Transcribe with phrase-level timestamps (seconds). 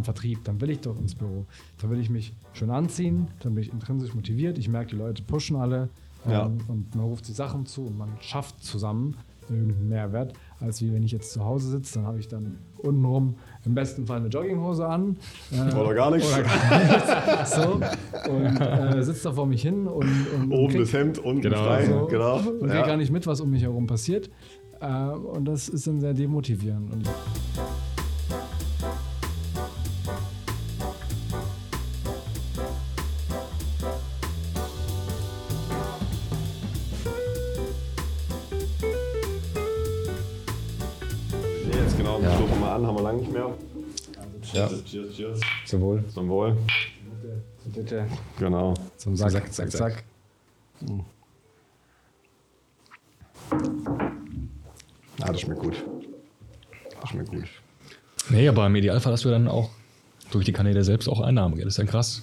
[0.00, 1.44] im Vertrieb, dann will ich doch ins Büro.
[1.80, 4.58] Dann will ich mich schön anziehen, dann bin ich intrinsisch motiviert.
[4.58, 5.88] Ich merke, die Leute pushen alle
[6.26, 6.50] ähm, Ja.
[6.68, 9.16] und man ruft die Sachen zu und man schafft zusammen
[9.48, 13.34] irgendeinen Mehrwert, als wie wenn ich jetzt zu Hause sitze, dann habe ich dann untenrum
[13.64, 15.16] im besten Fall eine Jogginghose an.
[15.50, 16.32] äh, Oder gar nichts.
[16.32, 17.54] Oder gar nichts.
[17.56, 17.80] So,
[18.30, 20.06] und äh, sitze da vor mich hin und,
[20.36, 21.64] und Oben krieg- das Hemd, unten Genau.
[21.64, 21.84] frei.
[21.86, 22.36] so, Genau.
[22.36, 22.86] und krieg Ja.
[22.86, 24.30] gar nicht mit, was um mich herum passiert.
[24.80, 26.92] Äh, und das ist dann sehr demotivierend.
[26.92, 27.08] Und
[44.90, 45.40] Cheers, cheers.
[45.66, 46.04] Zum Wohl.
[46.08, 46.56] Zum Wohl.
[47.64, 48.06] bitte
[48.38, 48.74] Genau.
[48.96, 50.04] zum Sack, Zack, zack, zack.
[55.20, 55.84] Ah, das schmeckt gut.
[57.00, 57.44] Das schmeckt gut.
[58.30, 59.70] Nee, aber im Idealfall hast du dann auch
[60.32, 61.56] durch die Kanäle selbst auch Einnahmen.
[61.58, 62.22] Das ist dann krass.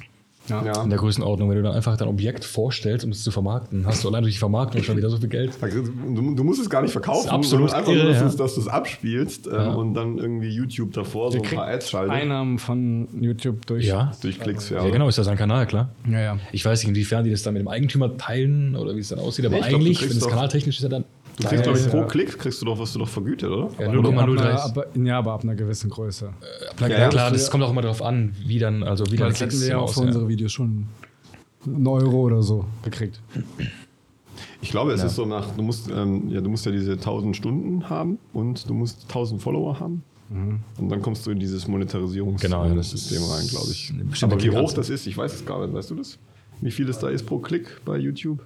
[0.49, 0.63] Ja.
[0.65, 0.83] Ja.
[0.83, 4.03] In der Größenordnung, wenn du dann einfach dein Objekt vorstellst, um es zu vermarkten, hast
[4.03, 5.51] du allein durch die Vermarktung schon wieder so viel Geld.
[5.61, 8.33] Du, du musst es gar nicht verkaufen, Das ist absolut sondern einfach nur, irre, dass,
[8.33, 8.37] ja.
[8.43, 9.73] dass du es abspielst ähm, Ja.
[9.73, 12.11] und dann irgendwie YouTube davor so ein paar Ads schaltet.
[12.13, 13.85] Einnahmen von YouTube durch.
[13.85, 14.11] Ja.
[14.21, 14.83] Durch Klicks, ja.
[14.83, 15.89] Ja, genau, ist das ein Kanal, klar.
[16.09, 16.37] Ja, ja.
[16.51, 19.19] Ich weiß nicht, inwiefern die das dann mit dem Eigentümer teilen oder wie es dann
[19.19, 21.03] aussieht, aber Nee, glaub, eigentlich, kriegst wenn es kanaltechnisch ist, ja dann.
[21.37, 21.91] Du kriegst, glaube ich, Ja.
[21.91, 23.69] pro Klick kriegst du doch, was du doch vergütet, oder?
[23.79, 24.39] Ja, Ab 0,03.
[24.41, 26.31] einer- aber, ja, aber ab einer gewissen Größe.
[26.79, 29.39] Na, Ja, klar, das- kommt auch immer darauf an, wie dann, also wie dann Das
[29.41, 30.87] hätten wir ja auch für unsere Videos schon
[31.65, 33.21] einen Euro oder so gekriegt.
[34.61, 35.07] Ich glaube, es Ja.
[35.07, 38.67] ist so nach, du musst, ähm, ja, du musst ja diese 1000 Stunden haben und
[38.67, 40.03] du musst 1000 Follower haben.
[40.29, 43.93] Und dann kommst du in dieses Monetarisierungssystem Genau, ja, ist rein, glaube ich.
[44.23, 45.73] Aber wie hoch das ist, ich weiß es gar nicht.
[45.73, 46.17] Weißt du das?
[46.59, 48.39] Wie viel es da ist pro Klick bei YouTube?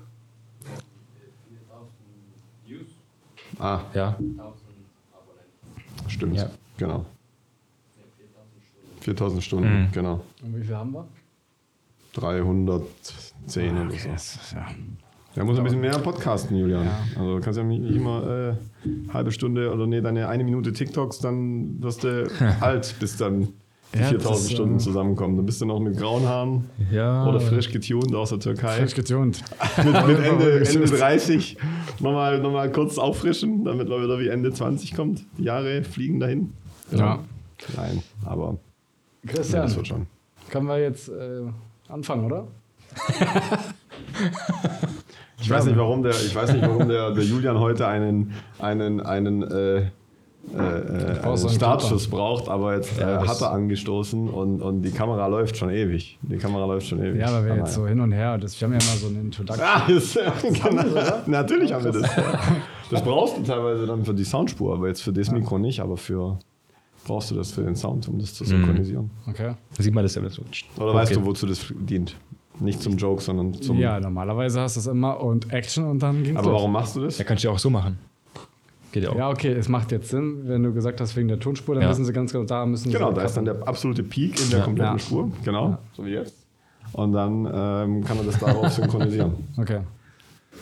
[3.61, 4.17] Ah, Ja,
[6.07, 6.35] stimmt.
[6.37, 6.49] Ja.
[6.77, 7.05] Genau.
[9.01, 9.91] 4000 Stunden, Mhm.
[9.91, 10.21] genau.
[10.43, 11.07] Und wie viel haben wir?
[12.13, 14.09] 310 oder so.
[14.55, 14.65] Ja.
[15.35, 16.87] Ja, muss ein bisschen mehr podcasten, Julian.
[17.15, 18.55] Also du kannst ja nicht immer äh,
[19.13, 22.29] halbe Stunde oder nee, deine eine Minute TikToks, dann wirst du
[22.59, 23.47] alt, bis dann
[23.93, 27.27] Ja, 4000 das, Stunden ähm, zusammen Dann bist du noch mit grauen Haaren ja.
[27.27, 28.77] oder frisch getuned aus der Türkei.
[28.77, 29.43] Frisch getunt.
[29.77, 31.57] mit mit Ende, Ende 30
[31.99, 35.25] nochmal noch mal kurz auffrischen, damit man wieder wie Ende 20 kommt.
[35.37, 36.53] Die Jahre fliegen dahin.
[36.91, 37.19] Ja.
[37.75, 38.57] Nein, aber
[39.23, 40.07] ja, Christian, das wird schon.
[40.49, 41.41] können wir jetzt äh,
[41.89, 42.47] anfangen, oder?
[45.41, 49.01] Ich weiß nicht, warum der, ich weiß nicht, warum der, der Julian heute einen, einen,
[49.01, 49.87] einen, äh,
[50.53, 54.81] äh, äh, einen einen Startschuss braucht, aber jetzt äh, Ja, hat er angestoßen und, und
[54.81, 56.17] die Kamera läuft schon ewig.
[56.21, 57.19] Die Kamera läuft schon ewig.
[57.19, 58.37] Ja, aber wir Ah, jetzt so hin und her.
[58.37, 59.65] Das, wir haben ja immer so eine Introduction.
[59.65, 60.83] Ah, ist, genau.
[61.27, 62.09] Natürlich haben wir das.
[62.89, 65.95] Das brauchst du teilweise dann für die Soundspur, aber jetzt für das Mikro nicht, aber
[65.95, 66.37] für
[67.05, 69.09] brauchst du das für den Sound, um das zu synchronisieren.
[69.27, 69.53] Okay.
[69.77, 70.41] Da sieht man das ja so.
[70.77, 71.21] Oder weißt Okay.
[71.21, 72.15] du, wozu das dient?
[72.59, 73.77] Nicht zum Joke, sondern zum.
[73.79, 76.57] Ja, normalerweise hast du es immer und Action und dann ging's Aber los.
[76.59, 77.17] warum machst du das?
[77.17, 77.97] Ja, kannst du ja auch so machen.
[78.91, 79.15] Geht ja auch.
[79.15, 81.89] Ja, okay, es macht jetzt Sinn, wenn du gesagt hast, wegen der Tonspur, dann Ja.
[81.89, 82.97] wissen sie ganz genau, da müssen sie.
[82.97, 84.65] Genau, da ist dann der absolute Peak in der Ja.
[84.65, 84.99] kompletten Ja.
[84.99, 85.31] Spur.
[85.45, 86.35] Genau, so wie jetzt.
[86.93, 89.33] Und dann ähm, kann man das darauf synchronisieren.
[89.57, 89.79] Okay.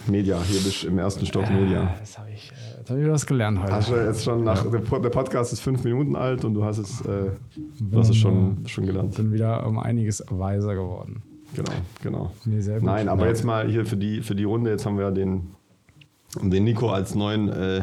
[0.07, 1.95] Media, hier bist du im ersten Stock Media.
[1.99, 3.73] Das habe ich, äh, jetzt hab ich was gelernt heute.
[3.73, 6.63] Hast du jetzt schon nach, der Po- der Podcast ist fünf Minuten alt und du
[6.63, 7.31] hast es, äh,
[7.81, 9.15] du hast es schon, schon gelernt.
[9.15, 11.23] bin wieder um einiges weiser geworden.
[11.55, 11.71] Genau,
[12.03, 12.31] genau.
[12.45, 12.85] Nee, sehr gut.
[12.85, 13.29] Nein, aber Ja.
[13.29, 15.47] jetzt mal hier für die, für die Runde, jetzt haben wir ja den,
[16.41, 17.81] den Nico als neuen äh,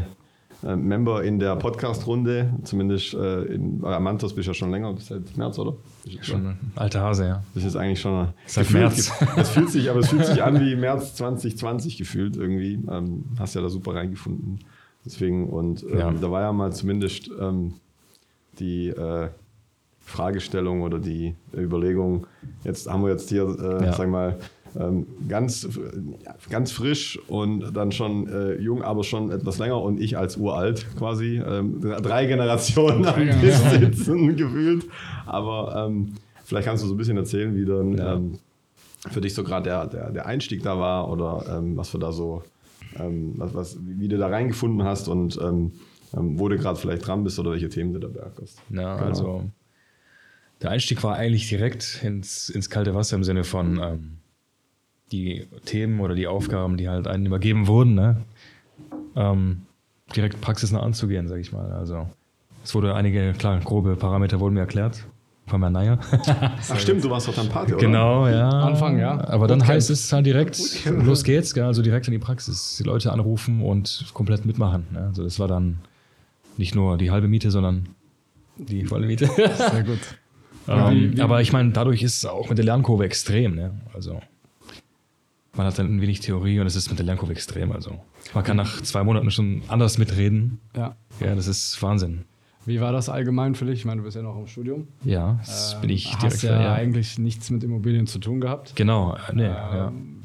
[0.65, 2.55] äh, Member in der Podcast-Runde.
[2.65, 5.75] Zumindest äh, in Amantos bist du ja schon länger, bis seit März, oder?
[6.23, 7.43] Schon ein alter Hase, ja.
[7.55, 9.13] Das ist eigentlich schon Seit gefühlt- März.
[9.37, 12.79] Es fühlt sich, aber es fühlt sich an wie März 2020 gefühlt irgendwie.
[12.91, 14.61] Ähm, hast ja da super reingefunden.
[15.05, 16.11] Deswegen, und ähm, Ja.
[16.13, 17.75] da war ja mal zumindest ähm,
[18.59, 19.29] die äh,
[20.01, 22.27] Fragestellung oder die Überlegung,
[22.65, 23.93] jetzt haben wir jetzt hier, äh, Ja.
[23.93, 24.37] sag mal,
[24.79, 25.69] ähm, ganz,
[26.25, 30.37] ja, ganz frisch und dann schon äh, jung, aber schon etwas länger und ich als
[30.37, 31.41] uralt quasi.
[31.47, 34.85] Ähm, drei Generationen am Tisch sitzen gefühlt.
[35.27, 36.15] Aber ähm,
[36.45, 38.15] vielleicht kannst du so ein bisschen erzählen, wie dann Ja.
[38.15, 38.39] ähm,
[39.11, 42.11] für dich so gerade der, der, der Einstieg da war oder ähm, was für da
[42.13, 42.43] so,
[42.99, 45.73] ähm, was, was, wie du da reingefunden hast und ähm,
[46.17, 48.59] ähm, wo du gerade vielleicht dran bist oder welche Themen du da beackst.
[48.71, 49.07] Ja, Genau.
[49.09, 49.51] also
[50.63, 54.19] der Einstieg war eigentlich direkt ins, ins kalte Wasser im Sinne von ähm,
[55.13, 58.23] die Themen oder die Aufgaben, die halt einem übergeben wurden, ne?
[59.15, 59.63] ähm,
[60.15, 61.73] direkt praxisnah anzugehen, sag ich mal.
[61.73, 62.09] Also
[62.65, 65.05] es wurde einige, klar, grobe Parameter wurden mir erklärt.
[65.47, 65.99] Von mir naja.
[66.27, 67.87] Ach stimmt, du warst doch dann Pate, oder?
[67.87, 68.49] genau, ja.
[68.49, 69.21] Anfang, ja.
[69.29, 71.63] Aber dann heißt es halt direkt, los geht's, gell?
[71.65, 72.77] also direkt in die Praxis.
[72.79, 74.87] Die Leute anrufen und komplett mitmachen.
[74.93, 75.03] Ne?
[75.07, 75.79] Also das war dann
[76.57, 77.89] nicht nur die halbe Miete, sondern
[78.57, 79.27] die volle Miete.
[79.27, 80.01] Sehr gut.
[80.69, 83.55] Ähm, wie- wie- aber ich meine, dadurch ist es auch mit der Lernkurve extrem.
[83.55, 83.71] Ne?
[83.95, 84.21] Also
[85.57, 87.73] man hat dann ein wenig Theorie und es ist mit der Lernkurve extrem.
[87.73, 87.99] Also
[88.35, 90.61] man kann nach zwei Monaten schon anders mitreden.
[90.77, 90.97] Ja.
[91.21, 92.25] Ja, das ist Wahnsinn.
[92.67, 93.79] Wie war das allgemein für dich?
[93.81, 94.89] Ich meine, du bist ja noch im Studium.
[95.05, 96.43] Ja, das Ähm, bin ich hast direkt.
[96.43, 96.73] ja, ja.
[96.75, 98.75] eigentlich nichts mit Immobilien zu tun gehabt.
[98.75, 99.89] Genau, äh, nee, ja.
[99.89, 100.23] Ähm,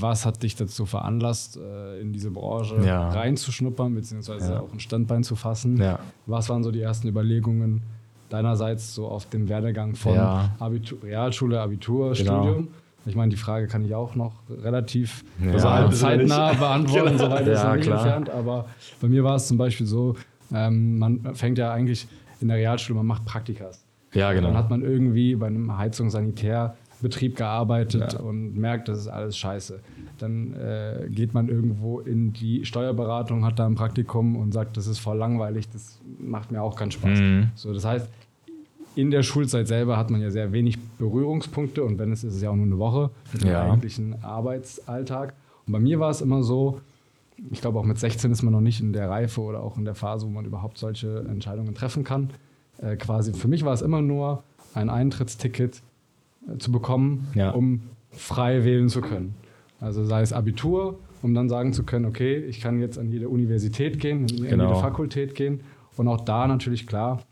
[0.00, 3.10] Was hat dich dazu veranlasst, äh, in diese Branche Ja.
[3.10, 4.60] reinzuschnuppern, beziehungsweise Ja.
[4.60, 5.76] auch ein Standbein zu fassen?
[5.76, 5.98] Ja.
[6.26, 7.82] Was waren so die ersten Überlegungen
[8.30, 10.54] deinerseits so auf dem Werdegang von Ja.
[10.60, 12.42] Abitur, Realschule, Abitur, Genau.
[12.44, 12.68] Studium?
[13.06, 15.52] Ich meine, die Frage kann ich auch noch relativ Ja.
[15.52, 17.98] also alt ist er zeitnah beantworten, soweit ist Ja, nicht klar.
[18.00, 18.30] entfernt.
[18.30, 18.66] Aber
[19.00, 20.14] bei mir war es zum Beispiel so,
[20.52, 22.06] ähm, man fängt ja eigentlich
[22.40, 23.84] in der Realschule, man macht Praktikas.
[24.14, 24.48] ja, genau.
[24.48, 28.20] Dann hat man irgendwie bei einem Heizungssanitärbetrieb gearbeitet Ja.
[28.20, 29.80] und merkt, das ist alles scheiße.
[30.18, 34.86] Dann äh, geht man irgendwo in die Steuerberatung, hat da ein Praktikum und sagt, das
[34.86, 37.18] ist voll langweilig, das macht mir auch keinen Spaß.
[37.18, 37.50] Mhm.
[37.54, 38.08] So, das heißt,
[38.98, 42.36] in der Schulzeit selber hat man ja sehr wenig Berührungspunkte und wenn es ist, ist
[42.36, 43.10] es ja auch nur eine Woche
[43.40, 43.62] den Ja.
[43.70, 45.34] eigentlichen Arbeitsalltag.
[45.66, 46.80] Und bei mir war es immer so,
[47.52, 49.84] ich glaube auch mit 16 ist man noch nicht in der Reife oder auch in
[49.84, 52.30] der Phase, wo man überhaupt solche Entscheidungen treffen kann.
[52.78, 54.42] Äh, quasi für mich war es immer nur
[54.74, 55.80] ein Eintrittsticket
[56.52, 57.50] äh, zu bekommen, Ja.
[57.50, 59.34] um frei wählen zu können.
[59.80, 63.28] Also sei es Abitur, um dann sagen zu können, okay, ich kann jetzt an jede
[63.28, 64.70] Universität gehen, in Genau.
[64.70, 65.60] jede Fakultät gehen.
[65.96, 67.22] Und auch da natürlich klar,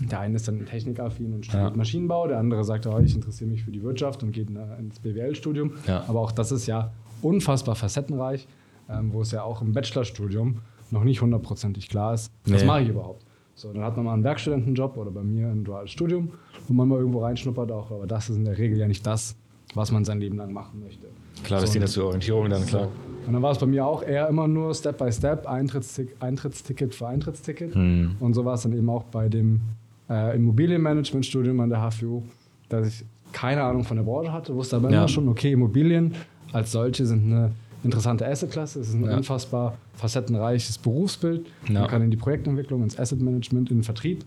[0.00, 1.76] der eine ist dann technikaffin und studiert Ja.
[1.76, 4.98] Maschinenbau, der andere sagt, oh, ich interessiere mich für die Wirtschaft und geht in, ins
[5.00, 5.72] BWL-Studium.
[5.86, 6.04] Ja.
[6.08, 8.48] Aber auch das ist ja unfassbar facettenreich,
[8.88, 10.56] ähm, wo es ja auch im Bachelorstudium
[10.90, 12.66] noch nicht hundertprozentig klar ist, was Nee.
[12.66, 13.24] mache ich überhaupt.
[13.54, 16.30] So, dann hat man mal einen Werkstudentenjob oder bei mir ein duales Studium,
[16.68, 19.36] wo man mal irgendwo reinschnuppert auch, aber das ist in der Regel ja nicht das,
[19.74, 21.06] was man sein Leben lang machen möchte.
[21.44, 22.88] Klar, das So, dient zur Orientierung dann, klar.
[23.26, 26.94] und dann war es bei mir auch eher immer nur Step by Step, Eintrittstick, Eintrittsticket
[26.94, 27.74] für Eintrittsticket.
[27.74, 28.16] Hm.
[28.20, 29.60] Und so war es dann eben auch bei dem
[30.10, 32.22] äh, Immobilienmanagement-Studium an der HFU,
[32.68, 34.98] dass ich keine Ahnung von der Branche hatte, wusste aber Ja.
[34.98, 36.14] immer schon, okay, Immobilien
[36.52, 37.52] als solche sind eine
[37.82, 39.16] interessante Assetklasse, es ist ein Ja.
[39.16, 41.46] unfassbar facettenreiches Berufsbild.
[41.68, 41.80] Ja.
[41.80, 44.24] Man kann in die Projektentwicklung, ins Assetmanagement, in den Vertrieb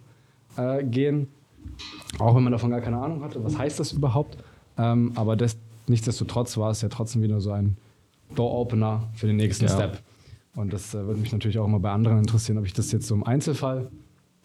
[0.58, 1.28] äh, gehen,
[2.20, 4.38] auch wenn man davon gar keine Ahnung hatte, was heißt das überhaupt.
[4.78, 5.58] Ähm, aber das,
[5.88, 7.78] nichtsdestotrotz war es ja trotzdem wieder so ein
[8.36, 9.68] Door-Opener für den nächsten.
[9.70, 10.00] Step.
[10.56, 13.08] Und das äh, würde mich natürlich auch immer bei anderen interessieren, ob ich das jetzt
[13.08, 13.90] so im Einzelfall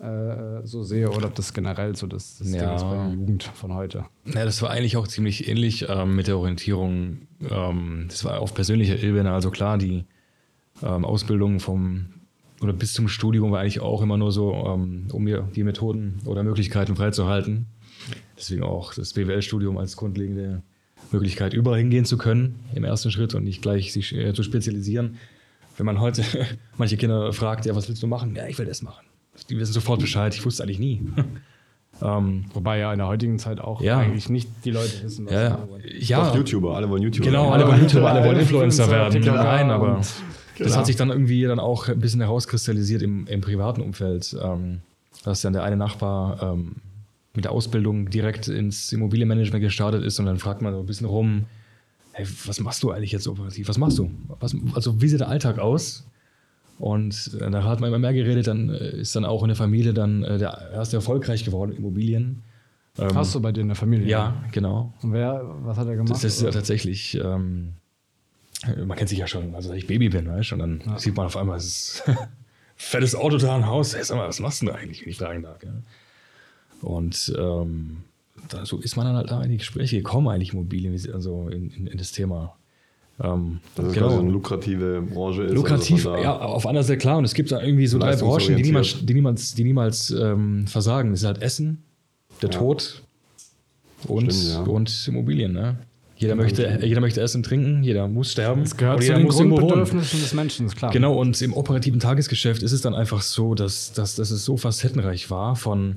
[0.00, 2.76] äh, so sehe oder ob das generell so das, das Ding Ja.
[2.76, 4.06] ist bei der Jugend von heute.
[4.26, 7.18] Ja, das war eigentlich auch ziemlich ähnlich ähm, mit der Orientierung.
[7.50, 9.32] Ähm, das war auf persönlicher Ebene.
[9.32, 10.04] Also klar, die
[10.82, 12.06] ähm, Ausbildung vom
[12.62, 16.20] oder bis zum Studium war eigentlich auch immer nur so, ähm, um mir die Methoden
[16.26, 17.66] oder Möglichkeiten freizuhalten.
[18.36, 20.62] Deswegen auch das BWL-Studium als grundlegende
[21.12, 25.16] Möglichkeit, überall hingehen zu können im ersten Schritt und nicht gleich sich äh, zu spezialisieren.
[25.76, 26.22] Wenn man heute
[26.76, 28.34] manche Kinder fragt, ja, was willst du machen?
[28.36, 29.04] Ja, ich will das machen.
[29.48, 30.34] Die wissen sofort Bescheid.
[30.34, 31.02] Ich wusste eigentlich nie.
[32.02, 33.98] ähm, Wobei ja in der heutigen Zeit auch Ja.
[33.98, 35.50] eigentlich nicht die Leute wissen, was ja, sie ja.
[35.50, 35.82] machen wollen.
[36.00, 36.24] ja.
[36.28, 37.26] Doch, YouTuber, alle wollen YouTuber.
[37.26, 37.52] Genau, werden.
[37.54, 39.12] alle wollen YouTuber, alle wollen Influencer werden.
[39.12, 40.22] TikToker Nein, aber und- das
[40.66, 40.76] Genau.
[40.76, 44.80] hat sich dann irgendwie dann auch ein bisschen herauskristallisiert im, im privaten Umfeld, ähm,
[45.24, 46.76] dass dann der eine Nachbar ähm,
[47.34, 51.06] mit der Ausbildung direkt ins Immobilienmanagement gestartet ist und dann fragt man so ein bisschen
[51.06, 51.46] rum,
[52.12, 53.68] hey, was machst du eigentlich jetzt operativ?
[53.68, 54.10] Was machst du?
[54.38, 56.04] Was, also wie sieht der Alltag aus?
[56.80, 59.56] Und äh, da hat man immer mehr geredet, dann äh, ist dann auch in der
[59.56, 62.42] Familie dann äh, der erste erfolgreich geworden, Immobilien.
[62.98, 64.08] Ähm, Hast du bei dir in der Familie?
[64.08, 64.94] Ja, genau.
[65.02, 66.10] Und wer, was hat er gemacht?
[66.10, 67.74] Das ist ja tatsächlich, ähm,
[68.86, 70.98] man kennt sich ja schon, also dass ich Baby bin, weißt du, und dann Ja.
[70.98, 72.02] sieht man auf einmal, es ist
[72.76, 75.10] fettes Auto da, ein Haus, hey, sag mal, was machst du denn da eigentlich, wenn
[75.10, 75.74] ich fragen darf, ja?
[76.80, 78.04] Und ähm,
[78.48, 81.70] da, so ist man dann halt da in die Gespräche gekommen, eigentlich Immobilien, also in,
[81.72, 82.56] in, in das Thema.
[83.22, 84.06] Ähm, Dass es genau.
[84.06, 85.54] quasi so eine lukrative Branche ist.
[85.54, 87.18] Lukrativ, also ja, auf einer Seite klar.
[87.18, 90.66] Und es gibt da irgendwie so drei Branchen, die niemals, die niemals, die niemals ähm,
[90.66, 91.10] versagen.
[91.10, 91.82] Das ist halt Essen,
[92.40, 92.58] der Ja.
[92.58, 93.02] Tod
[94.08, 94.72] und, Stimmt, ja.
[94.72, 95.52] und Immobilien.
[95.52, 95.78] Ne?
[96.16, 98.62] Jeder, möchte, jeder möchte essen, trinken, jeder muss sterben.
[98.62, 99.12] Es gehört und zu
[99.42, 99.50] den.
[99.50, 100.92] Grundbedürfnissen des Menschen, ist klar.
[100.92, 104.58] Genau, und im operativen Tagesgeschäft ist es dann einfach so, dass, dass, dass es so
[104.58, 105.96] facettenreich war von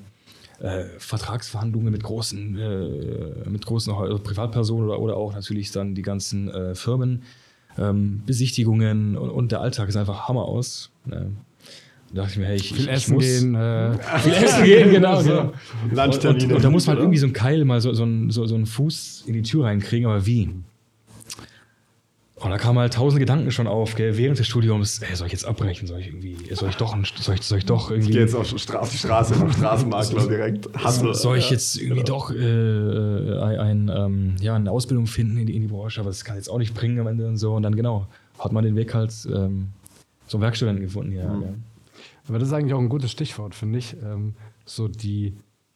[0.60, 6.02] äh, Vertragsverhandlungen mit großen, äh, mit großen Heu- Privatpersonen oder, oder auch natürlich dann die
[6.02, 7.24] ganzen äh, Firmen,
[7.78, 10.92] ähm, Besichtigungen und, und der Alltag ist einfach Hammer aus.
[11.06, 11.32] Ne?
[12.14, 13.56] Da dachte ich mir, hey, ich, Viel ich, essen ich muss gehen.
[13.56, 15.22] Äh, Viel essen gehen, genau.
[15.22, 15.52] So.
[15.90, 16.04] genau.
[16.06, 18.30] Und, und, und da muss man halt irgendwie so einen Keil mal so, so, einen,
[18.30, 20.50] so, so einen Fuß in die Tür reinkriegen, aber wie?
[22.44, 25.34] Und da kamen halt tausend Gedanken schon auf, gell, während des Studiums, ey, soll ich
[25.34, 25.88] jetzt abbrechen?
[25.88, 28.36] Soll ich irgendwie, soll ich doch, soll ich, soll ich doch Ich gehe irgendwie, jetzt
[28.36, 30.68] auf, Stra auf die Straße, auf Straßenmakler direkt.
[30.84, 31.14] Hustle.
[31.14, 35.56] soll ich jetzt irgendwie doch äh, ein, ein, ähm, ja, eine Ausbildung finden in die,
[35.56, 37.56] in die Branche, aber das kann jetzt auch nicht bringen am Ende und so.
[37.56, 38.08] Und dann genau,
[38.40, 39.70] hat man den Weg halt ähm,
[40.28, 41.24] zum Werkstudenten gefunden, ja.
[41.24, 41.54] ja.
[42.28, 43.96] Aber das ist eigentlich auch ein gutes Stichwort, finde ich.
[44.04, 44.34] Ähm,
[44.66, 45.34] so die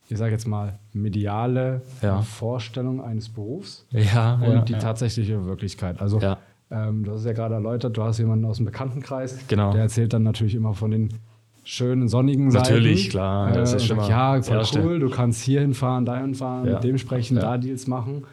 [0.09, 2.21] ich sage jetzt mal, mediale Ja.
[2.21, 5.99] Vorstellung eines Berufs Ja, und ja, die tatsächliche Wirklichkeit.
[5.99, 6.37] Also Ja.
[6.71, 9.71] Ähm, du hast es ja gerade erläutert, du hast jemanden aus dem Bekanntenkreis, Genau.
[9.73, 11.09] der erzählt dann natürlich immer von den
[11.63, 12.63] schönen sonnigen Seiten.
[12.73, 16.17] Natürlich, klar, das Äh, ist schon mal ja, voll cool, du kannst hier hinfahren, da
[16.19, 16.73] hinfahren, Ja.
[16.75, 17.41] mit dem sprechen, Ja.
[17.43, 18.23] da Deals machen.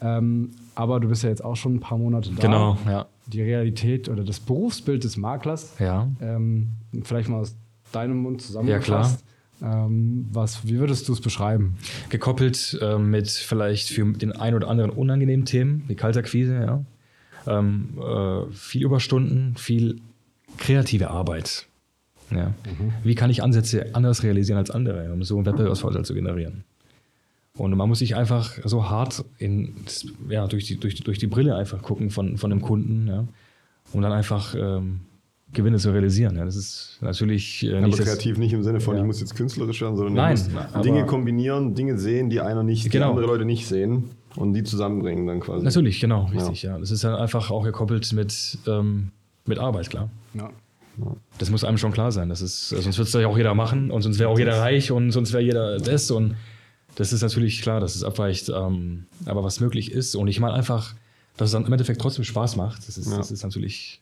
[0.00, 2.42] Ähm, aber du bist ja jetzt auch schon ein paar Monate da.
[2.42, 3.06] Genau, ja.
[3.26, 6.08] Die Realität oder das Berufsbild des Maklers, Ja.
[6.20, 6.68] ähm,
[7.04, 7.56] vielleicht mal aus
[7.92, 9.24] deinem Mund Ja, zusammengefasst.
[9.62, 11.76] Ähm, was, wie würdest du es beschreiben?
[12.10, 16.84] Gekoppelt ähm, mit vielleicht für den ein oder anderen unangenehmen Themen, wie Kaltakquise, ja.
[17.46, 20.00] Ähm, äh, viel Überstunden, viel
[20.58, 21.66] kreative Arbeit.
[22.30, 22.54] Ja.
[23.02, 26.64] Wie kann ich Ansätze anders realisieren als andere, um so einen Wettbewerbsvorteil zu generieren?
[27.56, 29.74] Und man muss sich einfach so hart in,
[30.28, 33.24] ja, durch, die, durch, die, durch die Brille einfach gucken von, von dem Kunden, ja,
[33.92, 35.00] um dann einfach ähm,
[35.52, 36.36] Gewinne zu realisieren.
[36.36, 36.44] Ja.
[36.44, 39.02] Das ist natürlich äh, Aber nicht das- kreativ nicht im Sinne von, Ja.
[39.02, 40.36] ich muss jetzt künstlerisch werden, sondern Nein,
[40.82, 43.10] Dinge kombinieren, Dinge sehen, die einer nicht, die Genau.
[43.10, 45.64] andere Leute nicht sehen und die zusammenbringen dann quasi.
[45.64, 46.78] Natürlich, genau, richtig, ja.
[46.78, 49.10] Das ist dann einfach auch gekoppelt mit, ähm,
[49.46, 50.08] mit Arbeit, klar.
[50.34, 50.50] Ja.
[51.38, 52.28] Das muss einem schon klar sein.
[52.28, 54.92] Das ist, sonst wird es ja auch jeder machen und sonst wäre auch jeder reich
[54.92, 56.08] und sonst wäre jeder das.
[56.12, 56.36] Und
[56.94, 58.48] das ist natürlich klar, dass es abweicht.
[58.48, 60.94] Ähm, aber was möglich ist und ich meine einfach,
[61.36, 63.16] dass es dann im Endeffekt trotzdem Spaß macht, das ist, Ja.
[63.16, 64.00] das ist natürlich,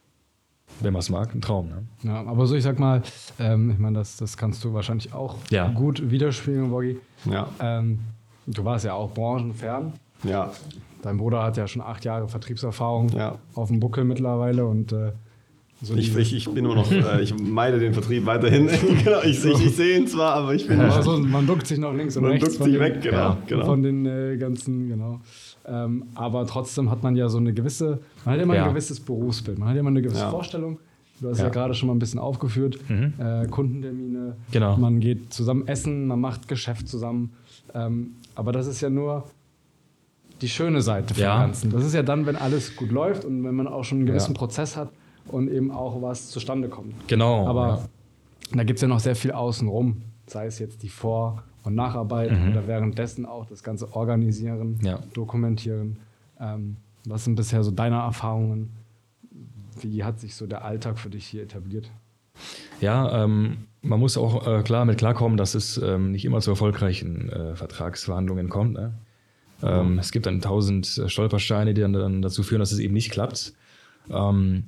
[0.81, 1.69] wenn man es mag, ein Traum.
[1.71, 1.83] Ne?
[2.03, 3.01] Ja, aber so, ich sag mal,
[3.39, 5.69] ähm, ich meine, das, das kannst du wahrscheinlich auch Ja.
[5.69, 6.99] gut widerspiegeln, Boggy.
[7.25, 8.01] Ja, Ähm,
[8.47, 9.95] du warst ja auch branchenfern.
[10.25, 10.50] Ja,
[11.02, 13.38] Dein Bruder hat ja schon acht Jahre Vertriebserfahrung Ja.
[13.57, 15.11] auf dem Buckel mittlerweile und äh,
[15.85, 18.69] so ich, ich, ich bin immer noch, äh, ich meide den Vertrieb weiterhin.
[19.05, 21.76] genau, ich, ich, ich sehe ihn zwar, aber ich bin aber so, man duckt sich
[21.79, 23.64] noch links und Man rechts duckt von sich den, weg, genau, ja, genau.
[23.64, 25.21] von den äh, ganzen, genau.
[25.67, 28.62] Ähm, aber trotzdem hat man ja so eine gewisse, man hat immer Ja.
[28.64, 30.31] ein gewisses Berufsbild, man hat immer eine gewisse Ja.
[30.31, 30.79] Vorstellung.
[31.21, 31.49] Du hast ja, Ja.
[31.50, 31.52] Mhm.
[31.55, 34.76] gerade schon mal ein bisschen aufgeführt, äh, Kundentermine, Genau.
[34.76, 37.33] man geht zusammen essen, man macht Geschäft zusammen.
[37.75, 39.25] Ähm, aber das ist ja nur
[40.42, 41.40] die schöne Seite vom Ja.
[41.40, 41.70] Ganzen.
[41.70, 44.32] Das ist ja dann, wenn alles gut läuft und wenn man auch schon einen gewissen
[44.34, 44.38] Ja.
[44.38, 44.90] Prozess hat
[45.28, 46.94] und eben auch was zustande kommt.
[47.08, 47.46] Genau.
[47.46, 48.56] Aber ja.
[48.56, 52.30] da gibt es ja noch sehr viel außenrum, sei es jetzt die Vor- und Nacharbeit
[52.32, 54.96] oder währenddessen auch das Ganze organisieren, Mhm.
[55.14, 55.96] Dokumentieren.
[56.40, 58.70] Ähm, was sind bisher so deine Erfahrungen?
[59.80, 61.90] Wie hat sich so der Alltag für dich hier etabliert?
[62.80, 66.50] Ja, ähm, man muss auch äh, klar mit klarkommen, dass es ähm, nicht immer zu
[66.50, 68.75] erfolgreichen äh, Vertragsverhandlungen kommt.
[68.75, 68.94] Ne?
[69.62, 72.95] Ähm, es gibt dann tausend äh, Stolpersteine, die dann, dann dazu führen, dass es eben
[72.95, 73.52] nicht klappt.
[74.11, 74.64] Ähm,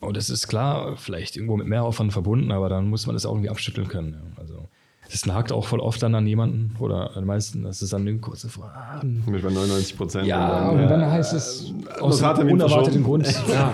[0.00, 3.32] und das ist klar, vielleicht irgendwo mit Mehraufwand verbunden, aber dann muss man das auch
[3.32, 4.12] irgendwie abschütteln können.
[4.12, 4.40] Ja.
[4.40, 4.68] Also
[5.10, 8.06] es nagt auch voll oft dann an jemanden oder an den meisten, dass es dann
[8.06, 10.26] irgendwie kurz davor, ah, mit bei 99 Prozent.
[10.26, 10.86] Ja, Und Ja.
[10.86, 13.02] dann heißt es aus einem unerwarteten.
[13.02, 13.26] Grund.
[13.48, 13.72] Ja,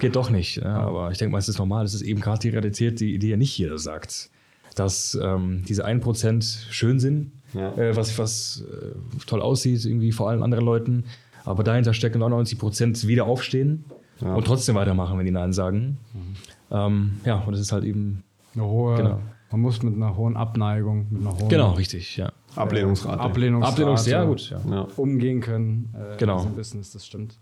[0.00, 0.56] geht doch nicht.
[0.56, 1.84] Ja, aber ich denke mal, es ist normal.
[1.84, 4.30] Es ist eben gerade die Realität, die, die ja nicht jeder sagt.
[4.78, 7.72] Dass ähm, diese 1% schön sind, Ja.
[7.76, 8.94] äh, was, was äh,
[9.26, 11.04] toll aussieht, irgendwie vor allem anderen Leuten.
[11.44, 13.84] Aber dahinter stecken 99% wieder aufstehen
[14.20, 14.34] Ja.
[14.34, 15.98] und trotzdem weitermachen, wenn die Nein sagen.
[16.70, 18.22] Ähm, ja, und das ist halt eben.
[18.54, 19.20] eine hohe, Genau.
[19.50, 22.32] man muss mit einer hohen Abneigung, mit einer hohen Genau, richtig, ja.
[22.56, 23.20] Ablehnungsrate.
[23.20, 24.60] Ablehnungsrate Ablehnung sehr gut, ja.
[24.70, 24.88] Ja.
[24.96, 26.36] umgehen können äh, Genau.
[26.36, 27.38] in diesem Business, das stimmt.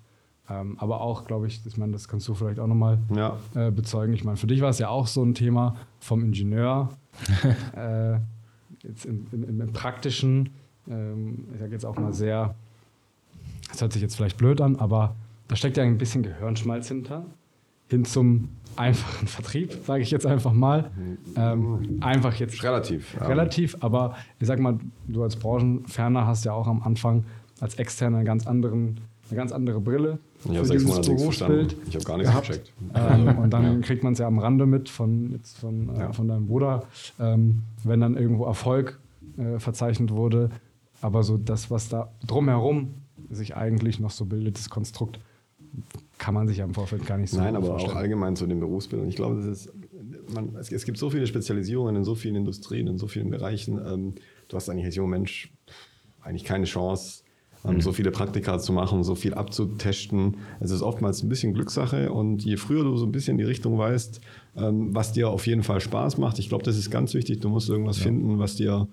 [0.48, 3.36] Ähm, aber auch, glaube ich, ich meine, das kannst du vielleicht auch nochmal Ja.
[3.54, 4.12] äh, bezeugen.
[4.14, 6.90] Ich meine, für dich war es ja auch so ein Thema vom Ingenieur,
[7.76, 8.18] äh,
[8.82, 10.50] jetzt im, im, im Praktischen,
[10.88, 12.54] ähm, ich sage jetzt auch mal sehr,
[13.70, 15.16] das hört sich jetzt vielleicht blöd an, aber
[15.48, 17.24] da steckt ja ein bisschen Gehirnschmalz hinter,
[17.88, 20.90] hin zum einfachen Vertrieb, sage ich jetzt einfach mal.
[21.36, 23.16] Ähm, einfach jetzt Relativ.
[23.20, 27.24] relativ, aber ich sag mal, du als Branchenferner hast ja auch am Anfang
[27.60, 31.68] als Externer einen ganz anderen, eine ganz andere Brille Ich habe sechs Monate nichts verstanden.
[31.88, 32.46] Ich habe gar nichts gehabt.
[32.48, 32.72] gecheckt.
[32.94, 36.12] Ähm, und dann kriegt man es ja am Rande mit von, jetzt von, äh, Ja.
[36.12, 36.84] von deinem Bruder,
[37.18, 39.00] ähm, wenn dann irgendwo Erfolg
[39.38, 40.50] äh, verzeichnet wurde.
[41.02, 42.94] Aber so das, was da drumherum
[43.30, 45.18] sich eigentlich noch so bildet, das Konstrukt,
[46.18, 47.96] kann man sich ja im Vorfeld gar nicht so Nein, aber auch vorstellen.
[47.98, 49.08] allgemein zu den Berufsbildern.
[49.08, 49.72] Ich glaube, das ist,
[50.32, 53.78] man, es, es gibt so viele Spezialisierungen in so vielen Industrien, in so vielen Bereichen.
[53.86, 54.14] Ähm,
[54.48, 55.52] du hast eigentlich als junger Mensch
[56.22, 57.24] eigentlich keine Chance,
[57.66, 60.36] ähm, so viele Praktika zu machen, so viel abzutesten.
[60.60, 63.78] Es ist oftmals ein bisschen Glückssache und je früher du so ein bisschen die Richtung
[63.78, 64.20] weißt,
[64.56, 67.40] ähm, was dir auf jeden Fall Spaß macht, ich glaube, das ist ganz wichtig.
[67.40, 68.88] Du musst irgendwas finden, was dir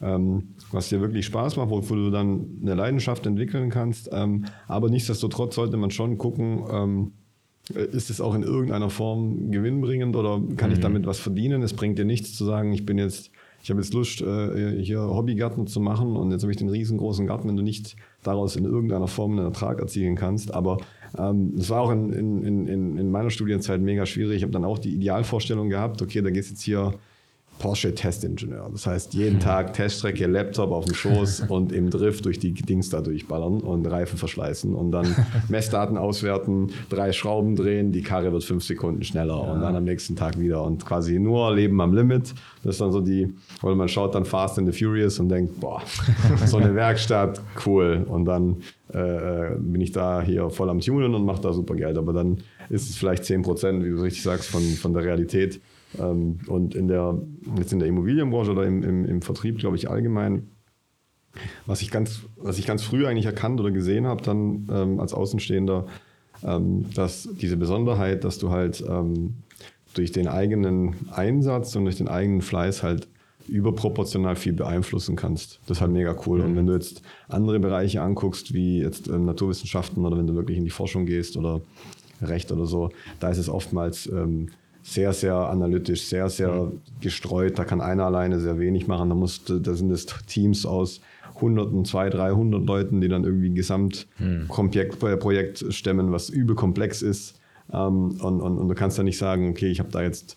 [0.00, 4.08] ähm, was dir wirklich Spaß macht, wofür du dann eine Leidenschaft entwickeln kannst.
[4.12, 7.12] Ähm, aber nichtsdestotrotz sollte man schon gucken, ähm,
[7.74, 11.62] ist es auch in irgendeiner Form gewinnbringend oder kann ich damit was verdienen?
[11.62, 13.30] Es bringt dir nichts zu sagen, ich bin jetzt,
[13.62, 17.26] ich habe jetzt Lust, äh, hier Hobbygärten zu machen und jetzt habe ich den riesengroßen
[17.26, 20.52] Garten, wenn du nicht daraus in irgendeiner Form einen Ertrag erzielen kannst.
[20.52, 20.78] Aber
[21.16, 24.38] ähm, es war auch in, in, in, in meiner Studienzeit mega schwierig.
[24.38, 26.94] Ich habe dann auch die Idealvorstellung gehabt, okay, da gehst jetzt hier
[27.58, 28.68] Porsche-Testingenieur.
[28.72, 32.90] Das heißt, jeden Tag Teststrecke, Laptop auf dem Schoß und im Drift durch die Dings
[32.90, 35.14] da durchballern und Reifen verschleißen und dann
[35.48, 40.16] Messdaten auswerten, drei Schrauben drehen, die Karre wird fünf Sekunden schneller und dann am nächsten
[40.16, 42.34] Tag wieder und quasi nur Leben am Limit.
[42.62, 45.60] Das ist dann so die, weil man schaut dann Fast and the Furious und denkt,
[45.60, 45.82] boah,
[46.46, 48.04] so eine Werkstatt, cool.
[48.08, 48.56] Und dann
[48.92, 51.96] äh, bin ich da hier voll am Tunen und mache da super Geld.
[51.96, 52.38] Aber dann
[52.68, 55.60] ist es vielleicht 10 Prozent, wie du richtig sagst, von, von der Realität.
[55.98, 57.18] Ähm, und in der,
[57.56, 60.48] jetzt in der Immobilienbranche oder im, im, im Vertrieb, glaube ich, allgemein,
[61.66, 65.14] was ich ganz, was ich ganz früh eigentlich erkannt oder gesehen habe, dann ähm, als
[65.14, 65.86] Außenstehender,
[66.44, 69.34] ähm, dass diese Besonderheit, dass du halt ähm,
[69.94, 73.08] durch den eigenen Einsatz und durch den eigenen Fleiß halt
[73.48, 75.60] überproportional viel beeinflussen kannst.
[75.66, 76.40] Das ist halt mega cool.
[76.40, 80.58] Und wenn du jetzt andere Bereiche anguckst, wie jetzt ähm, Naturwissenschaften oder wenn du wirklich
[80.58, 81.62] in die Forschung gehst oder
[82.20, 82.90] Recht oder so,
[83.20, 84.50] da ist es oftmals ähm,
[84.88, 87.58] sehr, sehr analytisch, sehr, sehr gestreut.
[87.58, 89.10] Da kann einer alleine sehr wenig machen.
[89.10, 91.00] Da, muss, da sind es Teams aus
[91.40, 97.38] Hunderten, zwei, 300 Leuten, die dann irgendwie ein Gesamtprojekt Projekt stemmen, was übel komplex ist.
[97.72, 100.36] Ähm, und, und, und du kannst ja nicht sagen, okay, ich habe da jetzt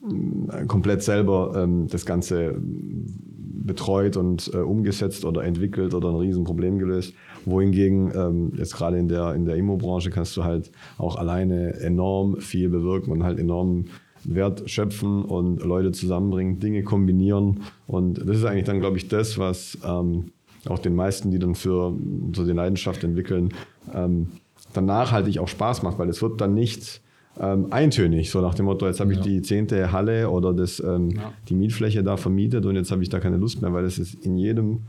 [0.00, 6.78] mm, komplett selber ähm, das Ganze betreut und äh, umgesetzt oder entwickelt oder ein Riesenproblem
[6.78, 7.14] gelöst.
[7.46, 12.36] Wohingegen ähm, jetzt gerade in der, in der Immo-Branche kannst du halt auch alleine enorm
[12.40, 13.86] viel bewirken und halt enorm
[14.24, 17.60] Wert schöpfen und Leute zusammenbringen, Dinge kombinieren.
[17.86, 20.32] Und das ist eigentlich dann, glaube ich, das, was ähm,
[20.66, 21.94] auch den meisten, die dann für
[22.34, 23.50] so die Leidenschaft entwickeln,
[23.92, 24.28] ähm,
[24.72, 27.02] dann nachhaltig auch Spaß macht, weil es wird dann nicht
[27.38, 31.10] ähm, eintönig, so nach dem Motto, jetzt habe ich die zehnte Halle oder das, ähm,
[31.10, 31.32] Ja.
[31.48, 34.14] die Mietfläche da vermietet und jetzt habe ich da keine Lust mehr, weil es ist
[34.24, 34.82] in jedem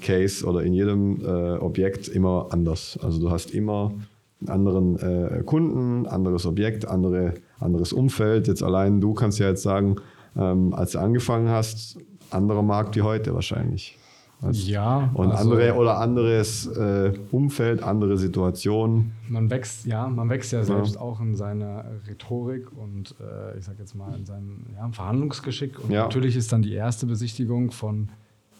[0.00, 2.98] Case oder in jedem äh, Objekt immer anders.
[3.02, 3.92] Also du hast immer
[4.40, 8.48] einen anderen äh, Kunden, anderes Objekt, andere, anderes Umfeld.
[8.48, 9.96] Jetzt allein du kannst ja jetzt sagen,
[10.36, 11.98] ähm, als du angefangen hast,
[12.30, 13.96] anderer Markt wie heute wahrscheinlich.
[14.42, 19.12] Also, Ja, und also- andere oder anderes äh, Umfeld, andere Situation.
[19.30, 23.78] Man wächst, ja, man wächst ja selbst auch in seiner Rhetorik und äh, ich sag
[23.78, 25.82] jetzt mal in seinem ja, Verhandlungsgeschick.
[25.82, 26.02] Und Ja.
[26.02, 28.10] natürlich ist dann die erste Besichtigung von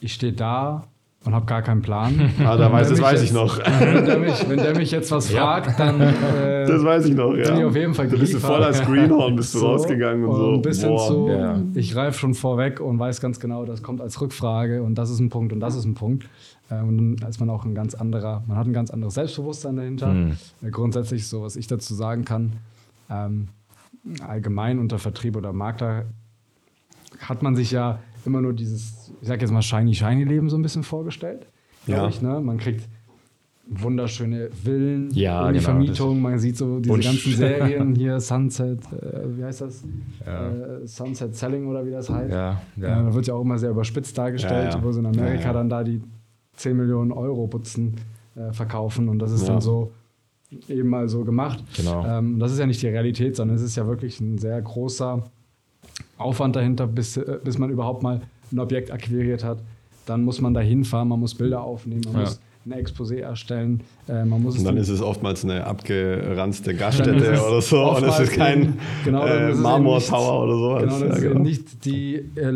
[0.01, 0.87] ich stehe da
[1.27, 2.31] und habe gar keinen Plan.
[2.45, 3.59] Ah, da weiß, das weiß ich jetzt- noch.
[3.81, 7.35] Wenn der mich, wenn der mich jetzt was fragt, dann äh, Das weiß ich noch,
[7.35, 7.49] ja.
[7.51, 8.51] bin ich auf jeden Fall Du bist du geliefert.
[8.57, 10.53] voll als Greenhorn bist du rausgegangen und so.
[10.55, 11.09] Ein bisschen Boah.
[11.09, 11.61] so, Ja.
[11.75, 15.19] ich greife schon vorweg und weiß ganz genau, das kommt als Rückfrage und das ist
[15.21, 16.29] ein Punkt und das ist ein Punkt.
[16.71, 19.77] Äh, Und dann ist man auch ein ganz anderer, man hat ein ganz anderes Selbstbewusstsein
[19.77, 20.15] dahinter.
[20.63, 22.55] Äh, Grundsätzlich so, was ich dazu sagen kann,
[23.11, 23.49] ähm,
[24.27, 26.05] allgemein unter Vertrieb oder Makler
[27.21, 30.83] hat man sich ja immer nur dieses, ich sag jetzt mal, shiny-shiny-Leben so ein bisschen
[30.83, 31.47] vorgestellt.
[31.87, 32.09] Ja.
[32.09, 32.41] Ich, ne?
[32.41, 32.89] Man kriegt
[33.69, 36.21] wunderschöne Villen Ja, in die genau, Vermietung.
[36.23, 39.85] Man sieht so diese ganzen Serien hier, Sunset, äh, wie heißt das?
[40.25, 40.51] Ja.
[40.51, 42.33] Äh, Sunset Selling oder wie das heißt.
[42.33, 43.03] Ja, Äh, ja.
[43.03, 46.01] da wird ja auch immer sehr überspitzt dargestellt, wo sie in Amerika dann da die
[46.55, 47.97] 10 Millionen Euro Putzen
[48.37, 49.93] äh, verkaufen und das ist dann so
[50.69, 51.65] eben mal so gemacht.
[51.77, 52.07] Genau.
[52.07, 55.25] Ähm, das ist ja nicht die Realität, sondern es ist ja wirklich ein sehr großer
[56.19, 58.21] Aufwand dahinter, bis, äh, bis man überhaupt mal
[58.53, 59.59] ein Objekt akquiriert hat.
[60.07, 62.21] Dann muss man da hinfahren, man muss Bilder aufnehmen, man Ja.
[62.21, 66.75] muss ein Exposé erstellen, äh, man muss Und dann dann- ist es oftmals eine abgeranzte
[66.75, 67.91] Gaststätte ist oder so.
[67.97, 70.75] Und es ist kein genau, äh, ist es Marmor eben nicht- Tower oder so.
[70.85, 72.51] Genau, das ist ja, eben nicht die äh,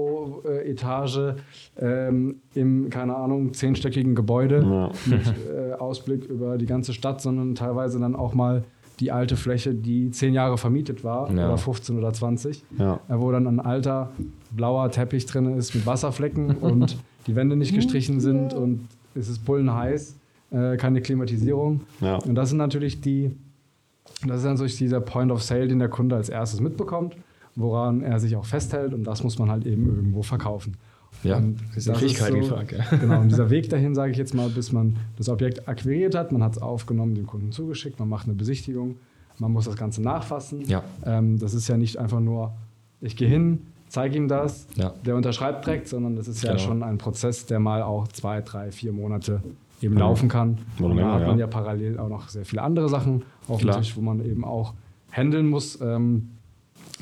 [0.00, 1.34] Loft-Büro-Etage
[1.80, 4.90] ähm, im, keine Ahnung, zehnstöckigen Gebäude Ja.
[5.06, 8.64] mit äh, Ausblick über die ganze Stadt, sondern teilweise dann auch mal
[9.00, 11.46] die alte Fläche, die zehn Jahre vermietet war, Ja.
[11.48, 13.00] oder 15 oder 20, Ja.
[13.08, 14.10] äh, wo dann ein alter
[14.50, 19.44] blauer Teppich drin ist mit Wasserflecken und die Wände nicht gestrichen sind und es ist
[19.44, 20.16] bullenheiß,
[20.50, 21.80] äh, keine Klimatisierung.
[22.00, 22.16] Ja.
[22.18, 23.30] Und das sind natürlich die,
[24.26, 27.16] das ist dann so dieser Point of Sale, den der Kunde als erstes mitbekommt,
[27.56, 30.74] woran er sich auch festhält und das muss man halt eben irgendwo verkaufen.
[31.22, 32.96] Ja, Und kein so- Gefrag, ja.
[32.96, 36.32] Genau, und dieser Weg dahin, sage ich jetzt mal, bis man das Objekt akquiriert hat,
[36.32, 38.96] man hat es aufgenommen, dem Kunden zugeschickt, man macht eine Besichtigung,
[39.38, 40.62] man muss das Ganze nachfassen.
[40.66, 40.82] Ja.
[41.04, 42.52] Ähm, das ist ja nicht einfach nur,
[43.02, 44.94] ich gehe hin, zeige ihm das, Ja.
[45.04, 46.62] der unterschreibt direkt, sondern das ist ja Genau.
[46.62, 49.42] schon ein Prozess, der mal auch zwei, drei, vier Monate
[49.82, 50.58] eben laufen kann.
[50.78, 51.40] Und da hat man ja.
[51.40, 54.74] ja parallel auch noch sehr viele andere Sachen auf dem Tisch, wo man eben auch
[55.10, 56.30] handeln muss, ähm,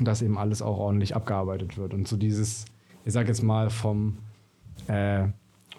[0.01, 1.93] dass eben alles auch ordentlich abgearbeitet wird.
[1.95, 2.65] Und so dieses,
[3.09, 4.19] ich sag jetzt mal, vom,
[4.87, 5.21] äh,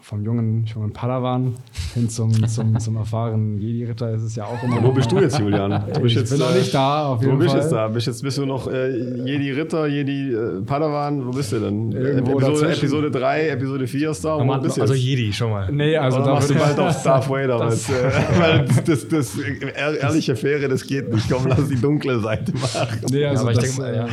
[0.01, 1.53] vom jungen, jungen Padawan
[1.93, 5.37] hin zum, zum, zum erfahrenen Jedi-Ritter ist es ja auch immer Wo bist du jetzt,
[5.37, 5.69] Julian?
[5.93, 7.61] Du bist Ich jetzt, bin noch äh, nicht da, auf Wo jeden bist du Fall.
[7.61, 7.87] jetzt da?
[7.89, 11.23] Bist jetzt, bist du noch äh, Jedi Ritter, Jedi äh, Padawan?
[11.27, 11.91] Wo bist du denn?
[11.91, 12.79] Irgendwo Episode, dazwischen.
[12.85, 14.57] Episode 3, Episode 4 Star Wars?
[14.57, 15.03] Wo bist du Also jetzt?
[15.03, 15.71] Jedi, schon mal.
[15.71, 17.59] Nee, also da machst du ich- bald auf Darth Vader?
[17.59, 21.29] Das- weil, äh, weil das, das ehr- ehrliche Fähre, das geht nicht.
[21.29, 23.01] Komm, lass die dunkle Seite machen.
[23.11, 24.07] Nee, also aber ich das, denke mal, äh, ja.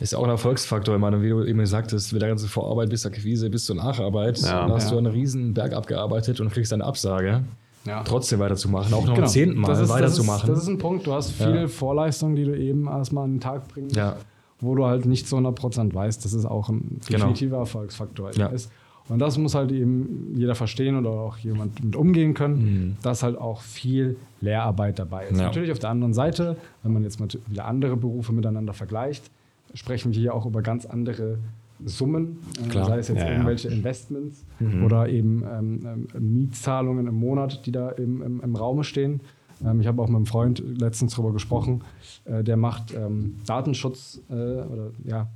[0.00, 0.94] Ist auch ein Erfolgsfaktor.
[0.96, 3.64] Ich meine, wie du eben gesagt hast, mit der ganzen Vorarbeit bis zur Quise, bis
[3.64, 4.66] zur Nacharbeit, Ja.
[4.66, 4.90] da hast Ja.
[4.92, 7.44] du einen riesen Berg abgearbeitet und kriegst eine Absage.
[7.86, 8.02] Ja.
[8.02, 9.26] Trotzdem weiterzumachen, auch noch Genau.
[9.26, 10.48] ein zehnten Mal das ist, weiterzumachen.
[10.48, 11.06] Das ist, das ist ein Punkt.
[11.06, 11.68] Du hast viel Ja.
[11.68, 14.16] Vorleistung, die du eben erstmal an den Tag bringst, Ja.
[14.60, 17.18] wo du halt nicht zu 100% weißt, dass es auch ein Genau.
[17.18, 18.46] definitiver Erfolgsfaktor Ja.
[18.46, 18.70] ist.
[19.10, 22.96] Und das muss halt eben jeder verstehen oder auch jemand mit umgehen können, Mhm.
[23.02, 25.36] dass halt auch viel Lehrarbeit dabei ist.
[25.38, 25.44] Ja.
[25.44, 29.30] Natürlich auf der anderen Seite, wenn man jetzt mal wieder andere Berufe miteinander vergleicht,
[29.74, 31.38] sprechen wir hier auch über ganz andere
[31.84, 32.86] Summen, äh, Klar.
[32.86, 33.32] sei es jetzt Ja, ja.
[33.32, 34.84] irgendwelche Investments Mhm.
[34.84, 39.20] oder eben ähm, ähm, Mietzahlungen im Monat, die da im, im, im Raume stehen.
[39.64, 41.82] Ähm, ich habe auch mit einem Freund letztens darüber gesprochen,
[42.24, 45.26] äh, der macht ähm, Datenschutz äh, oder ja,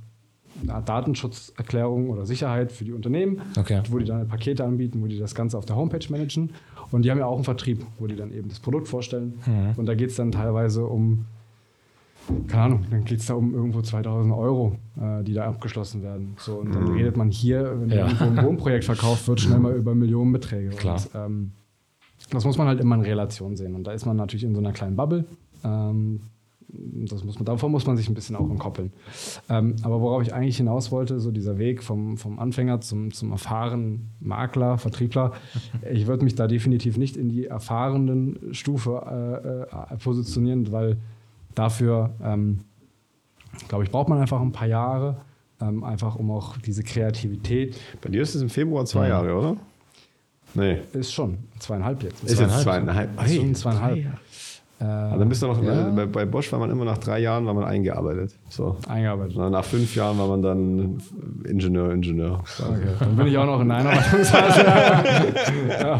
[0.63, 3.81] eine Art Datenschutzerklärung oder Sicherheit für die Unternehmen, Okay.
[3.89, 6.51] wo die dann Pakete anbieten, wo die das Ganze auf der Homepage managen.
[6.91, 9.33] Und die haben ja auch einen Vertrieb, wo die dann eben das Produkt vorstellen.
[9.45, 9.73] Mhm.
[9.77, 11.25] Und da geht es dann teilweise um,
[12.47, 16.35] keine Ahnung, dann geht es da um irgendwo 2000 Euro, äh, die da abgeschlossen werden.
[16.37, 18.07] So, und dann redet man hier, wenn Ja.
[18.07, 20.69] irgendwo ein Wohnprojekt verkauft wird, schnell mal über Millionenbeträge.
[20.69, 20.95] Klar.
[20.95, 21.51] Und, ähm,
[22.31, 23.75] das muss man halt immer in Relation sehen.
[23.75, 25.25] Und da ist man natürlich in so einer kleinen Bubble.
[25.63, 26.21] Ähm,
[27.07, 28.91] das muss man, davor muss man sich ein bisschen auch entkoppeln.
[29.49, 33.31] Ähm, aber worauf ich eigentlich hinaus wollte, so dieser Weg vom, vom Anfänger zum, zum
[33.31, 35.31] erfahrenen Makler, Vertriebler,
[35.91, 40.97] ich würde mich da definitiv nicht in die erfahrenen Stufe äh, äh, positionieren, weil
[41.55, 42.59] dafür, ähm,
[43.67, 45.21] glaube ich, braucht man einfach ein paar Jahre,
[45.61, 49.09] ähm, einfach um auch diese Kreativität, Bei dir ist es im Februar zwei Mhm.
[49.09, 49.57] Jahre, oder?
[50.55, 50.79] Nee.
[50.93, 52.23] ist schon zweieinhalb jetzt.
[52.23, 53.21] Ist jetzt zweieinhalb.
[53.23, 54.05] Ist schon zweieinhalb.
[54.79, 55.89] Äh, Also dann bist du noch, Ja.
[55.89, 58.37] bei, bei Bosch war man immer nach drei Jahren war man eingearbeitet.
[58.49, 58.77] So.
[58.87, 59.35] eingearbeitet.
[59.35, 60.97] Nach fünf Jahren war man dann
[61.45, 62.41] Ingenieur, Ingenieur.
[62.59, 64.61] Okay, dann bin ich auch noch in einer Einarbeitungsphase.
[65.81, 65.99] ja.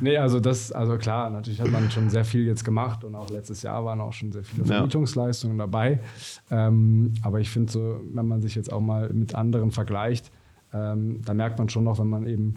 [0.00, 3.30] Nee, also das, also klar, natürlich hat man schon sehr viel jetzt gemacht und auch
[3.30, 4.74] letztes Jahr waren auch schon sehr viele Ja.
[4.74, 6.00] Vermietungsleistungen dabei.
[6.50, 10.32] Ähm, aber ich finde so, wenn man sich jetzt auch mal mit anderen vergleicht,
[10.74, 12.56] ähm, da merkt man schon noch, wenn man eben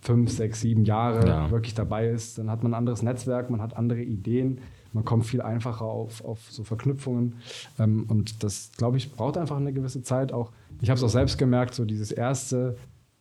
[0.00, 1.50] fünf, sechs, sieben Jahre Ja.
[1.50, 4.58] wirklich dabei ist, dann hat man ein anderes Netzwerk, man hat andere Ideen,
[4.96, 7.36] man kommt viel einfacher auf, auf so Verknüpfungen.
[7.78, 10.32] Ähm, und das, glaube ich, braucht einfach eine gewisse Zeit.
[10.32, 12.76] Auch ich habe es auch selbst gemerkt, so dieses erste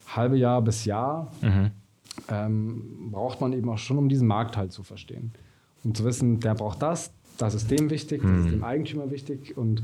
[0.08, 1.72] halbe Jahr bis Jahr Mhm.
[2.30, 5.32] ähm, braucht man eben auch schon, um diesen Markt halt zu verstehen.
[5.84, 9.56] Um zu wissen, der braucht das, das ist dem wichtig, das ist dem Eigentümer wichtig
[9.58, 9.84] und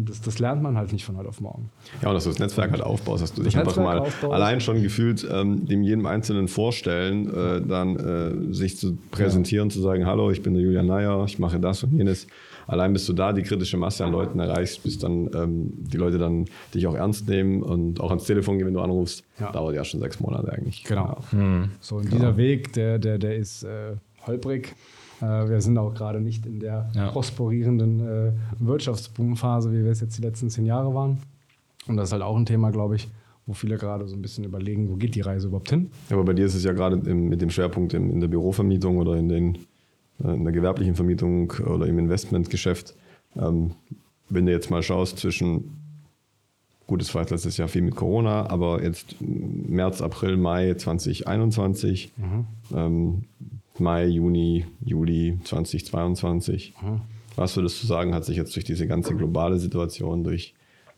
[0.00, 1.70] das, das lernt man halt nicht von heute auf morgen.
[2.02, 3.98] Ja, und dass du das Netzwerk halt aufbaust, dass du dich Das einfach Netzwerk mal
[4.00, 4.32] aufbaust.
[4.34, 7.96] allein schon gefühlt ähm, dem jedem Einzelnen vorstellen, äh, dann
[8.50, 11.82] äh, sich zu präsentieren, zu sagen, hallo, ich bin der Julian Neyer, ich mache das
[11.84, 12.26] und jenes.
[12.66, 16.18] Allein bis du da die kritische Masse an Leuten erreichst, bis dann ähm, die Leute
[16.18, 19.52] dann dich auch ernst nehmen und auch ans Telefon gehen, wenn du anrufst, Ja.
[19.52, 20.84] dauert ja schon sechs Monate eigentlich.
[20.84, 21.16] Genau.
[21.32, 21.70] Mhm.
[21.80, 24.74] So, und dieser Weg, der, der, der ist äh, holprig.
[25.20, 27.10] Äh, wir sind auch gerade nicht in der Ja.
[27.10, 31.18] prosperierenden äh, Wirtschaftsboomphase, wie wir es jetzt die letzten zehn Jahre waren.
[31.86, 33.08] Und das ist halt auch ein Thema, glaube ich,
[33.46, 35.90] wo viele gerade so ein bisschen überlegen, wo geht die Reise überhaupt hin?
[36.10, 38.98] Aber bei dir ist es ja gerade im- mit dem Schwerpunkt in, in der Bürovermietung
[38.98, 39.58] oder in, den,
[40.22, 42.94] äh, in der gewerblichen Vermietung oder im Investmentgeschäft.
[43.36, 43.72] Ähm,
[44.28, 45.70] wenn du jetzt mal schaust zwischen,
[46.86, 52.12] gut, es war jetzt letztes Jahr viel mit Corona, aber jetzt März, April, Mai 2021,
[52.74, 53.22] ähm,
[53.80, 56.74] Mai, Juni, Juli 2022.
[57.36, 60.54] Was würdest du sagen, hat sich jetzt durch diese ganze globale Situation, durch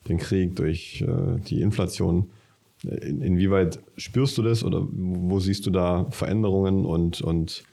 [0.08, 2.30] den Krieg, durch äh, die Inflation,
[2.84, 7.64] äh, in, inwieweit spürst du das oder wo siehst du da Veränderungen und, und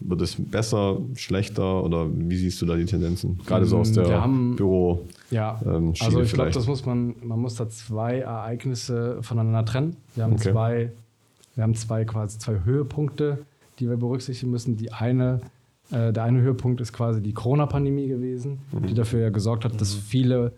[0.00, 3.38] wird es besser, schlechter oder wie siehst du da die Tendenzen?
[3.46, 5.06] Gerade so aus Wir der haben- Büro.
[5.30, 9.96] Ja, ähm, also ich glaube, das muss man, man muss da zwei Ereignisse voneinander trennen.
[10.14, 10.50] Wir haben Okay.
[10.52, 10.92] zwei,
[11.54, 13.46] wir haben zwei quasi zwei Höhepunkte,
[13.82, 14.76] die wir berücksichtigen müssen.
[14.76, 15.40] Die eine,
[15.90, 18.86] äh, der eine Höhepunkt ist quasi die Corona-Pandemie gewesen, Mhm.
[18.86, 20.52] die dafür ja gesorgt hat, dass viele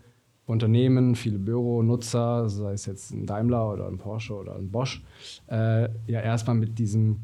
[0.47, 5.03] Unternehmen, viele Büronutzer, sei es jetzt ein Daimler oder ein Porsche oder ein Bosch,
[5.47, 7.17] äh, ja erstmal mit diesem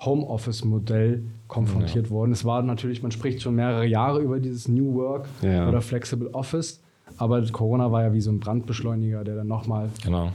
[0.00, 2.32] Homeoffice-Modell konfrontiert wurden.
[2.32, 5.68] Es war natürlich, man spricht schon mehrere Jahre über dieses New Work Ja.
[5.68, 6.82] oder Flexible Office,
[7.18, 10.30] aber Corona war ja wie so ein Brandbeschleuniger, der dann nochmal Genau.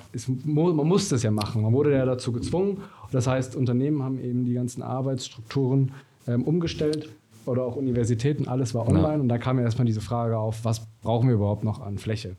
[0.46, 1.62] mu- man musste es ja machen.
[1.62, 2.78] Man wurde ja dazu gezwungen.
[3.12, 5.92] Das heißt, Unternehmen haben eben die ganzen Arbeitsstrukturen
[6.28, 7.10] ähm, umgestellt
[7.46, 9.22] oder auch Universitäten, alles war online.
[9.22, 12.36] Und da kam ja erstmal diese Frage auf, was brauchen wir überhaupt noch an Fläche?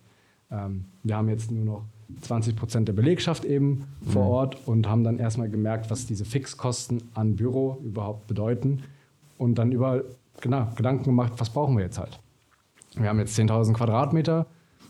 [0.51, 1.83] Ähm, wir haben jetzt nur noch
[2.21, 7.03] 20 Prozent der Belegschaft eben vor Ort und haben dann erstmal gemerkt, was diese Fixkosten
[7.15, 8.83] an Büro überhaupt bedeuten.
[9.39, 10.05] Und dann überall
[10.41, 12.21] genau, Gedanken gemacht, was brauchen wir jetzt halt?
[12.97, 14.47] Wir haben jetzt 10.000 Quadratmeter,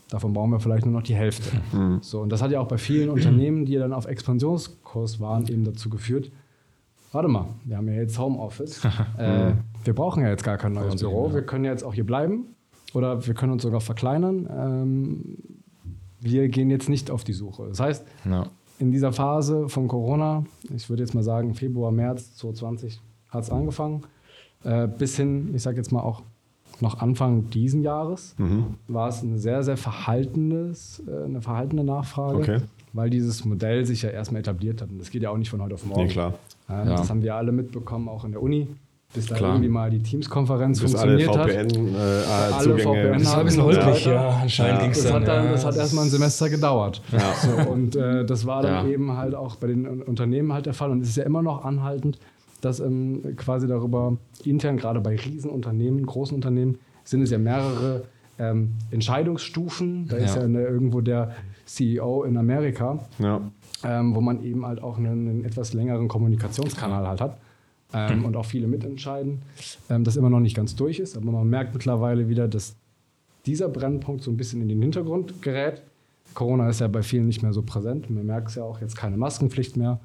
[0.09, 1.49] davon brauchen wir vielleicht nur noch die Hälfte.
[2.01, 5.63] So, und das hat ja auch bei vielen Unternehmen, die dann auf Expansionskurs waren, eben
[5.63, 6.31] dazu geführt,
[7.11, 8.83] warte mal, wir haben ja jetzt Homeoffice,
[9.17, 12.47] äh, wir brauchen ja jetzt gar kein neues Büro, wir können jetzt auch hier bleiben
[12.93, 14.49] oder wir können uns sogar verkleinern.
[14.51, 15.37] Ähm,
[16.19, 17.67] wir gehen jetzt nicht auf die Suche.
[17.67, 18.47] Das heißt, Ja.
[18.79, 23.49] in dieser Phase von Corona, ich würde jetzt mal sagen Februar, März 2020 hat es
[23.49, 24.03] angefangen,
[24.63, 26.21] äh, bis hin, ich sage jetzt mal auch
[26.83, 28.35] noch Anfang diesen Jahres,
[28.87, 32.57] war es ein sehr, sehr verhaltenes, äh, eine verhaltene Nachfrage, Okay.
[32.93, 34.89] weil dieses Modell sich ja erstmal etabliert hat.
[34.89, 36.03] Und das geht ja auch nicht von heute auf morgen.
[36.03, 36.33] Nee, klar.
[36.69, 36.95] Ähm, Ja.
[36.97, 38.67] Das haben wir alle mitbekommen, auch in der Uni,
[39.13, 39.51] bis da Klar.
[39.51, 41.51] irgendwie mal die Teams-Konferenz Bis alle funktioniert hat.
[41.51, 42.79] VPN-Zugänge.
[42.79, 44.29] VPN Das war ein bisschen holprig, ja.
[44.41, 44.83] Anscheinend Ja.
[44.85, 45.21] ging's Das dann.
[45.21, 45.51] hat, dann, ja.
[45.51, 47.01] das hat erstmal ein Semester gedauert.
[47.11, 47.19] Ja.
[47.65, 48.91] So, und äh, das war dann Ja.
[48.93, 50.89] eben halt auch bei den Un- Unternehmen halt der Fall.
[50.91, 52.17] Und es ist ja immer noch anhaltend,
[52.65, 58.05] dass ähm, quasi darüber intern, gerade bei Riesenunternehmen, großen Unternehmen, sind es ja mehrere
[58.39, 60.07] ähm, Entscheidungsstufen.
[60.07, 60.41] Da ist Ja.
[60.41, 61.31] ja eine, irgendwo der
[61.65, 63.41] CEO in Amerika, Ja.
[63.83, 67.37] ähm, wo man eben halt auch einen, einen etwas längeren Kommunikationskanal halt hat.
[67.95, 69.43] Ähm, Und auch viele mitentscheiden,
[69.89, 71.15] ähm, das immer noch nicht ganz durch ist.
[71.15, 72.75] Aber man merkt mittlerweile wieder, dass
[73.45, 75.83] dieser Brennpunkt so ein bisschen in den Hintergrund gerät.
[76.33, 78.09] Corona ist ja bei vielen nicht mehr so präsent.
[78.09, 79.99] Man merkt es ja auch jetzt keine Maskenpflicht mehr.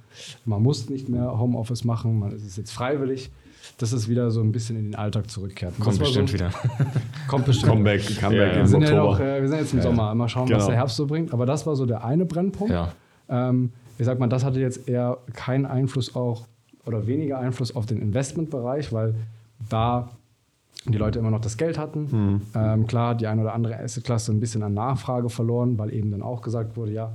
[0.45, 2.19] Man muss nicht mehr Homeoffice machen.
[2.19, 3.31] Man es ist jetzt freiwillig.
[3.79, 5.75] Dass es wieder so ein bisschen in den Alltag zurückkehrt.
[5.77, 6.51] Kommt das bestimmt so, wieder.
[7.29, 7.73] Kommt bestimmt.
[7.73, 8.57] Comeback, Comeback Ja.
[8.61, 10.15] Wir sind, ja noch, äh, wir sind jetzt im Sommer.
[10.15, 10.67] Mal schauen, was Genau.
[10.67, 11.33] der Herbst so bringt.
[11.33, 12.73] Aber das war so der eine Brennpunkt.
[12.73, 12.93] Ja.
[13.29, 16.47] Ähm, ich sag mal, das hatte jetzt eher keinen Einfluss auch
[16.87, 19.15] oder weniger Einfluss auf den Investmentbereich, weil
[19.69, 20.09] da
[20.85, 22.43] die Leute immer noch das Geld hatten.
[22.55, 26.11] Ähm, klar hat die eine oder andere Assetklasse ein bisschen an Nachfrage verloren, weil eben
[26.11, 27.13] dann auch gesagt wurde, ja,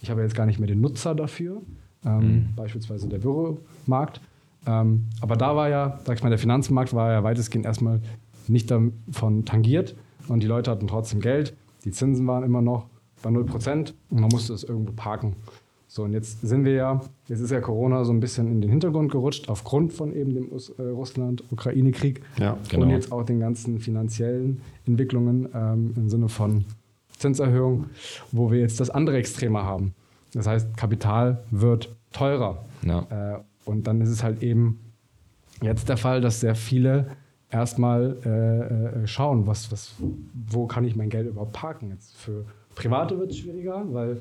[0.00, 1.62] ich habe jetzt gar nicht mehr den Nutzer dafür,
[2.04, 4.20] ähm, beispielsweise der Büromarkt.
[4.66, 8.00] Ähm, aber da war ja, sag ich mal, der Finanzmarkt war ja weitestgehend erstmal
[8.48, 9.96] nicht davon tangiert
[10.28, 11.54] und die Leute hatten trotzdem Geld.
[11.84, 12.86] Die Zinsen waren immer noch
[13.22, 15.36] bei 0% und man musste es irgendwo parken.
[15.96, 18.68] So, und jetzt sind wir ja, jetzt ist ja Corona so ein bisschen in den
[18.68, 22.82] Hintergrund gerutscht, aufgrund von eben dem äh, Russland-Ukraine-Krieg Ja, genau.
[22.82, 26.66] und jetzt auch den ganzen finanziellen Entwicklungen ähm, im Sinne von
[27.16, 27.86] Zinserhöhung,
[28.30, 29.94] wo wir jetzt das andere Extreme haben.
[30.34, 32.62] Das heißt, Kapital wird teurer.
[32.82, 33.36] Ja.
[33.36, 34.78] Äh, und dann ist es halt eben
[35.62, 37.06] jetzt der Fall, dass sehr viele
[37.50, 39.94] erstmal äh, äh, schauen, was, was,
[40.50, 41.88] wo kann ich mein Geld überhaupt parken.
[41.88, 44.20] Jetzt für Private wird es schwieriger, weil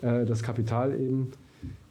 [0.00, 1.32] das Kapital eben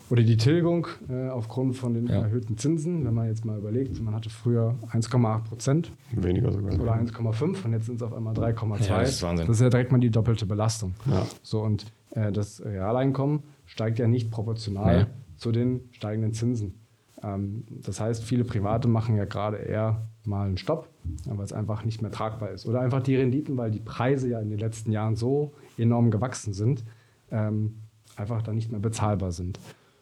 [0.10, 2.22] oder die Tilgung äh, aufgrund von den Ja.
[2.22, 6.80] erhöhten Zinsen, wenn man jetzt mal überlegt, man hatte früher 1,8 Prozent Weniger sogar.
[6.80, 8.88] oder 1,5 und jetzt sind es auf einmal 3,2.
[8.88, 9.48] Ja, das ist Wahnsinn.
[9.48, 10.94] Das ist ja direkt mal die doppelte Belastung.
[11.08, 11.26] Ja.
[11.42, 15.10] So und äh, das Realeinkommen steigt ja nicht proportional Nee.
[15.38, 16.76] zu den steigenden Zinsen.
[17.24, 20.88] Ähm, das heißt, viele Private machen ja gerade eher mal einen Stopp,
[21.26, 22.68] ja, weil es einfach nicht mehr tragbar ist.
[22.68, 26.54] Oder einfach die Renditen, weil die Preise ja in den letzten Jahren so enorm gewachsen
[26.54, 26.84] sind,
[27.32, 27.78] ähm,
[28.16, 29.60] einfach dann nicht mehr bezahlbar sind.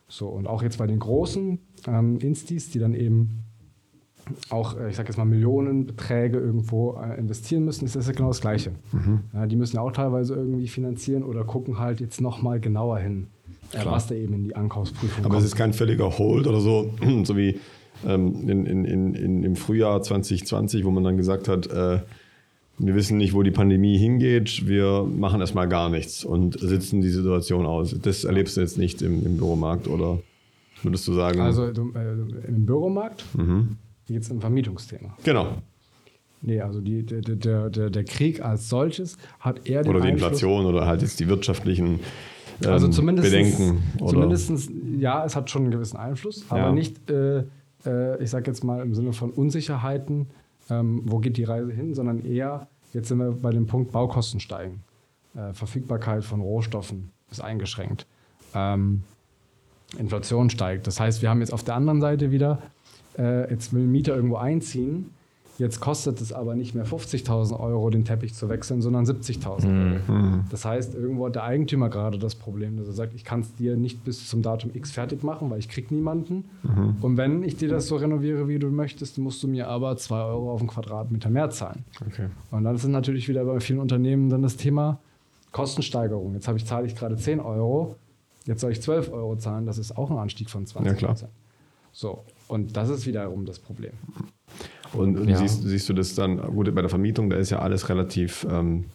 [0.07, 3.43] So, und auch jetzt bei den großen ähm, Instis, die dann eben
[4.49, 8.29] auch, äh, ich sag jetzt mal, Millionenbeträge irgendwo äh, investieren müssen, ist das ja genau
[8.29, 8.71] das Gleiche.
[9.33, 13.27] Ja, die müssen ja auch teilweise irgendwie finanzieren oder gucken halt jetzt nochmal genauer hin,
[13.71, 13.95] äh, Klar.
[13.95, 15.45] was da eben in die Ankaufsprüfung Aber kommt.
[15.45, 17.59] es ist kein völliger Hold oder so, so wie
[18.05, 21.99] ähm, in, in, in, in, im Frühjahr 2020, wo man dann gesagt hat, äh,
[22.85, 27.09] wir wissen nicht, wo die Pandemie hingeht, wir machen erstmal gar nichts und sitzen die
[27.09, 27.95] Situation aus.
[28.01, 30.19] Das erlebst du jetzt nicht im, im Büromarkt oder
[30.81, 31.39] würdest du sagen?
[31.39, 31.71] also äh,
[32.47, 33.23] im Büromarkt
[34.07, 35.15] geht es um Vermietungsthema.
[35.23, 35.57] genau.
[36.45, 40.07] Nee, also die, der, der, der, der Krieg als solches hat eher den Oder die
[40.09, 42.01] Einfluss- Inflation oder halt jetzt die wirtschaftlichen
[42.61, 43.81] ähm, Also zumindest, Bedenken.
[44.01, 46.71] Oder, zumindestens, ja, es hat schon einen gewissen Einfluss, aber Ja.
[46.73, 47.45] nicht, äh,
[47.85, 50.27] äh, ich sag jetzt mal im Sinne von Unsicherheiten,
[50.69, 54.39] ähm, wo geht die Reise hin, sondern eher, jetzt sind wir bei dem Punkt Baukosten
[54.39, 54.83] steigen.
[55.35, 58.05] Äh, Verfügbarkeit von Rohstoffen ist eingeschränkt.
[58.53, 59.03] Ähm,
[59.97, 60.87] Inflation steigt.
[60.87, 62.61] Das heißt, wir haben jetzt auf der anderen Seite wieder,
[63.17, 65.11] äh, jetzt will ein Mieter irgendwo einziehen,
[65.57, 70.39] jetzt kostet es aber nicht mehr 50.000 Euro, den Teppich zu wechseln, sondern 70.000 Euro.
[70.49, 73.53] Das heißt, irgendwo hat der Eigentümer gerade das Problem, dass er sagt, ich kann es
[73.55, 76.45] dir nicht bis zum Datum X fertig machen, weil ich krieg niemanden.
[77.01, 80.23] Und wenn ich dir das so renoviere, wie du möchtest, musst du mir aber 2
[80.23, 81.83] Euro auf den Quadratmeter mehr zahlen.
[82.05, 82.27] okay.
[82.51, 84.99] Und dann ist natürlich wieder bei vielen Unternehmen dann das Thema
[85.51, 86.33] Kostensteigerung.
[86.33, 87.95] Jetzt habe ich, zahle ich gerade 10 Euro,
[88.45, 91.15] jetzt soll ich 12 Euro zahlen, das ist auch ein Anstieg von 20 Ja, klar.
[91.91, 93.93] So, und das ist wiederum das Problem.
[94.93, 95.37] Und, und Ja.
[95.37, 98.85] siehst, siehst du das dann, gut, bei der Vermietung, da ist ja alles relativ ähm,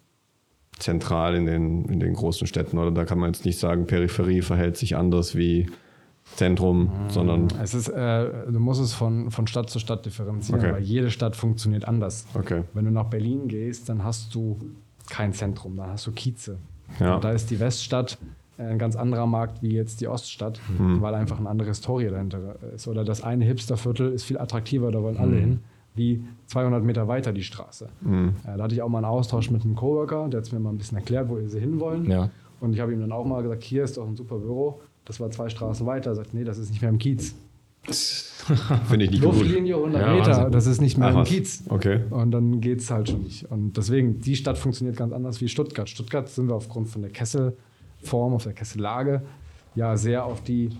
[0.78, 2.90] zentral in den, in den großen Städten, oder?
[2.92, 5.66] Da kann man jetzt nicht sagen, Peripherie verhält sich anders wie
[6.37, 10.72] Zentrum, sondern, Es ist, äh, du musst es von, von Stadt zu Stadt differenzieren, Okay.
[10.74, 12.26] weil jede Stadt funktioniert anders.
[12.34, 12.62] okay.
[12.74, 14.58] Wenn du nach Berlin gehst, dann hast du
[15.08, 16.58] kein Zentrum, dann hast du Kieze.
[17.00, 17.14] Ja.
[17.16, 18.18] Und da ist die Weststadt
[18.58, 21.00] äh, ein ganz anderer Markt wie jetzt die Oststadt, Mhm.
[21.00, 22.87] weil einfach eine andere Historie dahinter ist.
[22.87, 25.38] Oder das eine Hipsterviertel ist viel attraktiver, da wollen alle Mhm.
[25.40, 25.61] hin,
[25.98, 27.88] wie 200 Meter weiter die Straße.
[28.00, 28.34] Mhm.
[28.46, 30.70] Äh, da hatte ich auch mal einen Austausch mit einem Coworker, der hat mir mal
[30.70, 32.11] ein bisschen erklärt, wo sie hinwollen.
[32.11, 32.30] Ja.
[32.61, 34.80] Und ich habe ihm dann auch mal gesagt, hier ist doch ein super Büro.
[35.04, 36.11] Das war zwei Straßen weiter.
[36.11, 37.34] Er sagt, nee, das ist nicht mehr im Kiez.
[38.88, 39.34] Finde ich nicht gut.
[39.34, 40.52] Luftlinie 100 Ja, Meter, Wahnsinn.
[40.52, 41.24] das ist nicht mehr Ach im.
[41.24, 41.62] Kiez.
[41.68, 42.00] Okay.
[42.11, 43.50] Und dann geht es halt schon nicht.
[43.50, 45.88] Und deswegen, die Stadt funktioniert ganz anders wie Stuttgart.
[45.88, 49.22] Stuttgart sind wir aufgrund von der Kesselform, auf der Kessellage,
[49.74, 50.70] ja sehr auf die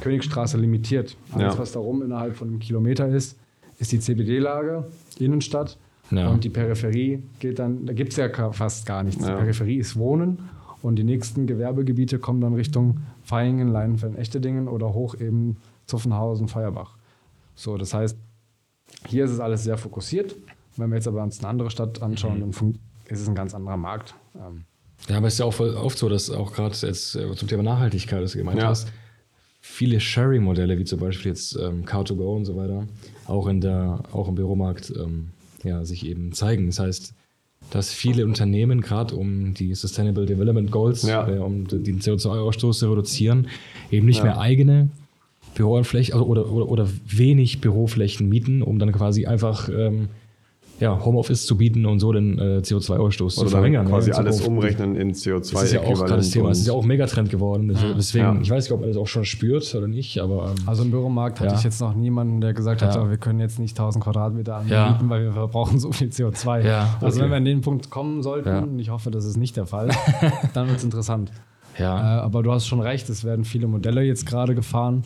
[0.00, 1.16] Königstraße limitiert.
[1.32, 1.58] Alles, Ja.
[1.60, 3.38] was darum innerhalb von einem Kilometer ist,
[3.78, 4.86] ist die CBD-Lage,
[5.18, 5.78] Innenstadt.
[6.10, 6.30] Ja.
[6.30, 9.24] Und die Peripherie geht dann, da gibt es ja fast gar nichts.
[9.24, 9.32] Ja.
[9.34, 10.48] Die Peripherie ist Wohnen
[10.80, 16.96] und die nächsten Gewerbegebiete kommen dann Richtung Vaihingen, Leinfelden, Echtedingen oder hoch eben Zuffenhausen, Feuerbach.
[17.54, 18.16] So, das heißt,
[19.06, 20.34] hier ist es alles sehr fokussiert.
[20.76, 23.54] Wenn wir jetzt aber uns eine andere Stadt anschauen, dann fun- ist es ein ganz
[23.54, 24.14] anderer Markt.
[24.36, 24.64] Ähm,
[25.08, 27.48] Ja, aber es ist ja auch voll oft so, dass auch gerade jetzt äh, zum
[27.48, 28.68] Thema Nachhaltigkeit, das du gemeint Ja.
[28.68, 28.88] hast,
[29.60, 32.86] viele Sharing-Modelle, wie zum Beispiel jetzt ähm, Car2Go und so weiter,
[33.26, 35.28] auch, in der, auch im Büromarkt ähm,
[35.64, 36.66] ja, sich eben zeigen.
[36.66, 37.14] Das heißt,
[37.70, 41.28] dass viele Unternehmen gerade um die Sustainable Development Goals, Ja.
[41.28, 43.48] äh, um den CO2-Ausstoß zu reduzieren,
[43.90, 44.24] eben nicht Ja.
[44.24, 44.90] mehr eigene
[45.54, 50.08] Büroflächen also oder, oder, oder wenig Büroflächen mieten, um dann quasi einfach ähm,
[50.80, 53.86] ja, Homeoffice zu bieten und so den äh, CO2-Ausstoß zu Oder verringern.
[53.86, 55.52] quasi alles umrechnen in CO2.
[55.52, 56.50] Das ist ja auch gerade das Thema.
[56.50, 57.70] Es ist ja auch ein Megatrend geworden.
[57.70, 58.40] Also Deswegen, Ja.
[58.40, 60.90] ich weiß nicht, ob man das auch schon spürt oder nicht, aber ähm, also im
[60.90, 61.58] Büromarkt hatte Ja.
[61.58, 64.72] ich jetzt noch niemanden, der gesagt hat, so, wir können jetzt nicht 1000 Quadratmeter anbieten,
[64.74, 65.00] Ja.
[65.04, 66.64] weil wir verbrauchen so viel CO2.
[66.64, 67.24] Ja, Also okay.
[67.24, 68.58] wenn wir an den Punkt kommen sollten, Ja.
[68.60, 69.88] und ich hoffe, das ist nicht der Fall,
[70.54, 71.32] dann wird es interessant.
[71.76, 75.02] Äh, ja, aber du hast schon recht, es werden viele Modelle jetzt gerade gefahren,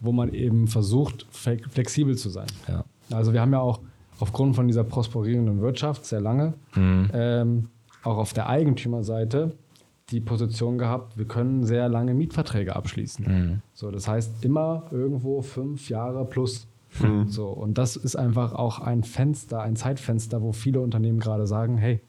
[0.00, 2.46] wo man eben versucht, flexibel zu sein.
[2.68, 2.84] ja.
[3.10, 3.80] Also wir haben ja auch
[4.20, 7.68] aufgrund von dieser prosperierenden Wirtschaft sehr lange ähm,
[8.04, 9.56] auch auf der Eigentümerseite
[10.10, 13.62] die Position gehabt, wir können sehr lange Mietverträge abschließen.
[13.72, 16.66] So, das heißt immer irgendwo fünf Jahre plus.
[17.28, 21.78] So, und das ist einfach auch ein Fenster, ein Zeitfenster, wo viele Unternehmen gerade sagen,
[21.78, 22.00] hey,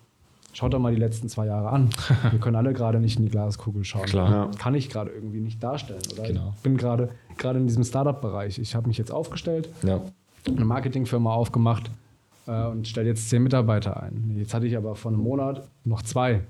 [0.51, 1.89] schaut doch mal die letzten zwei Jahre an.
[2.31, 4.03] Wir können alle gerade nicht in die Glaskugel schauen.
[4.07, 4.29] Klar.
[4.29, 4.51] Ja.
[4.59, 6.01] Kann ich gerade irgendwie nicht darstellen.
[6.13, 6.51] Oder Genau.
[6.57, 8.59] ich bin gerade gerade in diesem Startup-Bereich.
[8.59, 10.01] Ich habe mich jetzt aufgestellt, ja.
[10.47, 11.89] Eine Marketingfirma aufgemacht
[12.47, 14.35] äh, und stelle jetzt zehn Mitarbeiter ein.
[14.37, 16.41] Jetzt hatte ich aber vor einem Monat noch zwei.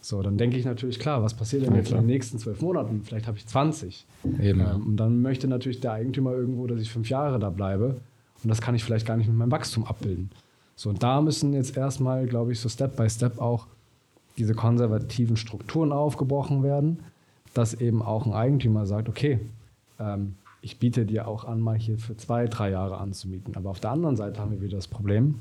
[0.00, 3.02] So, dann denke ich natürlich, klar, was passiert denn jetzt in den nächsten zwölf Monaten?
[3.04, 4.06] Vielleicht habe ich 20.
[4.40, 4.60] Eben.
[4.60, 4.74] ja.
[4.74, 7.96] Ähm, und dann möchte natürlich der Eigentümer irgendwo, dass ich fünf Jahre da bleibe.
[8.42, 10.30] Und das kann ich vielleicht gar nicht mit meinem Wachstum abbilden.
[10.76, 13.66] So, und da müssen jetzt erstmal, glaube ich, so Step by Step auch
[14.36, 17.00] diese konservativen Strukturen aufgebrochen werden,
[17.52, 19.40] dass eben auch ein Eigentümer sagt, okay,
[19.98, 23.56] ähm, ich biete dir auch an, mal hier für zwei, drei Jahre anzumieten.
[23.56, 25.36] Aber auf der anderen Seite haben wir wieder das Problem,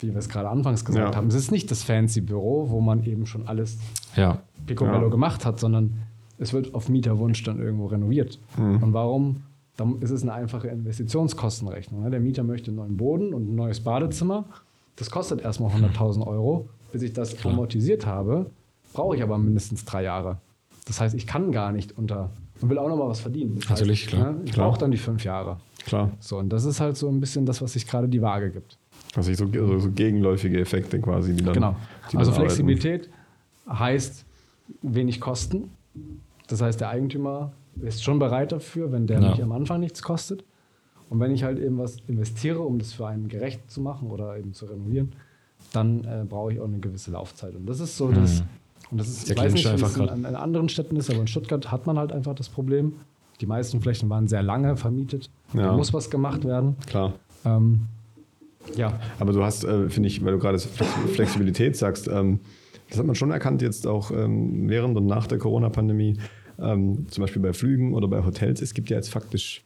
[0.00, 1.16] wie wir es gerade anfangs gesagt Ja.
[1.16, 3.78] haben, es ist nicht das fancy Büro, wo man eben schon alles
[4.16, 4.42] ja.
[4.66, 5.08] Picobello Ja.
[5.08, 5.98] gemacht hat, sondern
[6.38, 8.38] es wird auf Mieterwunsch dann irgendwo renoviert.
[8.56, 8.82] Mhm.
[8.82, 9.42] Und warum?
[9.76, 12.02] Dann ist es eine einfache Investitionskostenrechnung.
[12.02, 12.10] ne?
[12.10, 14.44] Der Mieter möchte einen neuen Boden und ein neues Badezimmer.
[14.96, 16.68] Das kostet erstmal 100.000 Euro.
[16.92, 18.50] Bis ich das amortisiert habe,
[18.92, 20.38] brauche ich aber mindestens drei Jahre.
[20.86, 22.30] Das heißt, ich kann gar nicht unter
[22.62, 23.56] und will auch noch mal was verdienen.
[23.58, 24.32] Das Natürlich, heißt, klar.
[24.32, 25.58] ne, Ich brauche dann die fünf Jahre.
[25.84, 26.10] Klar.
[26.20, 28.78] So, und das ist halt so ein bisschen das, was sich gerade die Waage gibt.
[29.16, 31.54] Also so, so, so gegenläufige Effekte quasi, die dann.
[31.54, 31.76] Genau.
[32.10, 32.40] die Also dann arbeiten.
[32.54, 33.10] Flexibilität
[33.68, 34.24] heißt
[34.82, 35.70] wenig Kosten.
[36.48, 39.30] Das heißt, der Eigentümer ist schon bereit dafür, wenn der Ja.
[39.30, 40.44] mich am Anfang nichts kostet.
[41.10, 44.36] Und wenn ich halt eben was investiere, um das für einen gerecht zu machen oder
[44.38, 45.12] eben zu renovieren,
[45.72, 47.54] dann äh, brauche ich auch eine gewisse Laufzeit.
[47.54, 48.42] Und das ist so das.
[48.90, 51.26] Und das ist, ich weiß nicht, wie es in, an anderen Städten ist, aber in
[51.26, 52.94] Stuttgart hat man halt einfach das Problem.
[53.40, 55.30] Die meisten Flächen waren sehr lange vermietet.
[55.54, 55.62] Ja.
[55.62, 56.76] Da muss was gemacht werden.
[56.86, 57.14] Klar.
[57.44, 57.82] Ähm,
[58.76, 62.40] ja, Aber du hast, äh, finde ich, weil du gerade Flex- Flexibilität sagst, ähm,
[62.88, 66.18] das hat man schon erkannt jetzt auch ähm, während und nach der Corona-Pandemie,
[66.60, 68.60] ähm, zum Beispiel bei Flügen oder bei Hotels.
[68.60, 69.64] Es gibt ja jetzt faktisch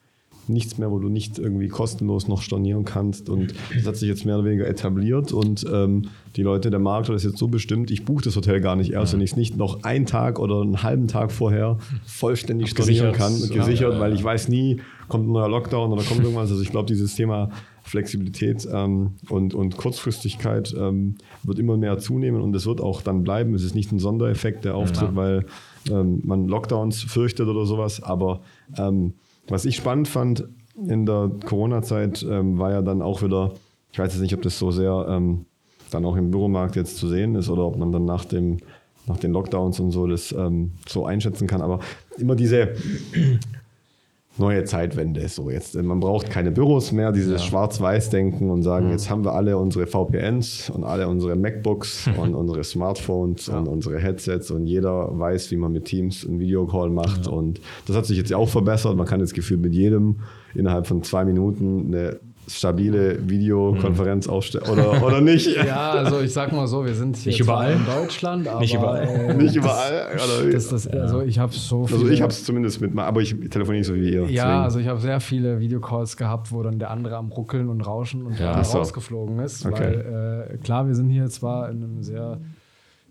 [0.48, 3.28] nichts mehr, wo du nicht irgendwie kostenlos noch stornieren kannst.
[3.28, 5.32] Und das hat sich jetzt mehr oder weniger etabliert.
[5.32, 8.61] Und ähm, die Leute, der Markt hat das jetzt so bestimmt, ich buche das Hotel
[8.61, 11.78] gar nicht erst, wenn ich es nicht noch einen Tag oder einen halben Tag vorher
[12.04, 13.16] vollständig stornieren Gesichert.
[13.16, 13.35] kann.
[13.35, 14.16] Und Ja, gesichert, ja, weil ja.
[14.16, 16.50] ich weiß nie, kommt ein neuer Lockdown oder kommt irgendwas.
[16.50, 17.50] Also ich glaube, dieses Thema
[17.82, 23.22] Flexibilität ähm, und, und Kurzfristigkeit ähm, wird immer mehr zunehmen und es wird auch dann
[23.22, 23.55] bleiben.
[23.55, 25.47] Es ist nicht ein Sondereffekt, der auftritt, weil
[25.88, 28.03] ähm, man Lockdowns fürchtet oder sowas.
[28.03, 28.40] Aber
[28.76, 29.14] ähm,
[29.49, 30.49] was ich spannend fand
[30.88, 33.53] in der Corona-Zeit, ähm, war ja dann auch wieder,
[33.92, 35.47] ich weiß jetzt nicht, ob das so sehr ähm,
[35.90, 38.59] dann auch im Büromarkt jetzt zu sehen ist oder ob man dann nach dem
[39.07, 41.62] nach den Lockdowns und so das ähm, so einschätzen kann.
[41.62, 41.80] Aber
[42.18, 42.74] immer diese
[44.39, 45.26] neue Zeitwende.
[45.28, 49.57] So jetzt, man braucht keine Büros mehr, dieses Schwarz-Weiß-Denken und sagen, jetzt haben wir alle
[49.59, 55.51] unsere VPNs und alle unsere MacBooks und unsere Smartphones und unsere Headsets und jeder weiß,
[55.51, 57.26] wie man mit Teams einen Videocall macht.
[57.26, 58.97] Und das hat sich jetzt ja auch verbessert.
[58.97, 60.16] Man kann jetzt gefühlt mit jedem
[60.55, 62.18] innerhalb von zwei Minuten eine
[62.49, 65.47] stabile Videokonferenz aufstellen oder, oder nicht?
[65.66, 67.72] Ja, also ich sag mal so, wir sind hier Nicht überall.
[67.72, 69.03] in Deutschland, aber Nicht überall.
[69.05, 70.07] äh, nicht überall.
[70.14, 73.20] Oder, Das, das, also ich habe so viele, also ich habe es zumindest mit, aber
[73.20, 74.20] ich telefoniere nicht so wie ihr.
[74.22, 74.49] Ja, deswegen.
[74.51, 78.22] also ich habe sehr viele Videocalls gehabt, wo dann der andere am Ruckeln und Rauschen
[78.22, 78.61] und Ja.
[78.61, 79.66] rausgeflogen ist.
[79.66, 79.74] Okay.
[79.80, 82.38] Weil äh, klar, wir sind hier zwar in einem sehr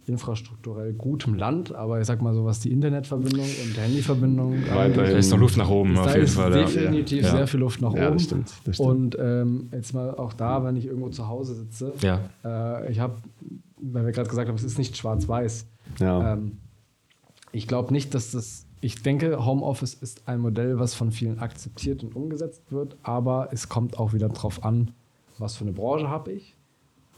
[0.08, 4.94] infrastrukturell gutem Land, aber ich sag mal so, was die Internetverbindung und Handyverbindung Weiterhin.
[5.14, 6.52] Da ist noch Luft nach oben, auf jeden Fall.
[6.52, 7.32] Definitiv Ja.
[7.32, 8.14] sehr viel Luft nach Ja, oben.
[8.18, 8.90] das stimmt, das stimmt.
[8.90, 12.22] Und ähm, jetzt mal auch da, wenn ich irgendwo zu Hause sitze, Ja.
[12.44, 13.16] äh, ich habe,
[13.78, 15.68] weil wir gerade gesagt haben, es ist nicht schwarz-weiß.
[16.00, 16.58] Ähm,
[17.52, 18.66] ich glaube nicht, dass das.
[18.82, 23.70] Ich denke, Homeoffice ist ein Modell, was von vielen akzeptiert und umgesetzt wird, aber es
[23.70, 24.92] kommt auch wieder drauf an,
[25.40, 26.56] was für eine Branche habe ich,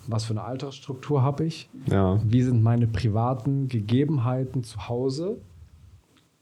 [0.07, 2.19] was für eine Altersstruktur habe ich, ja.
[2.23, 5.37] wie sind meine privaten Gegebenheiten zu Hause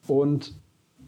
[0.08, 0.54] und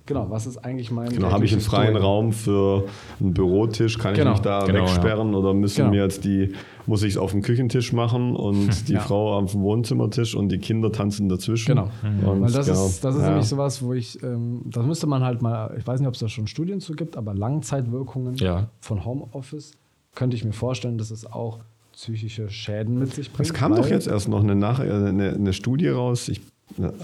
[0.06, 1.10] genau, was ist eigentlich mein.
[1.10, 2.04] Genau, habe ich einen freien Doing?
[2.04, 2.86] Raum für
[3.20, 3.98] einen Bürotisch?
[4.00, 4.32] Kann Genau.
[4.32, 5.90] ich mich da Genau, wegsperren oder müssen Genau.
[5.92, 6.54] mir jetzt die,
[6.86, 9.02] muss ich es auf dem Küchentisch machen und die Ja.
[9.02, 11.68] Frau am Wohnzimmertisch und die Kinder tanzen dazwischen?
[11.76, 11.90] Genau.
[12.32, 13.30] Und Weil das genau, ist, das ist ja.
[13.30, 16.22] nämlich sowas, wo ich, ähm, das müsste man halt mal, ich weiß nicht, ob es
[16.22, 18.70] da schon Studien zu gibt, aber Langzeitwirkungen Ja.
[18.80, 19.74] von Homeoffice
[20.16, 21.60] könnte ich mir vorstellen, dass es auch
[21.98, 23.50] psychische Schäden mit sich bringt.
[23.50, 26.30] Es kam doch jetzt erst noch eine, Nach äh, eine, eine Studie raus.
[26.30, 26.42] Ich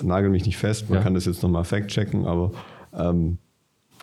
[0.03, 1.03] nagel mich nicht fest, man Ja.
[1.03, 2.51] kann das jetzt nochmal fact-checken, aber
[2.95, 3.39] ähm,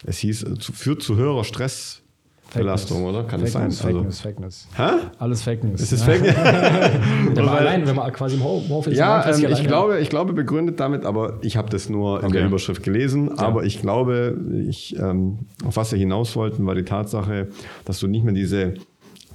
[0.05, 3.11] es hieß, äh, führt zu höherer Fake Stressbelastung, News.
[3.11, 3.23] oder?
[3.23, 3.65] Kann Fake es sein?
[3.67, 4.69] News, Fake Also- News, Fake News.
[4.77, 4.89] Hä?
[5.21, 5.81] Alles Fake News.
[5.81, 6.07] Ist es ja.
[6.07, 10.09] Fake Wenn man allein, wenn man quasi im Homeoffice Ja, langfristig ähm, ich, glaube, ich
[10.11, 12.39] glaube begründet damit, aber ich habe das nur in Okay.
[12.39, 13.39] der Überschrift gelesen.
[13.39, 14.37] Aber ich glaube,
[14.69, 17.47] ich, ähm, auf was wir hinaus wollten, war die Tatsache,
[17.85, 18.75] dass du nicht mehr diese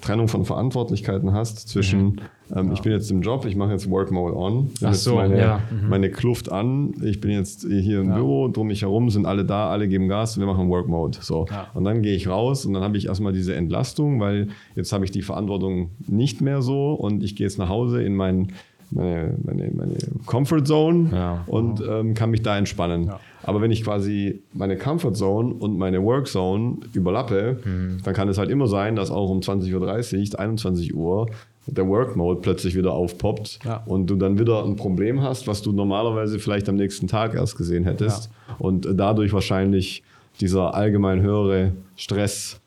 [0.06, 2.22] Trennung von Verantwortlichkeiten hast zwischen,
[2.56, 5.16] ähm, ich bin jetzt im Job, ich mache jetzt Work Mode on, ich Ach so,
[5.16, 8.16] meine, ja, meine Kluft an, ich bin jetzt hier im Ja.
[8.16, 11.18] Büro, drum mich herum, sind alle da, alle geben Gas, wir machen Work Mode.
[11.22, 11.48] So.
[11.50, 11.68] Ja.
[11.74, 15.06] Und dann gehe ich raus und dann habe ich erstmal diese Entlastung, weil jetzt habe
[15.06, 18.50] ich die Verantwortung nicht mehr so und ich gehe jetzt nach Hause in mein,
[18.92, 21.44] meine, meine, meine Comfort Zone Ja.
[21.48, 23.06] und ähm, kann mich da entspannen.
[23.06, 23.20] Ja.
[23.44, 27.60] Aber wenn ich quasi meine Comfort Zone und meine Work Zone überlappe,
[28.04, 31.28] dann kann es halt immer sein, dass auch um 20.30 Uhr, 21 Uhr
[31.68, 33.84] der Work Mode plötzlich wieder aufpoppt Ja.
[33.86, 37.58] und du dann wieder ein Problem hast, was du normalerweise vielleicht am nächsten Tag erst
[37.58, 38.30] gesehen hättest
[38.60, 40.04] und dadurch wahrscheinlich
[40.42, 42.60] dieser allgemein höhere Stress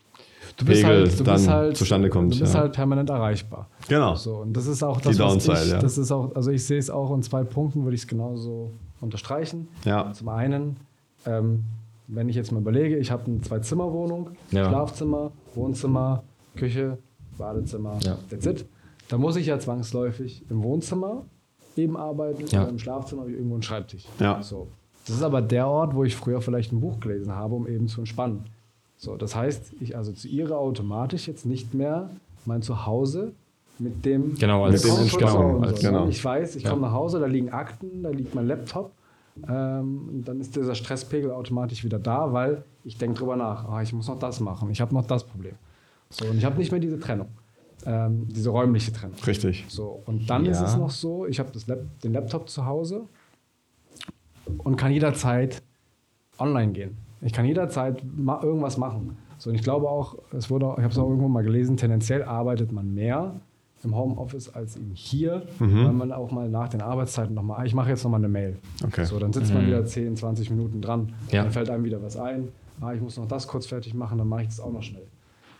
[0.58, 2.60] Du bist Pegel halt, du dann bist halt, zustande kommt, Du bist ja.
[2.60, 3.68] halt permanent erreichbar.
[3.88, 4.16] Genau.
[4.16, 5.78] So, und das ist auch das, Die was Downside, ich, ja.
[5.78, 8.72] das ist auch, also ich sehe es auch in zwei Punkten, würde ich es genauso
[9.00, 9.68] unterstreichen.
[9.84, 10.12] Ja.
[10.12, 10.76] Zum einen,
[11.26, 11.64] ähm,
[12.08, 14.68] wenn ich jetzt mal überlege, ich habe eine Zwei-Zimmer-Wohnung, Ja.
[14.68, 16.24] Schlafzimmer, Wohnzimmer,
[16.56, 16.98] Küche,
[17.38, 18.16] Badezimmer, Ja.
[18.28, 18.66] that's it.
[19.08, 21.22] Da muss ich ja zwangsläufig im Wohnzimmer
[21.76, 22.62] eben arbeiten Ja.
[22.62, 24.04] oder im Schlafzimmer habe ich irgendwo einen Schreibtisch.
[24.18, 24.42] Ja.
[24.42, 24.68] So.
[25.06, 27.86] Das ist aber der Ort, wo ich früher vielleicht ein Buch gelesen habe, um eben
[27.86, 28.44] zu entspannen.
[28.98, 32.10] So, das heißt, ich assoziiere automatisch jetzt nicht mehr
[32.44, 33.32] mein Zuhause
[33.78, 36.08] mit dem Genau, als- Mit dem Zone, als- genau.
[36.08, 36.70] Ich weiß, ich Ja.
[36.70, 38.90] komme nach Hause, da liegen Akten, da liegt mein Laptop.
[39.48, 43.92] Ähm, dann ist dieser Stresspegel automatisch wieder da, weil ich denke drüber nach, ah, ich
[43.92, 45.54] muss noch das machen, ich habe noch das Problem.
[46.10, 47.28] So, und ich habe nicht mehr diese Trennung,
[47.86, 49.14] ähm, diese räumliche Trennung.
[49.24, 49.64] Richtig.
[49.68, 50.50] So, und dann Ja.
[50.50, 53.02] ist es noch so, ich habe Lap den Laptop zu Hause
[54.64, 55.62] und kann jederzeit
[56.40, 56.96] online gehen.
[57.20, 59.16] Ich kann jederzeit ma irgendwas machen.
[59.38, 61.76] So, und ich glaube auch, es wurde, auch- ich habe es auch irgendwo mal gelesen,
[61.76, 63.34] tendenziell arbeitet man mehr
[63.84, 67.90] im Homeoffice als eben hier, weil man auch mal nach den Arbeitszeiten nochmal, ich mache
[67.90, 68.56] jetzt nochmal eine Mail.
[68.84, 69.04] Okay.
[69.04, 71.42] So, dann sitzt man wieder 10, 20 Minuten dran, Ja.
[71.44, 72.48] dann fällt einem wieder was ein,
[72.80, 75.06] ah, ich muss noch das kurz fertig machen, dann mache ich das auch noch schnell.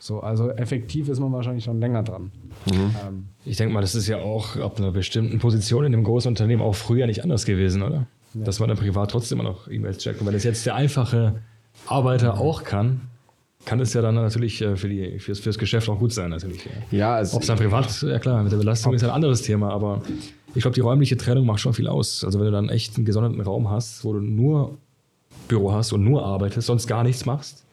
[0.00, 2.30] So, also effektiv ist man wahrscheinlich schon länger dran.
[2.72, 6.28] Ähm, Ich denke mal, das ist ja auch ab einer bestimmten Position in dem großen
[6.28, 8.06] Unternehmen auch früher nicht anders gewesen, oder?
[8.34, 10.20] Dass man dann privat trotzdem immer noch E-Mails checkt.
[10.20, 11.40] Und wenn das jetzt der einfache
[11.86, 13.00] Arbeiter auch kann,
[13.64, 16.64] kann es ja dann natürlich äh, für die, fürs, fürs Geschäft auch gut sein, natürlich.
[16.90, 16.98] Ja.
[16.98, 19.42] Ja, also Ob es dann privat, ja klar, mit der Belastung ist ja ein anderes
[19.42, 20.02] Thema, aber
[20.54, 22.24] ich glaube, die räumliche Trennung macht schon viel aus.
[22.24, 24.78] Also wenn du dann echt einen gesonderten Raum hast, wo du nur
[25.48, 27.64] Büro hast und nur arbeitest, sonst gar nichts machst,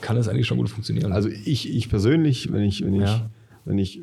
[0.00, 1.12] kann es eigentlich schon gut funktionieren.
[1.12, 3.30] Also ich, ich persönlich, wenn ich, wenn ich, Ja.
[3.64, 4.00] wenn ich,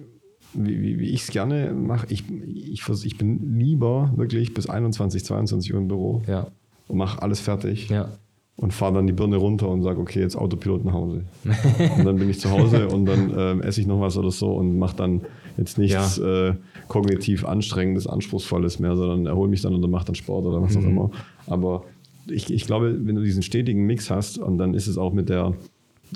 [0.53, 5.23] wie, wie, wie ich es gerne mache, ich, ich, ich bin lieber wirklich bis 21,
[5.23, 6.47] 22 Uhr im Büro ja,
[6.87, 8.09] und mache alles fertig ja.
[8.55, 11.23] und fahre dann die Birne runter und sage, okay, jetzt Autopilot nach Hause.
[11.97, 14.53] und dann bin ich zu Hause und dann ähm, esse ich noch was oder so
[14.53, 15.21] und mache dann
[15.57, 16.53] jetzt nichts äh,
[16.87, 20.83] kognitiv anstrengendes, anspruchsvolles mehr, sondern erhole mich dann oder mache dann Sport oder was auch
[20.83, 21.11] immer.
[21.47, 21.85] Aber
[22.27, 25.29] ich, ich glaube, wenn du diesen stetigen Mix hast und dann ist es auch mit
[25.29, 25.53] der,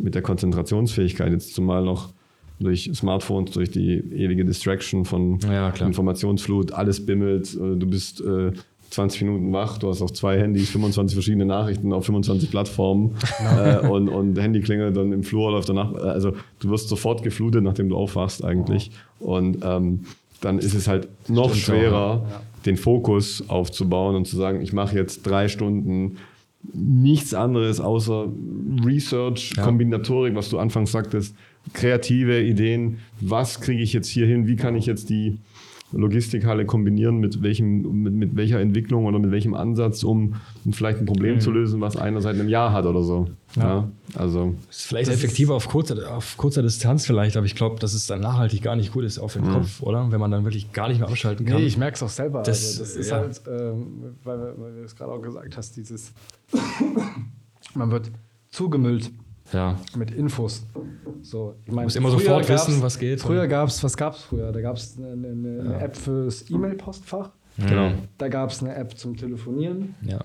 [0.02, 2.15] mit der Konzentrationsfähigkeit jetzt zumal noch
[2.60, 5.70] durch Smartphones, durch die ewige Distraction von Ja.
[5.70, 8.52] Informationsflut, alles bimmelt, äh, du bist äh,
[8.92, 13.16] 20 Minuten wach, du hast auf zwei Handys 25 verschiedene Nachrichten auf 25 Plattformen
[13.58, 15.94] äh, und, und Handy klingelt dann im Flur läuft danach.
[15.94, 18.92] Also du wirst sofort geflutet, nachdem du aufwachst eigentlich.
[19.20, 20.06] Und ähm,
[20.42, 22.26] dann ist es halt noch Stimmt schwerer,
[22.66, 26.18] den Fokus aufzubauen und zu sagen, ich mache jetzt drei Stunden
[26.74, 28.28] nichts anderes außer
[28.84, 31.36] Research, Kombinatorik, was du anfangs sagtest,
[31.74, 35.40] kreative Ideen, was kriege ich jetzt hier hin, wie kann ich jetzt die
[35.92, 40.36] Logistikhalle kombinieren mit, welchem, mit, mit welcher Entwicklung oder mit welchem Ansatz, um
[40.72, 43.30] vielleicht ein Problem zu lösen, was einer seit einem Jahr hat oder so.
[43.56, 43.90] Ja.
[44.16, 48.08] also Ist vielleicht effektiver auf kurzer, auf kurzer Distanz vielleicht, aber ich glaube, dass es
[48.08, 50.12] dann nachhaltig gar nicht gut ist auf den Kopf, oder?
[50.12, 51.58] Wenn man dann wirklich gar nicht mehr abschalten kann.
[51.58, 52.42] Nee, ich merke es auch selber.
[52.42, 53.18] Das- also das ist ja.
[53.18, 53.86] halt, ähm,
[54.24, 56.12] weil, weil weil du es gerade auch gesagt hast, dieses,
[57.76, 58.12] man wird
[58.50, 59.12] zugemüllt
[59.52, 59.78] ja.
[59.96, 60.66] mit Infos.
[61.22, 63.22] So, ich mein, musst immer früher sofort wissen, was geht.
[63.22, 64.52] Früher gab es, was gab es früher?
[64.52, 67.32] Da gab es eine, eine, eine App fürs E-Mail-Postfach.
[67.58, 67.92] Genau.
[68.18, 69.96] Da gab es eine App zum Telefonieren.
[70.02, 70.20] Ja.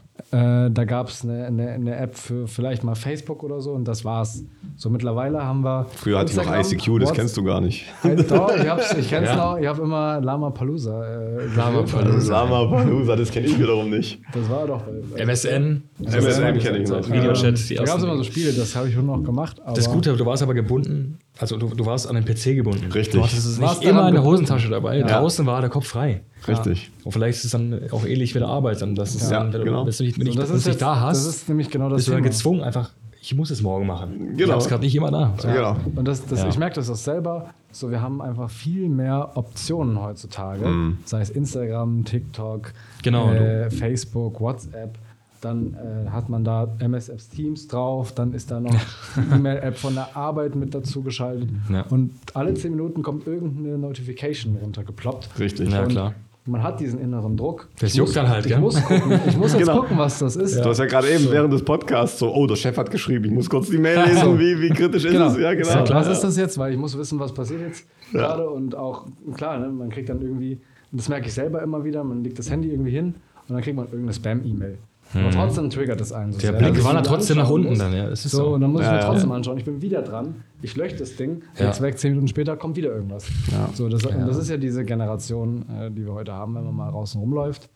[0.67, 3.87] Äh, da gab es eine, eine, eine App für vielleicht mal Facebook oder so und
[3.87, 4.45] das war's.
[4.77, 5.87] So mittlerweile haben wir.
[5.97, 7.87] Früher hatte ich noch ICQ, das Whats- kennst du gar nicht.
[8.03, 9.37] Halt, Doch, ich, hab's, ich kenn's Ja.
[9.37, 9.59] noch.
[9.59, 11.05] Ich habe immer Lama Palooza.
[11.05, 12.33] Äh, Lama Palooza.
[12.45, 14.21] Lama Palooza, das kenne ich wiederum nicht.
[14.33, 14.83] Das war doch.
[15.15, 15.83] Bei, MSN.
[15.99, 17.11] MSN kenn ich noch.
[17.11, 17.69] Videochat.
[17.71, 18.25] die da gab es immer so.
[18.25, 19.61] Spiele, das habe ich schon noch gemacht.
[19.65, 22.91] Aber Das Gute, du warst aber gebunden, also du, du warst an den PC gebunden.
[22.93, 23.15] Richtig.
[23.15, 24.25] Du hattest es Warst nicht immer daran in der.
[24.25, 25.01] Hosentasche dabei.
[25.03, 26.23] Draußen war der Kopf frei.
[26.47, 26.91] Richtig.
[27.05, 28.83] Und vielleicht ist es dann auch ähnlich wie der Arbeit.
[28.83, 29.85] Dann, dass es Ja, dann, wenn, genau.
[29.85, 31.71] du, wenn du nicht, wenn So, ich, das ist jetzt- da hast, Das ist nämlich
[31.71, 32.31] genau das bist du dann Thema.
[32.31, 32.91] gezwungen, einfach,
[33.23, 34.31] ich muss es morgen machen.
[34.33, 34.53] Ich Genau.
[34.53, 35.35] habe es gerade nicht immer da.
[35.39, 35.49] So.
[35.49, 35.77] Genau.
[35.97, 36.49] Und das, das, Ja.
[36.49, 37.51] ich merke das auch selber.
[37.73, 40.67] So, wir haben einfach viel mehr Optionen heutzutage.
[41.05, 42.73] Sei es Instagram, TikTok,
[43.03, 43.31] Genau.
[43.33, 44.99] äh, Facebook, WhatsApp.
[45.41, 48.13] Dann äh, hat man da MS Apps Teams drauf.
[48.13, 48.75] Dann ist da noch
[49.17, 51.49] die E-Mail-App von der Arbeit mit dazu geschaltet.
[51.73, 51.83] Ja.
[51.91, 55.29] Und alle zehn Minuten kommt irgendeine Notification runtergeploppt.
[55.39, 55.71] Richtig.
[55.73, 56.15] Ja, Und klar.
[56.47, 57.69] Man hat diesen inneren Druck.
[57.79, 58.61] Das Ich juckt muss- dann halt, ich gell?
[58.61, 59.81] muss, gucken, ich muss jetzt Genau.
[59.83, 60.59] gucken, was das ist.
[60.59, 63.31] Du hast ja gerade eben während des Podcasts so, oh, der Chef hat geschrieben, ich
[63.31, 65.37] muss kurz die Mail lesen, wie, wie kritisch ist es?
[65.39, 65.87] Ja, genau.
[65.87, 66.13] So, was Ja.
[66.13, 66.57] ist das jetzt?
[66.59, 70.21] Weil ich muss wissen, was passiert jetzt gerade und auch, klar, ne, man kriegt dann
[70.23, 70.55] irgendwie,
[70.91, 73.15] und das merke ich selber immer wieder, man legt das Handy irgendwie hin
[73.47, 74.79] und dann kriegt man irgendeine Spam-E-Mail.
[75.15, 76.41] Aber trotzdem triggert das einen so Hm.
[76.43, 77.79] Der sehr, Blick dass war ich dann mir trotzdem nach unten muss.
[77.79, 78.09] dann, ja.
[78.09, 78.55] Es ist So, so.
[78.55, 79.07] und dann muss ich Ja, mir ja.
[79.07, 79.59] trotzdem anschauen.
[79.59, 80.37] Ich bin wieder dran.
[80.63, 81.43] Ich lösche das Ding.
[81.59, 81.67] Ja.
[81.67, 83.27] Jetzt weg, zehn Minuten später kommt wieder irgendwas.
[83.51, 83.69] Ja.
[83.75, 86.75] So, das, Und das ist ja diese Generation, äh, die wir heute haben, wenn man
[86.77, 87.69] mal draußen rumläuft.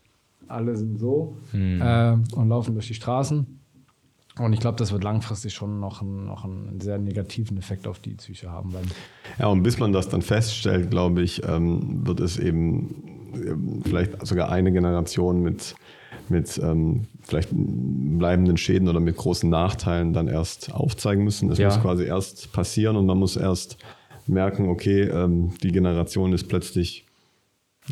[0.47, 1.81] Alle sind so Hm.
[1.81, 3.47] äh, und laufen durch die Straßen.
[4.37, 7.99] Und ich glaube, das wird langfristig schon noch, einen- noch einen sehr negativen Effekt auf
[7.99, 8.73] die Psyche haben.
[8.73, 8.81] Weil
[9.39, 12.95] Ja, und bis man das dann feststellt, glaube ich, ähm, wird es eben
[13.33, 15.75] ähm, vielleicht sogar eine Generation mit,
[16.29, 21.49] mit ähm, vielleicht bleibenden Schäden oder mit großen Nachteilen dann erst aufzeigen müssen.
[21.51, 21.67] Es Ja.
[21.67, 23.77] muss quasi erst passieren und man muss erst
[24.27, 27.05] merken, okay, ähm, die Generation ist plötzlich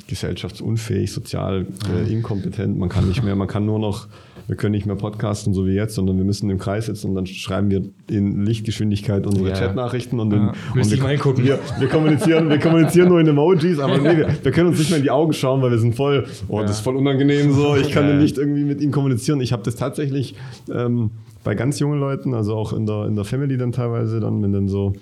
[0.07, 2.77] gesellschaftsunfähig, sozial äh, inkompetent.
[2.77, 4.07] Man kann nicht mehr, man kann nur noch,
[4.47, 7.15] wir können nicht mehr podcasten, so wie jetzt, sondern wir müssen im Kreis sitzen und
[7.15, 9.55] dann schreiben wir in Lichtgeschwindigkeit unsere Ja.
[9.55, 10.55] Chatnachrichten und, in, und
[10.91, 11.43] wir, mal hingucken.
[11.45, 14.89] wir, wir, kommunizieren, wir kommunizieren nur in Emojis, aber nee, wir, wir können uns nicht
[14.89, 17.75] mehr in die Augen schauen, weil wir sind voll, oh, das ist voll unangenehm so,
[17.75, 18.15] ich kann Ja.
[18.17, 19.39] nicht irgendwie mit ihm kommunizieren.
[19.41, 20.35] Ich habe das tatsächlich
[20.73, 21.11] ähm,
[21.43, 24.51] bei ganz jungen Leuten, also auch in der, in der Family dann teilweise, dann, wenn
[24.53, 24.93] dann so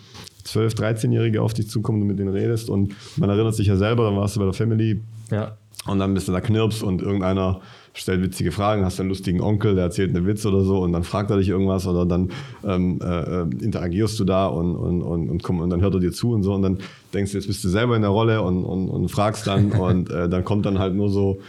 [0.45, 4.05] 12-, 13-Jährige auf dich zukommen und mit denen redest und man erinnert sich ja selber,
[4.05, 5.57] dann warst du bei der Family Ja.
[5.88, 7.61] Und dann bist du da knirps und irgendeiner
[7.93, 11.03] stellt witzige Fragen, hast einen lustigen Onkel, der erzählt einen Witz oder so und dann
[11.03, 12.29] fragt er dich irgendwas oder dann
[12.63, 16.11] ähm, äh, interagierst du da und, und, und, und, komm, und dann hört er dir
[16.11, 16.77] zu und so und dann
[17.13, 20.09] denkst du, jetzt bist du selber in der Rolle und, und, und fragst dann und
[20.09, 21.39] äh, dann kommt dann halt nur so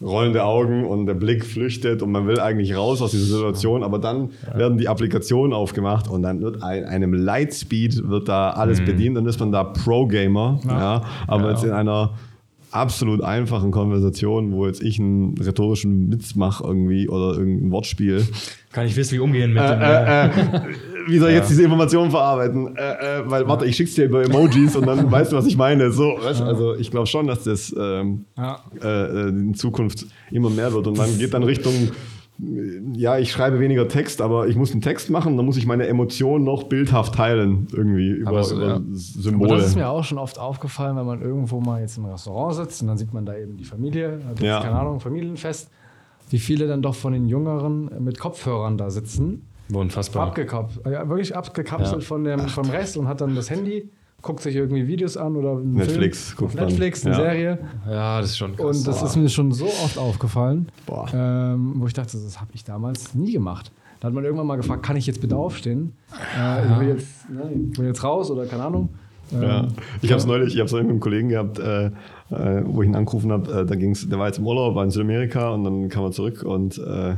[0.00, 3.98] rollende Augen und der Blick flüchtet und man will eigentlich raus aus dieser Situation, aber
[3.98, 9.16] dann werden die Applikationen aufgemacht und dann wird ein, einem Lightspeed wird da alles bedient
[9.16, 11.04] und ist man da Pro-Gamer, ja.
[11.26, 12.10] aber jetzt in einer
[12.74, 18.26] absolut einfachen Konversation, wo jetzt ich einen rhetorischen Witz mache irgendwie oder irgendein Wortspiel.
[18.72, 19.80] Kann ich wissen, wie umgehen mit dem.
[19.80, 20.30] Äh, äh,
[21.06, 22.76] wie soll ich jetzt diese Informationen verarbeiten?
[22.76, 22.80] Äh,
[23.20, 25.92] äh, weil, warte, ich schick's dir über Emojis und dann weißt du, was ich meine.
[25.92, 28.58] So, weißt, also ich glaube schon, dass das ähm, Ja.
[28.82, 31.90] äh, in Zukunft immer mehr wird und man geht dann Richtung, äh,
[32.94, 35.86] ja, ich schreibe weniger Text, aber ich muss einen Text machen, dann muss ich meine
[35.86, 38.74] Emotionen noch bildhaft teilen, irgendwie über, Aber so, über ja.
[38.76, 39.56] Aber Symbole.
[39.56, 42.82] das ist mir auch schon oft aufgefallen, wenn man irgendwo mal jetzt im Restaurant sitzt
[42.82, 44.60] und dann sieht man da eben die Familie, jetzt, Ja.
[44.62, 45.70] keine Ahnung, Familienfest,
[46.30, 49.42] wie viele dann doch von den Jüngeren mit Kopfhörern da sitzen.
[49.72, 50.26] Unfassbar.
[50.28, 52.06] Abgekapselt, ja, wirklich abgekapselt Ja.
[52.06, 53.88] von dem, vom Rest und hat dann das Handy,
[54.24, 56.50] guckt sich irgendwie Videos an oder einen Netflix Film.
[56.54, 57.20] Netflix, eine Ja.
[57.20, 57.58] Serie.
[57.88, 58.78] Ja, das ist schon krass.
[58.78, 61.06] Und das ist mir schon so oft aufgefallen, Boah.
[61.14, 63.70] ähm, wo ich dachte, das habe ich damals nie gemacht.
[64.00, 65.92] Da hat man irgendwann mal gefragt, kann ich jetzt bitte aufstehen?
[66.38, 68.88] Äh, ich, will jetzt, ne, ich will jetzt raus oder keine Ahnung.
[69.30, 69.60] Ja.
[69.60, 69.68] Ähm,
[70.02, 71.92] Ich habe es neulich, ich habe neulich mit einem Kollegen gehabt, äh, äh,
[72.66, 73.60] wo ich ihn angerufen habe.
[73.60, 76.12] Äh, da ging's, der war jetzt im Urlaub, war in Südamerika und dann kam er
[76.12, 77.14] zurück und äh,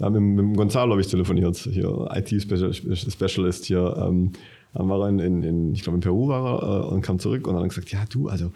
[0.00, 3.96] ja, mit, mit dem Gonzalo habe ich telefoniert, hier IT-Specialist hier.
[3.98, 4.32] Ähm,
[4.74, 7.46] dann war er in, in, ich glaube in Peru war er äh, und kam zurück
[7.46, 8.52] und dann hat gesagt, ja du, also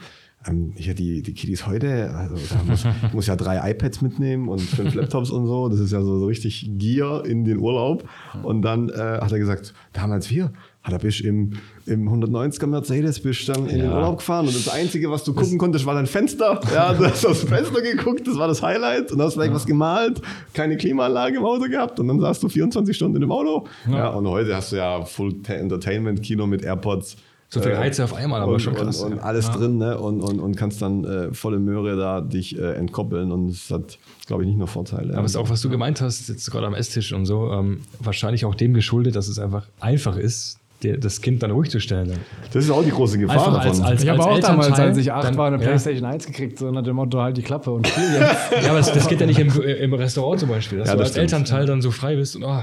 [0.47, 4.49] ähm, hier die, die Kiddies heute, also da muss, ich muss ja drei iPads mitnehmen
[4.49, 5.69] und fünf Laptops und so.
[5.69, 8.09] Das ist ja so, so richtig Gier in den Urlaub.
[8.43, 10.53] Und dann äh, hat er gesagt, damals wir,
[10.83, 11.55] hat er bist im,
[11.87, 13.95] im 190er Mercedes bist dann in den Ja.
[13.97, 16.61] Urlaub gefahren und das Einzige, was du gucken konntest, war dein Fenster.
[16.75, 19.67] Ja, du hast aus dem Fenster geguckt, das war das Highlight und hast vielleicht was
[19.67, 20.21] gemalt,
[20.53, 23.67] keine Klimaanlage im Auto gehabt und dann saßt du 24 Stunden dem Auto.
[23.91, 27.17] Ja, und heute hast du ja Full Entertainment Kino mit AirPods.
[27.51, 29.01] So viel Äh, Reize auf einmal, aber und, schon krass.
[29.03, 29.23] Und, und ja.
[29.23, 29.99] alles drin, ne?
[29.99, 33.99] Und, und, und kannst dann äh, volle Möhre da dich äh, entkoppeln und es hat,
[34.27, 35.15] glaube ich, nicht nur Vorteile.
[35.15, 37.83] Aber es ist auch, was du gemeint hast, jetzt gerade am Esstisch und so, ähm,
[38.01, 40.59] wahrscheinlich auch dem geschuldet, dass es einfach einfach ist,
[40.93, 42.13] das Kind dann ruhig zu stellen.
[42.53, 43.69] das ist auch die große Gefahr Einfach davon.
[43.71, 45.63] als- als- Ich habe auch damals, als ich acht dann- war, eine ja.
[45.63, 48.63] Playstation 1 gekriegt, so nach dem Motto, halt die Klappe und spiel jetzt.
[48.65, 50.99] Ja, aber das, das geht ja nicht im, im Restaurant zum Beispiel, dass Ja, du
[51.01, 51.33] das als stimmt.
[51.33, 52.63] Elternteil dann so frei bist und oh,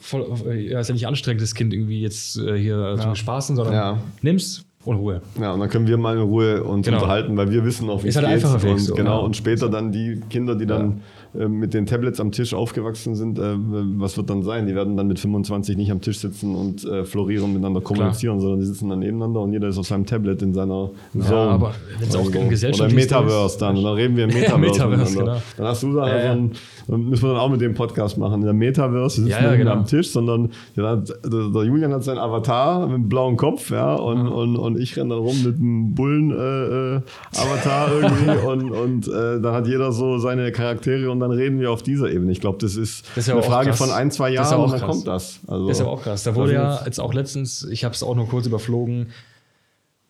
[0.00, 3.74] voll, ja, ist ja nicht anstrengend, das Kind irgendwie jetzt äh, hier zu bespaßen, sondern
[3.74, 3.98] Ja.
[4.22, 5.20] nimm's und Ruhe.
[5.40, 6.98] Ja, und dann können wir mal in Ruhe uns Genau.
[6.98, 8.44] unterhalten, weil wir wissen auch, wie Ist es halt geht.
[8.44, 9.24] einfacher Weg und, so, genau, ja.
[9.24, 11.00] und später dann die Kinder, die dann
[11.48, 13.54] mit den Tablets am Tisch aufgewachsen sind, äh,
[13.96, 14.66] was wird dann sein?
[14.66, 18.60] Die werden dann mit 25 nicht am Tisch sitzen und äh, florieren, miteinander kommunizieren, sondern
[18.60, 21.36] die sitzen dann nebeneinander und jeder ist auf seinem Tablet in seiner Zone.
[21.36, 22.40] aber wenn's auch Irgendwo.
[22.40, 23.76] ein gesellschaftliches Oder im Metaverse dann.
[23.76, 24.58] Und dann reden wir im Metaverse.
[24.60, 25.36] Metaverse, genau.
[25.56, 26.32] Dann hast du da Ja, so ja.
[26.32, 26.50] ein,
[26.88, 28.40] dann müssen wir dann auch mit dem Podcast machen.
[28.40, 29.72] In der Metaverse sitzen Ja, ja, genau.
[29.72, 34.28] am Tisch, sondern ja, der, Julian hat seinen Avatar mit einem blauen Kopf, ja, und,
[34.28, 39.66] und, und ich renne dann rum mit einem Bullen-Avatar irgendwie und, und äh, dann hat
[39.66, 42.32] jeder so seine Charaktere und dann reden wir auf dieser Ebene.
[42.32, 43.78] Ich glaube, das ist, Das ist ja eine auch Frage krass.
[43.78, 44.90] von ein, zwei Jahren ja und dann krass.
[44.90, 45.40] kommt das.
[45.46, 46.22] Also, Das ist aber auch krass.
[46.24, 49.08] Da wurde ja jetzt auch letztens, ich habe es auch nur kurz überflogen,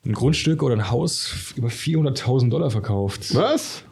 [0.04, 3.34] ein Grundstück oder ein Haus über 400.000 Dollar verkauft.
[3.34, 3.82] Was?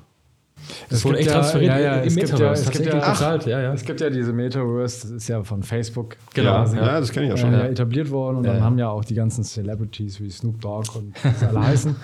[0.89, 2.63] Das wurde gibt echt transferiert ja, ja, im es gibt Metaverse.
[2.65, 3.47] ja- es gibt ja- bezahlt.
[3.47, 3.75] Ja, ja.
[3.75, 6.53] Es gibt ja diese Metaverse, das ist ja von Facebook Genau.
[6.53, 7.53] quasi, Ja, das kenne ich ja schon.
[7.53, 7.65] äh, Ja.
[7.67, 8.65] etabliert worden und Ja, dann ja.
[8.65, 11.97] haben ja auch die ganzen Celebrities wie Snoop Dogg und sie alle heißen,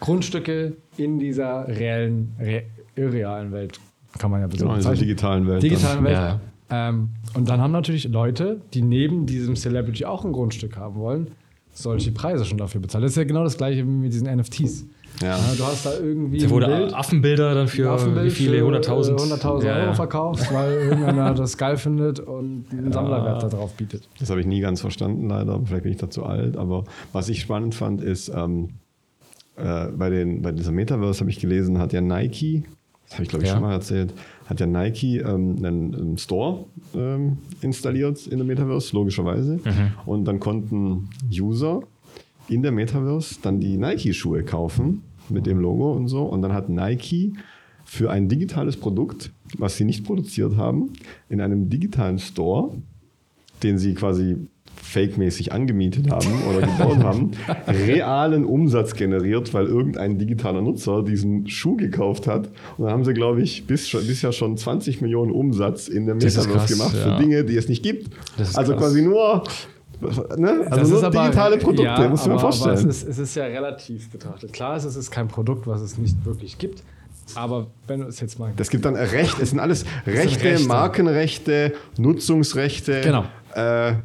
[0.00, 2.62] Grundstücke in dieser reellen, re
[2.96, 3.78] irrealen Welt,
[4.18, 4.94] kann man ja Genau, in bezeichnen.
[4.94, 5.62] dieser digitalen Welt.
[5.62, 6.14] digitalen Welt.
[6.16, 6.40] Ja.
[6.70, 11.28] Ähm, und dann haben natürlich Leute, die neben diesem Celebrity auch ein Grundstück haben wollen,
[11.72, 13.04] solche Preise schon dafür bezahlt.
[13.04, 14.84] Das ist ja genau das gleiche wie mit diesen NFTs.
[15.22, 15.36] Ja.
[15.56, 18.58] du hast da irgendwie Da ein wurde Bild, Affenbilder dann für Affenbild wie viele?
[18.58, 19.10] für, 100.000?
[19.10, 19.92] äh, 100.000 Ja, Euro ja.
[19.94, 24.08] verkauft, weil irgendeiner das geil findet und einen Sammlerwert da drauf bietet.
[24.20, 25.60] Das habe ich nie ganz verstanden, leider.
[25.64, 26.56] Vielleicht bin ich da zu alt.
[26.56, 28.68] Aber was ich spannend fand, ist, ähm,
[29.56, 32.64] äh, bei, den, bei dieser Metaverse habe ich gelesen, hat ja Nike,
[33.08, 33.54] das habe ich glaube ich Ja.
[33.56, 34.12] schon mal erzählt,
[34.46, 39.60] hat ja Nike ähm, einen, einen Store ähm, installiert in der Metaverse, logischerweise.
[40.06, 41.80] Und dann konnten User
[42.48, 46.22] in der Metaverse dann die Nike-Schuhe kaufen mit dem Logo und so.
[46.24, 47.34] Und dann hat Nike
[47.84, 50.92] für ein digitales Produkt, was sie nicht produziert haben,
[51.28, 52.72] in einem digitalen Store
[53.62, 54.36] den sie quasi
[54.82, 57.32] fake-mäßig angemietet haben oder gebaut haben,
[57.66, 62.48] realen Umsatz generiert, weil irgendein digitaler Nutzer diesen Schuh gekauft hat.
[62.76, 66.72] Und dann haben sie, glaube ich, bis bisher schon 20 Millionen Umsatz in der Metaverse
[66.72, 67.16] gemacht ja.
[67.16, 68.10] für Dinge, die es nicht gibt.
[68.54, 68.80] Also krass.
[68.82, 69.42] quasi nur,
[70.36, 70.66] ne?
[70.66, 72.78] also Das nur ist aber- digitale Produkte, ja, musst du dir mal aber- vorstellen.
[72.78, 74.52] Aber es, ist, es ist ja relativ betrachtet.
[74.52, 76.82] Klar, ist, es ist kein Produkt, was es nicht wirklich gibt.
[77.34, 78.52] Aber wenn du es jetzt mal.
[78.56, 80.66] Das gibt dann Recht, es sind alles Rechte, Rechte.
[80.66, 83.02] Markenrechte, Nutzungsrechte.
[83.02, 83.24] Genau.
[83.54, 83.96] Äh,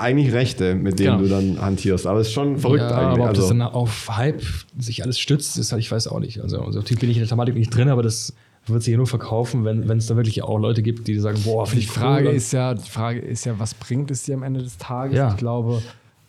[0.00, 1.22] eigentlich Rechte, mit denen Genau.
[1.22, 2.06] du dann hantierst.
[2.06, 3.06] Aber es ist schon verrückt Ja, eigentlich.
[3.14, 4.42] aber ob also, das dann auf Hype
[4.78, 6.40] sich alles stützt, ist halt, ich weiß auch nicht.
[6.40, 8.32] Also so tief bin ich in der Thematik nicht drin, aber das
[8.66, 11.40] wird sich ja nur verkaufen, wenn wenn es da wirklich auch Leute gibt, die sagen,
[11.44, 12.34] boah, finde Die ich Frage cool.
[12.34, 15.16] ist ja, die Frage ist ja, was bringt es dir am Ende des Tages?
[15.16, 15.30] Ja.
[15.30, 15.82] Ich glaube,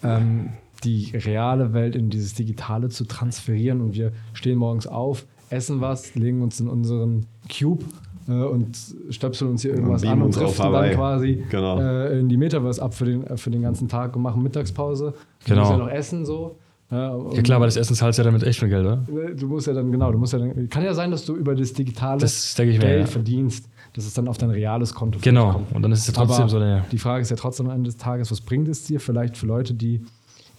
[0.03, 0.49] ähm,
[0.84, 6.15] die reale Welt in dieses Digitale zu transferieren und wir stehen morgens auf, essen was,
[6.15, 7.84] legen uns in unseren Cube
[8.32, 8.77] und
[9.09, 11.79] stöpseln uns hier irgendwas an und driften dann quasi Genau.
[11.79, 15.13] äh, in die Metaverse ab für den, äh, für den ganzen Tag und machen Mittagspause.
[15.43, 15.61] Du Genau.
[15.61, 16.57] musst ja noch essen so.
[16.89, 18.97] Ja, Ja klar, aber das Essen zahlst du ja damit echt viel Geld, oder?
[19.09, 21.36] Ne, Du musst ja dann, genau, du musst ja dann, kann ja sein, dass du
[21.38, 23.05] über das digitale Das Geld ja.
[23.05, 25.53] verdienst, dass es dann auf dein reales Konto Genau.
[25.53, 25.71] kommt.
[25.73, 26.84] Und dann ist es ja trotzdem Aber so eine.
[26.91, 29.45] die Frage ist ja trotzdem am Ende des Tages, was bringt es dir vielleicht für
[29.45, 30.01] Leute, die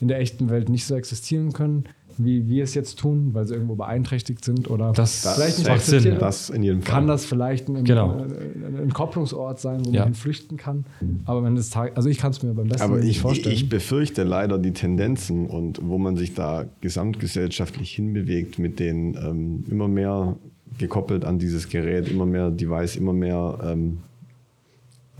[0.00, 1.84] in der echten Welt nicht so existieren können,
[2.18, 5.80] wie wir es jetzt tun, weil sie irgendwo beeinträchtigt sind oder Das vielleicht nicht macht.
[5.82, 6.16] Sinn.
[6.18, 6.94] Das in jedem Fall.
[6.94, 8.12] Kann das vielleicht ein, Genau.
[8.22, 10.04] ein, ein Kopplungsort sein, wo Ja.
[10.04, 10.84] man flüchten kann?
[11.24, 13.16] Aber am Ende des Tages, also ich kann es mir beim besten Aber Willen nicht
[13.16, 13.54] ich, vorstellen.
[13.54, 19.64] ich befürchte leider die Tendenzen und wo man sich da gesamtgesellschaftlich hinbewegt mit den ähm,
[19.70, 20.36] immer mehr
[20.78, 23.98] gekoppelt an dieses Gerät, immer mehr Device, immer mehr ähm,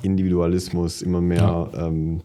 [0.03, 2.20] Individualismus, immer mehr ähm,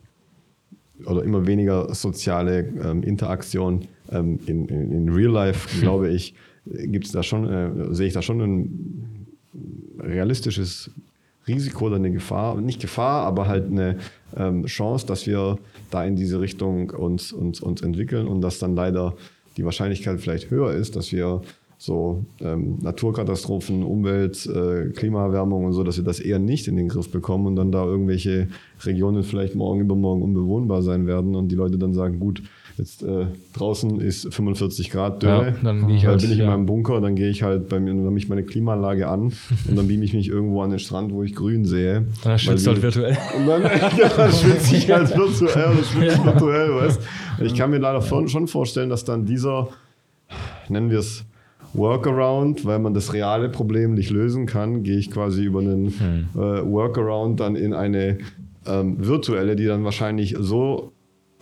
[1.07, 6.33] oder immer weniger soziale ähm, Interaktion ähm, in, in, in Real Life, glaube ich,
[6.65, 9.27] gibt es da schon, äh, sehe ich da schon ein
[9.99, 10.91] realistisches
[11.47, 13.97] Risiko oder eine Gefahr, nicht Gefahr, aber halt eine
[14.35, 15.57] ähm, Chance, dass wir
[15.89, 19.15] da in diese Richtung uns, uns, uns entwickeln und dass dann leider
[19.55, 21.41] die Wahrscheinlichkeit vielleicht höher ist, dass wir
[21.77, 26.87] so ähm, Naturkatastrophen, Umwelt, äh, Klimaerwärmung und so, dass wir das eher nicht in den
[26.87, 28.47] Griff bekommen und dann da irgendwelche
[28.83, 32.41] Regionen vielleicht morgen übermorgen unbewohnbar sein werden und die Leute dann sagen, gut,
[32.79, 36.51] jetzt äh, draußen ist 45 Grad Dürre, Ja, dann ich halt, bin ich in ja.
[36.51, 39.33] meinem Bunker, dann gehe ich halt bei mir, dann nehme ich meine Klimaanlage an
[39.67, 42.07] und dann beame ich mich irgendwo an den Strand, wo ich grün sehe.
[42.23, 43.17] Dann schwitzt halt virtuell.
[43.37, 43.61] und dann,
[43.97, 47.01] ja, dann schwitze ich halt virtuell oder schwitze virtuell, weißt
[47.41, 49.69] Ich kann mir leider schon vorstellen, dass dann dieser,
[50.69, 51.23] nennen wir es
[51.77, 56.39] Workaround, weil man das reale Problem nicht lösen kann, gehe ich quasi über einen äh,
[56.39, 58.17] Workaround dann in eine
[58.65, 60.91] ähm, virtuelle, die dann wahrscheinlich so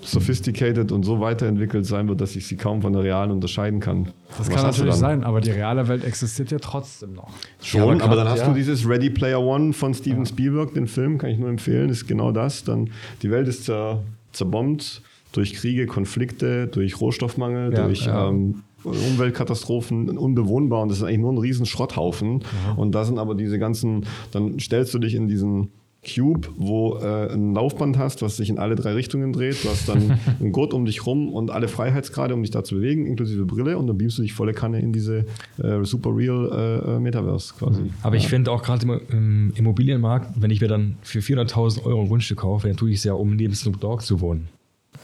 [0.01, 4.09] sophisticated und so weiterentwickelt sein wird, dass ich sie kaum von der realen unterscheiden kann.
[4.27, 7.29] Das Was kann natürlich sein, aber die reale Welt existiert ja trotzdem noch.
[7.61, 8.49] Schon, Ja, aber, aber dann hast ja.
[8.49, 12.07] du dieses Ready Player One von Steven Spielberg, den Film, kann ich nur empfehlen, ist
[12.07, 12.63] genau das.
[12.63, 12.89] Dann
[13.21, 18.29] die Welt ist zer, zerbombt durch Kriege, Konflikte, durch Rohstoffmangel, Ja, durch ja.
[18.29, 22.43] Ähm, Umweltkatastrophen, unbewohnbar und das ist eigentlich nur ein riesen Schrotthaufen.
[22.75, 25.69] Und da sind aber diese ganzen, dann stellst du dich in diesen
[26.05, 29.63] Cube, wo äh, ein Laufband hast, was sich in alle drei Richtungen dreht.
[29.63, 32.75] Du hast dann einen Gurt um dich rum und alle Freiheitsgrade, um dich da zu
[32.75, 33.77] bewegen, inklusive Brille.
[33.77, 35.25] Und dann beamst du dich volle Kanne in diese
[35.57, 36.49] äh, Super Real
[36.85, 37.91] äh, äh, Metaverse quasi.
[38.03, 42.01] Aber ich finde auch gerade im, im Immobilienmarkt, wenn ich mir dann für 400.000 Euro
[42.01, 44.47] ein Grundstück kaufe, dann tue ich es ja, um neben Snoop Dogg zu wohnen.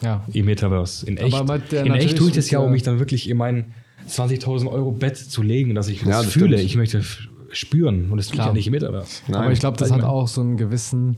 [0.02, 0.24] Ja.
[0.34, 1.06] Im Metaverse.
[1.06, 3.30] In echt, Aber mit der in echt tue ich das ja, um mich dann wirklich
[3.30, 3.74] in mein
[4.10, 6.58] 20.000 Euro Bett zu legen, dass ich das, Ja, das fühle.
[6.58, 6.64] stimmt.
[6.70, 7.04] Ich möchte
[7.52, 8.48] spüren und das tue ich Klar.
[8.48, 9.22] ja nicht im Metaverse.
[9.28, 9.42] Nein.
[9.44, 11.18] Aber ich glaube, das Weiß hat auch so einen gewissen.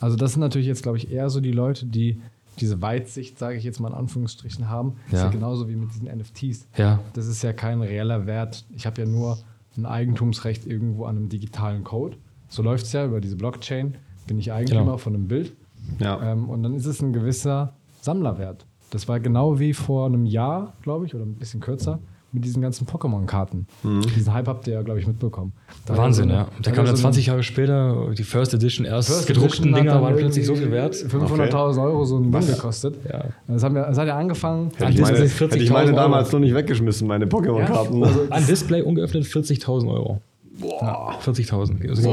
[0.00, 2.20] Also, das sind natürlich jetzt, glaube ich, eher so die Leute, die
[2.60, 4.94] diese Weitsicht, sage ich jetzt mal in Anführungsstrichen, haben.
[5.10, 5.24] Das ist Ja.
[5.26, 6.66] ja genauso wie mit diesen NFTs.
[6.76, 6.98] Ja.
[7.14, 8.64] Das ist ja kein reeller Wert.
[8.74, 9.38] Ich habe ja nur
[9.76, 12.16] ein Eigentumsrecht irgendwo an einem digitalen Code.
[12.48, 13.94] So läuft es ja über diese Blockchain.
[14.26, 14.98] Bin ich Eigentümer Genau.
[14.98, 15.52] von einem Bild.
[16.00, 16.32] Ja.
[16.32, 18.66] Ähm, und dann ist es ein gewisser Sammlerwert.
[18.90, 21.98] Das war genau wie vor einem Jahr, glaube ich, oder ein bisschen kürzer,
[22.32, 23.66] mit diesen ganzen Pokémon-Karten.
[24.14, 25.52] Diesen Hype habt ihr ja, glaube ich, mitbekommen.
[25.86, 25.98] Da Mhm.
[25.98, 26.44] Wahnsinn, ja.
[26.44, 29.26] so eine- Da war kam dann so 20 Jahre später die First Edition erst First
[29.26, 30.94] gedruckten Edition Dinger waren plötzlich so viel wert.
[30.94, 32.96] 500.000 Euro so ein Ding gekostet.
[33.10, 33.24] Ja.
[33.46, 34.70] Das, haben wir, das hat ja angefangen.
[34.76, 35.96] Hätte ich, meine, Display 40.000 hätte ich meine Euro.
[35.96, 37.98] damals noch nicht weggeschmissen, meine Pokémon-Karten.
[38.00, 40.20] Ja, also- Ein Display ungeöffnet 40.000 Euro.
[40.58, 41.18] Boah.
[41.22, 41.88] 40.000.
[41.88, 42.04] Also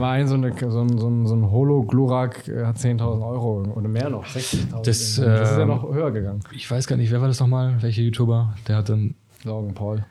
[0.00, 3.62] war ein so, eine, so ein, so ein, so ein Holo-Glurak, äh, hat 10.000 Euro
[3.74, 4.70] oder mehr noch, 60.000.
[4.72, 6.40] Das, das ist ja ähm, noch höher gegangen.
[6.52, 7.80] Ich weiß gar nicht, wer war das nochmal?
[7.80, 8.54] Welcher YouTuber?
[8.68, 9.14] Der hat dann.
[9.44, 10.04] Logan Paul.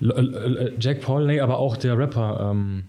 [0.00, 2.84] L L L Jack Paul, nee, aber auch der Rapper ähm,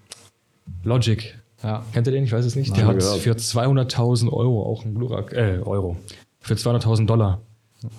[0.84, 1.38] Logic.
[1.62, 1.84] Ja.
[1.94, 2.24] Kennt ihr den?
[2.24, 2.72] Ich weiß es nicht.
[2.72, 3.20] Nein, der hat gehört.
[3.20, 5.98] für 200.000 Euro auch einen Glurak, äh, Euro.
[6.40, 7.42] Für 200.000 Dollar.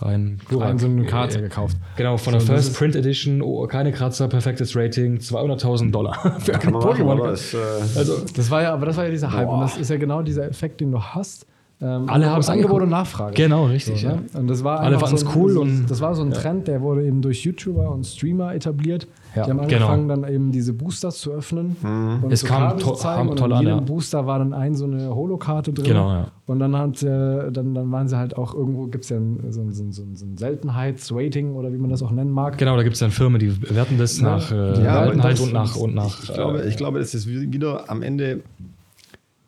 [0.00, 0.38] Ein.
[0.60, 1.76] Ein so eine Karte Äh, gekauft.
[1.96, 6.14] Genau, von der So, das First Print Edition, oh, keine Kratzer, perfektes Rating, 200.000 Dollar.
[6.40, 7.10] Für machen, Pokémon.
[7.12, 7.58] aber es, äh,
[7.96, 9.46] Also, Das war ja, aber das war ja dieser Hype.
[9.46, 9.54] Boah.
[9.54, 11.46] Und das ist ja genau dieser Effekt, den du hast.
[11.82, 12.82] Ähm, Alle haben's Angebot angeguckt.
[12.84, 13.34] und Nachfrage.
[13.34, 14.22] Genau, richtig, So, ne?
[14.34, 16.68] Und das war Alle einfach fanden's so ein, cool und- das war so ein Trend,
[16.68, 19.06] der wurde eben durch YouTuber und Streamer etabliert.
[19.34, 19.88] Ja, die haben genau.
[19.88, 21.76] angefangen, dann eben diese Boosters zu öffnen.
[22.22, 23.28] Und Es so kam Karten to- zu zeigen.
[23.28, 23.84] Und toll in an, jedem ja.
[23.84, 25.84] Booster war dann ein so eine Holokarte drin.
[25.86, 26.28] Genau, ja.
[26.46, 29.38] Und dann, hat, äh, dann, dann waren sie halt auch irgendwo, gibt es ja ein,
[29.50, 32.30] so, ein- so, ein- so, ein- so ein Seltenheitsrating oder wie man das auch nennen
[32.30, 32.58] mag.
[32.58, 34.24] genau, da gibt es dann Firmen, die bewerten das Ja.
[34.36, 35.76] nach äh, Seltenheit und nach.
[35.76, 38.40] Und nach ich, glaube, äh, ich glaube, das ist wie- wieder am Ende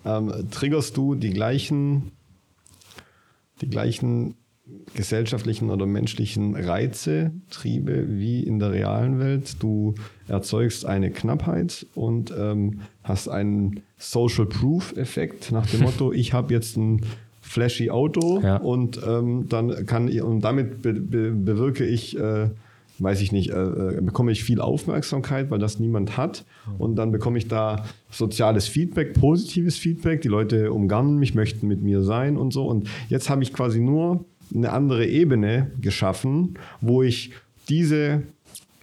[0.04, 2.12] ähm, triggerst du die gleichen,
[3.60, 4.34] die gleichen
[4.96, 9.62] gesellschaftlichen oder menschlichen Reize, Triebe wie in der realen Welt.
[9.62, 9.94] Du
[10.26, 16.76] erzeugst eine Knappheit und ähm, hast einen Social Proof-Effekt nach dem Motto, ich habe jetzt
[16.76, 17.02] ein
[17.40, 18.56] flashy Auto Ja.
[18.56, 22.48] und ähm, dann kann ich, und damit be, be, bewirke ich äh,
[22.98, 26.44] weiß ich nicht, äh, äh, bekomme ich viel Aufmerksamkeit, weil das niemand hat.
[26.78, 30.22] Und dann bekomme ich da soziales Feedback, positives Feedback.
[30.22, 32.66] Die Leute umgarnen mich, möchten mit mir sein und so.
[32.66, 34.24] Und jetzt habe ich quasi nur
[34.54, 37.32] eine andere Ebene geschaffen, wo ich
[37.68, 38.22] diese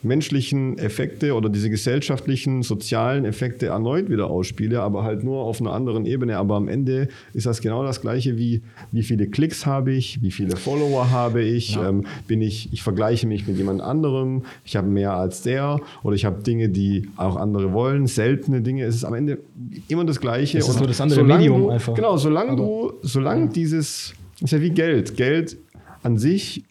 [0.04, 5.72] menschlichen Effekte oder diese gesellschaftlichen, sozialen Effekte erneut wieder ausspiele, aber halt nur auf einer
[5.72, 6.38] anderen Ebene.
[6.38, 8.62] Aber am Ende ist das genau das Gleiche wie,
[8.92, 13.28] wie viele Klicks habe ich, wie viele Follower habe ich, ähm, bin ich, ich vergleiche
[13.28, 17.38] mich mit jemand anderem, ich habe mehr als der oder ich habe Dinge, die auch
[17.38, 18.84] andere wollen, seltene Dinge.
[18.84, 19.40] Es ist am Ende
[19.88, 20.58] immer das Gleiche.
[20.58, 21.94] Es ist Und nur das andere Medium du, einfach.
[21.94, 25.16] Genau, solange du, solange dieses, ist ja wie Geld.
[25.18, 25.58] Geld
[26.02, 26.64] an sich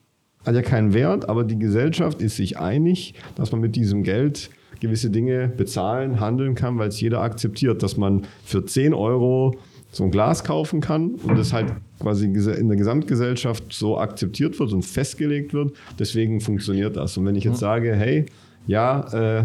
[0.45, 4.51] hat ja keinen Wert, aber die Gesellschaft ist sich einig, dass man mit diesem Geld
[4.81, 9.55] gewisse Dinge bezahlen, handeln kann, weil es jeder akzeptiert, dass man für 10 Euro
[9.93, 14.73] so ein Glas kaufen kann und das halt quasi in der Gesamtgesellschaft so akzeptiert wird
[14.73, 15.73] und festgelegt wird.
[15.99, 17.17] Deswegen funktioniert das.
[17.17, 18.27] Und wenn ich jetzt sage, hey,
[18.67, 19.45] ja, äh,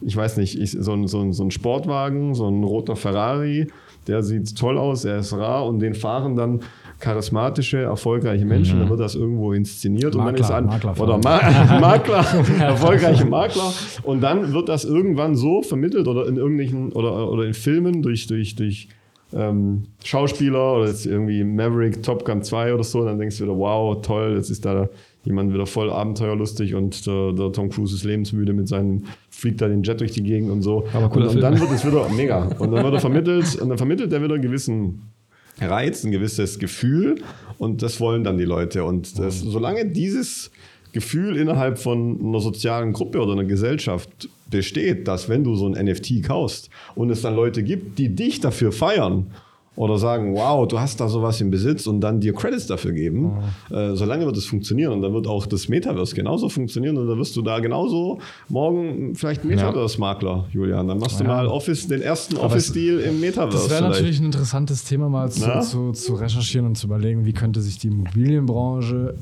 [0.00, 3.68] ich weiß nicht, ich, so, ein, so, ein, so ein Sportwagen, so ein roter Ferrari,
[4.06, 6.60] der sieht toll aus, er ist rar und den fahren dann
[7.04, 11.78] charismatische, erfolgreiche Menschen, dann wird das irgendwo inszeniert und dann ist ein Makler- oder Ma
[11.80, 12.24] Makler,
[12.60, 13.74] erfolgreiche Makler.
[14.04, 18.26] Und dann wird das irgendwann so vermittelt oder in irgendwelchen oder, oder in Filmen durch
[18.26, 18.88] durch durch
[19.34, 23.58] ähm, Schauspieler oder jetzt irgendwie Maverick, Top Gun 2 oder so, dann denkst du wieder,
[23.58, 24.88] wow, toll, jetzt ist da
[25.24, 29.68] jemand wieder voll abenteuerlustig und der, der Tom Cruise ist lebensmüde mit seinem, fliegt da
[29.68, 30.84] den Jet durch die Gegend und so.
[30.94, 32.44] Aber cooler und, und dann wird es wieder mega.
[32.58, 35.02] Und dann wird er vermittelt, und dann vermittelt er wieder einen gewissen
[35.60, 37.22] Reiz, ein gewisses Gefühl
[37.58, 38.84] und das wollen dann die Leute.
[38.84, 40.50] Und das, solange dieses
[40.92, 45.84] Gefühl innerhalb von einer sozialen Gruppe oder einer Gesellschaft besteht, dass wenn du so ein
[45.84, 49.26] NFT kaufst und es dann Leute gibt, die dich dafür feiern
[49.76, 53.32] oder sagen, wow, du hast da sowas im Besitz und dann dir Credits dafür geben,
[53.70, 57.18] äh, solange wird es funktionieren und dann wird auch das Metaverse genauso funktionieren und dann
[57.18, 60.86] wirst du da genauso morgen vielleicht ein Metaverse-Makler, Julian.
[60.86, 63.68] Dann machst du mal Office, den ersten Office-Deal im Metaverse.
[63.68, 67.32] Das wäre natürlich ein interessantes Thema, mal zu, zu, zu recherchieren und zu überlegen, wie
[67.32, 69.14] könnte sich die Immobilienbranche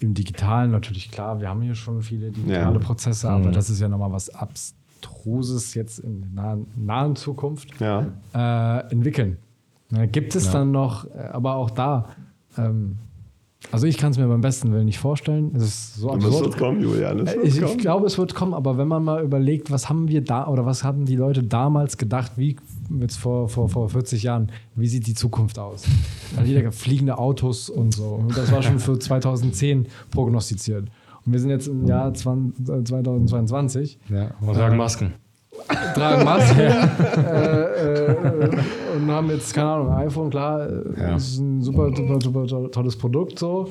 [0.00, 2.78] im Digitalen, natürlich klar, wir haben hier schon viele digitale Ja.
[2.80, 8.06] Prozesse, aber das ist ja nochmal was Abstruses jetzt in der nahen, nahen Zukunft Ja.
[8.34, 9.36] äh, entwickeln.
[10.10, 12.08] Gibt es dann noch, äh, aber auch da,
[12.56, 12.98] ähm,
[13.70, 15.52] also ich kann es mir beim besten Willen nicht vorstellen.
[15.54, 16.44] Es ist so absurd.
[16.44, 17.20] wird kommen, Julian.
[17.20, 20.08] Äh, wird Ich, ich glaube, es wird kommen, aber wenn man mal überlegt, was haben
[20.08, 22.56] wir da oder was haben die Leute damals gedacht, wie
[23.00, 25.84] jetzt vor, vor, vor 40 Jahren, wie sieht die Zukunft aus?
[26.34, 28.06] Da jeder fliegende Autos und so.
[28.06, 30.88] Und das war schon für 2010 prognostiziert.
[31.24, 35.12] Und wir sind jetzt im Jahr 20, äh, 2022, Ja, man sagen Masken.
[35.94, 41.16] Tragen Maske äh, äh, und haben jetzt, keine Ahnung, ein iPhone, klar, Ja.
[41.16, 43.68] ist ein super, super, super to- tolles Produkt so.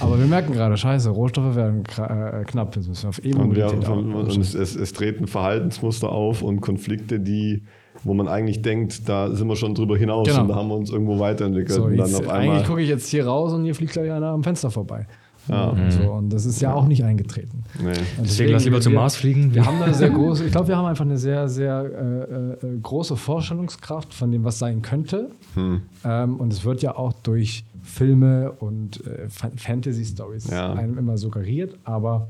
[0.00, 2.74] Aber wir merken gerade, scheiße, Rohstoffe werden äh, knapp.
[2.76, 3.34] Jetzt müssen wir auf Und, wir,
[3.66, 4.40] E-Mobilität und, und umstellen.
[4.42, 7.62] es, es, es treten Verhaltensmuster auf und Konflikte, die,
[8.04, 10.42] wo man eigentlich denkt, da sind wir schon drüber hinaus Genau.
[10.42, 11.70] und da haben wir uns irgendwo weiterentwickelt.
[11.72, 12.56] So, und dann jetzt, auf einmal.
[12.56, 15.06] eigentlich gucke ich jetzt hier raus und hier fliegt gleich einer am Fenster vorbei.
[15.48, 15.68] Ja.
[15.70, 17.62] Und, so, und das ist ja auch nicht eingetreten.
[17.80, 17.88] Nee.
[17.90, 19.54] Und Deswegen lass lieber zum Mars fliegen.
[19.54, 22.66] Wir haben da eine sehr große, ich glaube, wir haben einfach eine sehr, sehr äh,
[22.66, 25.30] äh, große Vorstellungskraft von dem, was sein könnte.
[25.54, 25.82] Hm.
[26.04, 30.72] Ähm, und es wird ja auch durch Filme und äh, Fa- Fantasy-Stories Ja.
[30.72, 32.28] einem immer suggeriert, aber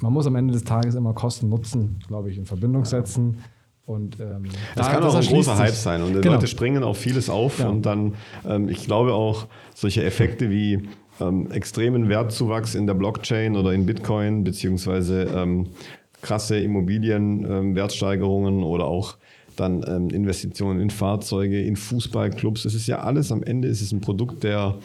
[0.00, 3.38] man muss am Ende des Tages immer Kosten Nutzen, glaube ich, in Verbindung setzen.
[3.84, 4.44] Und ähm,
[4.76, 6.34] Das da- kann auch ein großer Hype sein und die Genau.
[6.34, 7.68] Leute springen auf vieles auf Ja.
[7.68, 8.14] und dann,
[8.48, 10.88] ähm, ich glaube auch, solche Effekte wie
[11.20, 15.68] ähm, extremen Wertzuwachs in der Blockchain oder in Bitcoin, beziehungsweise ähm,
[16.22, 19.16] krasse Immobilienwertsteigerungen oder auch
[19.56, 22.62] dann ähm, Investitionen in Fahrzeuge, in Fußballclubs.
[22.62, 24.78] Das ist ja alles am Ende ist es ein Produkt der,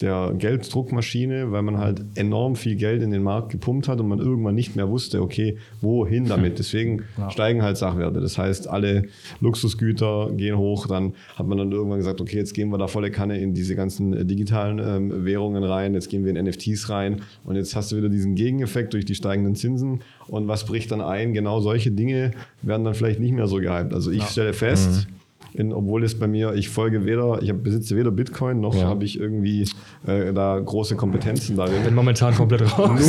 [0.00, 4.18] der Gelddruckmaschine, weil man halt enorm viel Geld in den Markt gepumpt hat und man
[4.18, 6.58] irgendwann nicht mehr wusste, okay, wohin damit.
[6.58, 7.30] Deswegen Ja.
[7.30, 8.20] steigen halt Sachwerte.
[8.20, 9.04] Das heißt, alle
[9.40, 10.86] Luxusgüter gehen hoch.
[10.86, 13.76] Dann hat man dann irgendwann gesagt, okay, jetzt gehen wir da volle Kanne in diese
[13.76, 15.94] ganzen äh, digitalen ähm, Währungen rein.
[15.94, 17.20] Jetzt gehen wir in NFTs rein.
[17.44, 20.00] Und jetzt hast du wieder diesen Gegeneffekt durch die steigenden Zinsen.
[20.26, 21.32] Und was bricht dann ein?
[21.34, 22.32] Genau solche Dinge
[22.62, 23.94] werden dann vielleicht nicht mehr so gehypt.
[23.94, 25.06] Also ich stelle fest,
[25.54, 28.84] in, obwohl es bei mir, ich folge weder, ich besitze weder Bitcoin noch Ja.
[28.88, 29.62] habe ich irgendwie
[30.06, 31.82] äh, da große Kompetenzen darin.
[31.84, 33.00] bin momentan komplett raus.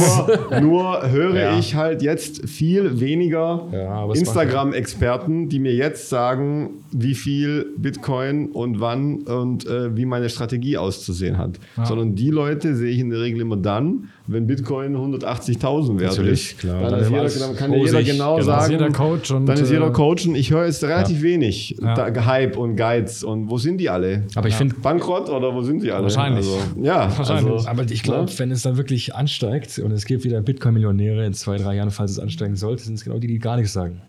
[0.51, 1.57] Nur, nur höre Ja.
[1.59, 8.79] ich halt jetzt viel weniger Ja, Instagram-Experten, die mir jetzt sagen, wie viel Bitcoin und
[8.79, 11.59] wann und äh, wie meine Strategie auszusehen hat.
[11.83, 16.51] Sondern die Leute sehe ich in der Regel immer dann, wenn Bitcoin 180.000 wert Natürlich,
[16.51, 16.59] ist.
[16.59, 16.81] klar.
[16.83, 18.41] Dann, Dann ist jeder, dann kann ja jeder genau genau.
[18.45, 18.63] sagen.
[18.65, 21.75] Ist jeder Coach und, dann ist jeder äh, Coach und ich höre jetzt relativ wenig
[21.81, 23.23] da, Hype und Guides.
[23.23, 24.23] Und wo sind die alle?
[24.35, 26.03] Aber ich finde, Bankrott oder wo sind die alle?
[26.03, 26.45] Wahrscheinlich.
[26.45, 27.53] Also, ja, Wahrscheinlich.
[27.53, 31.33] Also, aber ich glaube, wenn es dann wirklich ansteigt und es gibt wieder Bitcoin-Millionäre in
[31.33, 34.01] zwei, drei Jahren, falls es ansteigen sollte, sind es genau die, die gar nichts sagen.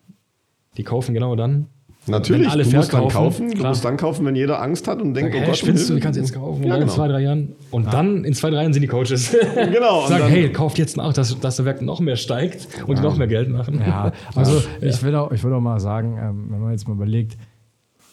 [0.77, 1.67] Die kaufen genau dann.
[2.09, 3.71] Natürlich, alle du musst dann kaufen, du klar.
[3.71, 5.95] musst dann kaufen, wenn jeder Angst hat und denkt, Sagen, oh hey, Gott, spinnst du,
[5.95, 6.63] die kannst du jetzt kaufen.
[6.63, 6.95] Und Ja, dann in genau.
[6.95, 7.53] zwei, drei Jahren.
[7.73, 9.37] Und dann in zwei, drei Jahren sind die Coaches.
[9.57, 10.03] Genau.
[10.03, 12.99] und Sagen, dann- hey, kauft jetzt nach, dass, dass der Wert noch mehr steigt und
[12.99, 13.81] die noch mehr Geld machen.
[13.85, 16.95] Ja, also ich will auch, ich will auch mal sagen, ähm, wenn man jetzt mal
[16.95, 17.37] überlegt,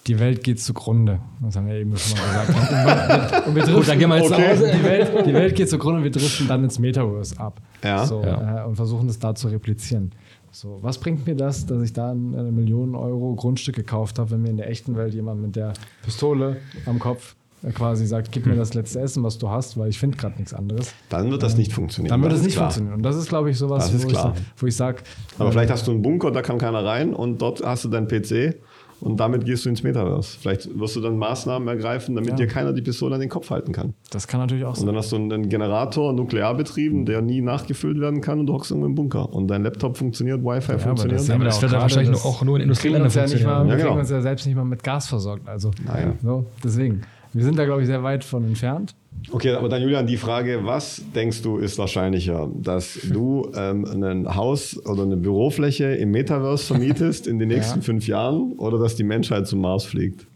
[0.08, 1.20] die Welt geht zugrunde.
[1.42, 3.48] Das haben wir eben schon mal gesagt.
[3.48, 4.42] Und, wir- Gut, dann gehen wir jetzt Okay.
[4.42, 4.72] nach Hause.
[4.78, 7.62] Die Welt, die Welt geht zugrunde und wir driften dann ins Metaverse ab.
[7.84, 8.06] Ja.
[8.06, 8.64] So, Ja.
[8.64, 10.12] Äh, und versuchen das da zu replizieren.
[10.52, 14.32] So, was bringt mir das, dass ich da ein eine Million Euro Grundstück gekauft habe,
[14.32, 15.74] wenn mir in der echten Welt jemand mit der
[16.04, 19.90] Pistole am Kopf äh, quasi sagt, gib mir das letzte Essen, was du hast, weil
[19.90, 20.94] ich finde gerade nichts anderes.
[21.10, 22.12] Dann wird das nicht funktionieren.
[22.12, 22.66] Dann wird das nicht klar.
[22.66, 22.96] funktionieren.
[22.98, 24.18] Und das ist, glaube ich, sowas, wo, ich,
[24.58, 24.98] wo ich sage,
[25.40, 28.08] Aber vielleicht hast du einen Bunker, da kann keiner rein und dort hast du deinen
[28.08, 28.58] PC
[29.04, 30.38] und damit gehst du ins Metaverse.
[30.40, 32.36] Vielleicht wirst du dann Maßnahmen ergreifen, damit Ja.
[32.38, 33.94] dir keiner die Pistole an den Kopf halten kann.
[34.12, 34.86] Das kann natürlich auch Und sein.
[34.88, 38.72] dann hast du einen Generator, nuklear betrieben, der nie nachgefüllt werden kann und du hockst
[38.72, 39.32] irgendwo im Bunker.
[39.34, 41.20] Und dein Laptop funktioniert, Wi-Fi aber funktioniert.
[41.20, 43.34] das sehen Aber das wird dann wahrscheinlich das- auch nur in Industrieländern uns ja nicht
[43.34, 43.68] mal, funktionieren.
[43.78, 45.48] wir Ja, kriegen uns ja selbst nicht mal mit Gas versorgt.
[45.48, 46.14] Also, Nein.
[46.24, 47.02] so, deswegen.
[47.34, 48.96] Wir sind da, glaube ich, sehr weit von entfernt.
[49.32, 54.36] Okay, aber dann Julian, die Frage, was denkst du ist wahrscheinlicher, dass du ähm, ein
[54.36, 57.84] Haus oder eine Bürofläche im Metaverse vermietest in den nächsten Ja.
[57.84, 60.28] fünf Jahren oder dass die Menschheit zum Mars fliegt?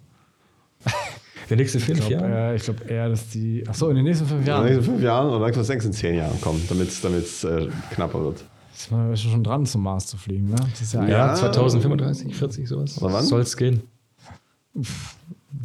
[1.50, 2.52] Die nächste fünf Ich glaube Jahre?
[2.54, 3.64] äh, ich glaub eher, dass die.
[3.68, 4.66] Achso, in den nächsten fünf In den Jahren.
[4.66, 8.22] nächsten fünf Jahren oder was denkst du in zehn Jahren kommen, damit es äh, knapper
[8.24, 8.44] wird?
[8.76, 10.56] Ist man schon dran, zum Mars zu fliegen, ne?
[10.72, 11.28] Das ist ja, Ja.
[11.30, 13.02] Ja, 2035, 40, sowas.
[13.02, 13.24] Oder wann?
[13.26, 13.82] Soll es gehen?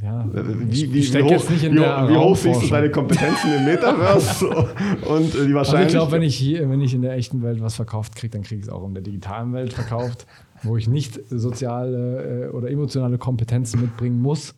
[0.03, 0.27] Ja.
[0.33, 2.91] Wie, ich wie, wie, jetzt hoch, nicht in wie, der wie hoch siehst du deine
[2.91, 4.49] Kompetenzen im Metaverse
[5.09, 5.91] und die Also ich Wahrscheinlichkeit?
[5.91, 8.61] glaube, wenn ich hier, wenn ich in der echten Welt was verkauft kriege, dann kriege
[8.61, 10.27] ich es auch in der digitalen Welt verkauft,
[10.63, 14.55] wo ich nicht soziale äh, oder emotionale Kompetenzen mitbringen muss.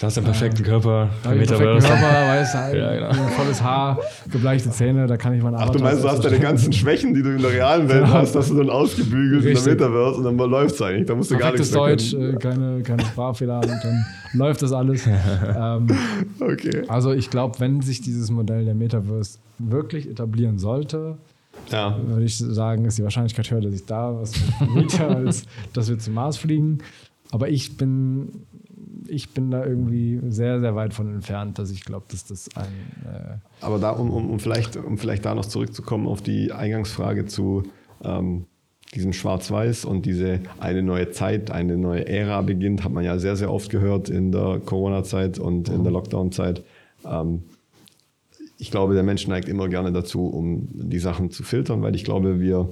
[0.00, 1.86] Da hast du einen perfekten Körper ich einen perfekten Metaverse.
[1.88, 3.08] Körper, weiß halt, Ja, genau.
[3.10, 3.98] ein volles Haar,
[4.30, 7.22] gebleichte Zähne, da kann ich meine Ach, du meinst, du hast deine ganzen Schwächen, die
[7.22, 8.14] du in der realen Welt Genau.
[8.14, 11.06] hast, hast du dann ausgebügelt in der Metaverse und dann läuft es eigentlich.
[11.06, 14.62] Da musst du gar perfektes nichts mehr Deutsch, äh, keine, keine Sprachfehler und dann läuft
[14.62, 15.06] das alles.
[15.56, 15.86] ähm,
[16.40, 16.82] Okay.
[16.88, 21.18] also ich glaube, wenn sich dieses Modell der Metaverse wirklich etablieren sollte,
[21.70, 21.94] Ja.
[22.06, 24.32] würde ich sagen, ist die Wahrscheinlichkeit höher, dass ich da was
[24.74, 25.44] miete, als
[25.74, 26.78] dass wir zum Mars fliegen.
[27.32, 28.30] Aber ich bin,
[29.10, 32.72] ich bin da irgendwie sehr, sehr weit von entfernt, dass ich glaube, dass das ein.
[33.04, 37.26] Äh, Aber da, um, um, um, vielleicht, um vielleicht da noch zurückzukommen auf die Eingangsfrage
[37.26, 37.64] zu
[38.02, 38.46] ähm,
[38.94, 43.36] diesem Schwarz-Weiß und diese eine neue Zeit, eine neue Ära beginnt, hat man ja sehr,
[43.36, 46.64] sehr oft gehört in der Corona-Zeit und in der Lockdown-Zeit.
[47.04, 47.42] Ähm,
[48.58, 52.04] ich glaube, der Mensch neigt immer gerne dazu, um die Sachen zu filtern, weil ich
[52.04, 52.68] glaube, wir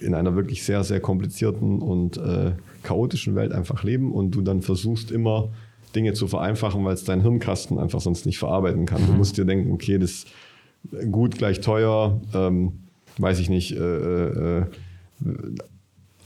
[0.00, 4.62] in einer wirklich sehr, sehr komplizierten und äh, chaotischen Welt einfach leben und du dann
[4.62, 5.50] versuchst immer
[5.94, 9.06] Dinge zu vereinfachen, weil es dein Hirnkasten einfach sonst nicht verarbeiten kann.
[9.06, 10.28] Du musst dir denken, okay, das ist
[11.10, 12.72] gut gleich teuer, ähm,
[13.18, 14.66] weiß ich nicht, äh, äh,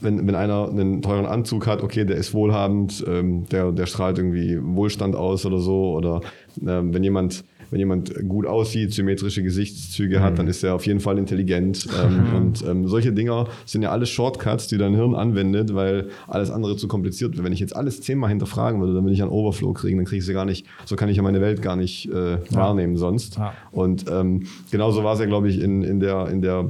[0.03, 4.17] wenn, wenn einer einen teuren Anzug hat, okay, der ist wohlhabend, ähm, der, der strahlt
[4.17, 5.93] irgendwie Wohlstand aus oder so.
[5.95, 6.21] Oder
[6.61, 10.99] ähm, wenn jemand wenn jemand gut aussieht, symmetrische Gesichtszüge hat, dann ist er auf jeden
[10.99, 11.87] Fall intelligent.
[12.03, 16.51] Ähm, und ähm, solche Dinger sind ja alles Shortcuts, die dein Hirn anwendet, weil alles
[16.51, 17.43] andere zu kompliziert wird.
[17.43, 20.19] Wenn ich jetzt alles zehnmal hinterfragen würde, dann würde ich einen Overflow kriegen, dann kriege
[20.19, 23.37] ich sie gar nicht, so kann ich ja meine Welt gar nicht äh, wahrnehmen sonst.
[23.37, 23.53] Ja.
[23.71, 26.69] Und ähm, genauso war es ja, glaube ich, in, in der, in der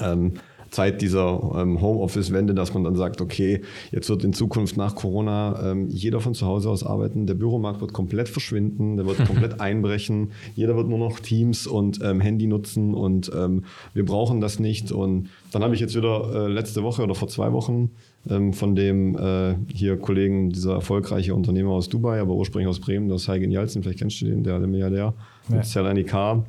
[0.00, 0.32] ähm,
[0.70, 3.60] Zeit dieser ähm, Homeoffice-Wende, dass man dann sagt, okay,
[3.90, 7.80] jetzt wird in Zukunft nach Corona ähm, jeder von zu Hause aus arbeiten, der Büromarkt
[7.80, 12.46] wird komplett verschwinden, der wird komplett einbrechen, jeder wird nur noch Teams und ähm, Handy
[12.46, 13.64] nutzen und ähm,
[13.94, 14.92] wir brauchen das nicht.
[14.92, 17.90] Und dann habe ich jetzt wieder äh, letzte Woche oder vor zwei Wochen
[18.28, 23.08] ähm, von dem äh, hier Kollegen, dieser erfolgreiche Unternehmer aus Dubai, aber ursprünglich aus Bremen,
[23.08, 25.14] das ist Heigen Jalzin, vielleicht kennst du den, der, der Milliardär,
[25.48, 25.56] Ja.
[25.56, 26.44] mit Selani K.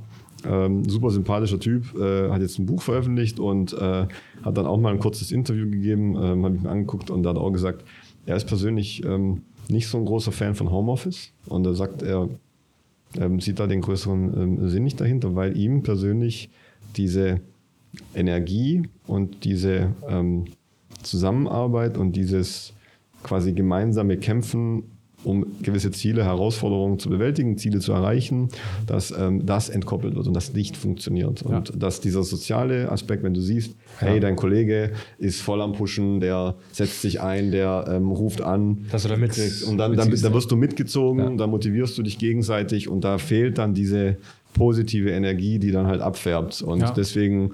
[0.45, 4.07] Ähm, super sympathischer Typ, äh, hat jetzt ein Buch veröffentlicht und äh,
[4.43, 7.35] hat dann auch mal ein kurzes Interview gegeben, ähm, habe ich mir angeguckt und hat
[7.35, 7.85] er auch gesagt,
[8.25, 12.29] er ist persönlich ähm, nicht so ein großer Fan von Homeoffice und da sagt er,
[13.17, 16.49] ähm, sieht da den größeren ähm, Sinn nicht dahinter, weil ihm persönlich
[16.95, 17.41] diese
[18.15, 20.45] Energie und diese ähm,
[21.03, 22.73] Zusammenarbeit und dieses
[23.23, 24.83] quasi gemeinsame Kämpfen,
[25.23, 28.49] um gewisse Ziele, Herausforderungen zu bewältigen, Ziele zu erreichen,
[28.87, 31.43] dass ähm, das entkoppelt wird und das nicht funktioniert.
[31.43, 36.19] Und dass dieser soziale Aspekt, wenn du siehst, hey, dein Kollege ist voll am Pushen,
[36.19, 38.85] der setzt sich ein, der ähm, ruft an.
[38.91, 39.31] Dass du da mit-
[39.67, 40.33] und dann, dann, dann ja.
[40.33, 41.29] wirst du mitgezogen, Ja.
[41.35, 44.17] da motivierst du dich gegenseitig und da fehlt dann diese
[44.53, 46.61] positive Energie, die dann halt abfärbt.
[46.61, 46.91] Und Ja.
[46.91, 47.51] deswegen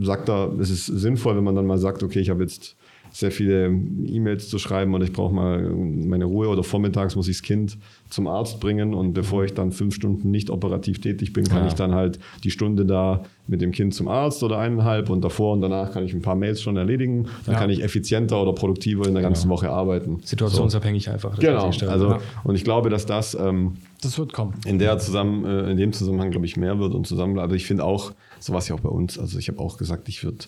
[0.00, 2.76] sagt er, es ist sinnvoll, wenn man dann mal sagt, okay, ich habe jetzt
[3.18, 7.38] sehr viele E-Mails zu schreiben und ich brauche mal meine Ruhe oder vormittags muss ich
[7.38, 7.76] das Kind
[8.10, 11.66] zum Arzt bringen und bevor ich dann fünf Stunden nicht operativ tätig bin, kann Ja.
[11.66, 15.54] ich dann halt die Stunde da mit dem Kind zum Arzt oder eineinhalb und davor
[15.54, 17.26] und danach kann ich ein paar Mails schon erledigen.
[17.44, 17.60] Dann Ja.
[17.60, 20.20] kann ich effizienter oder produktiver in der ganzen Woche arbeiten.
[20.22, 21.30] Situationsabhängig einfach.
[21.30, 21.64] das Genau.
[21.64, 22.20] Also, stellen.
[22.44, 24.54] und ich glaube, dass das ähm, das wird kommen.
[24.64, 27.40] in der zusammen, äh, in dem Zusammenhang, glaube ich, mehr wird und zusammen.
[27.40, 29.18] Aber ich finde auch, so war es ja auch bei uns.
[29.18, 30.44] Also ich habe auch gesagt, ich würde,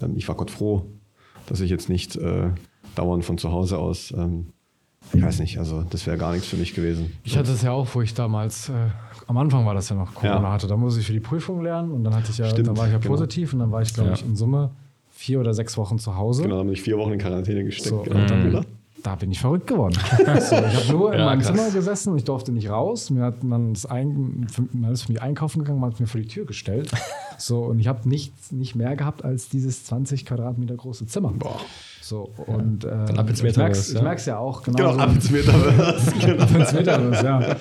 [0.00, 0.84] ähm, ich war Gott froh,
[1.46, 2.50] dass ich jetzt nicht äh,
[2.94, 4.46] dauernd von zu Hause aus, ähm,
[5.12, 7.12] ich weiß nicht, also das wäre gar nichts für mich gewesen.
[7.24, 8.72] Ich hatte es ja auch, wo ich damals, äh,
[9.26, 10.52] am Anfang war das ja noch Corona Ja.
[10.52, 12.76] hatte, da musste ich für die Prüfung lernen und dann hatte ich ja, Stimmt, dann
[12.76, 13.10] war ich ja genau.
[13.14, 14.14] positiv und dann war ich, glaube Ja.
[14.16, 14.70] ich, in Summe
[15.10, 16.42] vier oder sechs Wochen zu Hause.
[16.42, 17.88] Genau, dann bin ich vier Wochen in Quarantäne gesteckt.
[17.90, 18.20] So, genau.
[18.20, 18.64] und dann, Oder?
[19.04, 19.94] Da bin ich verrückt geworden.
[20.40, 21.54] so, ich habe nur in Ja, meinem krass.
[21.54, 23.10] Zimmer gesessen und ich durfte nicht raus.
[23.10, 26.06] Mir hat man das ein, man ist für mich einkaufen gegangen, man hat es mir
[26.06, 26.90] vor die Tür gestellt.
[27.36, 31.32] So, und ich habe nichts nicht mehr gehabt als dieses 20 Quadratmeter große Zimmer.
[31.32, 31.58] Boah.
[32.00, 34.34] So, und äh, Dann ab ins ich Metaverse, ich ja.
[34.34, 34.76] ja auch, genau.
[34.76, 36.12] Genau, so- ab ins Metaverse.
[36.20, 36.44] genau.
[36.44, 37.56] ins Metaverse, ja.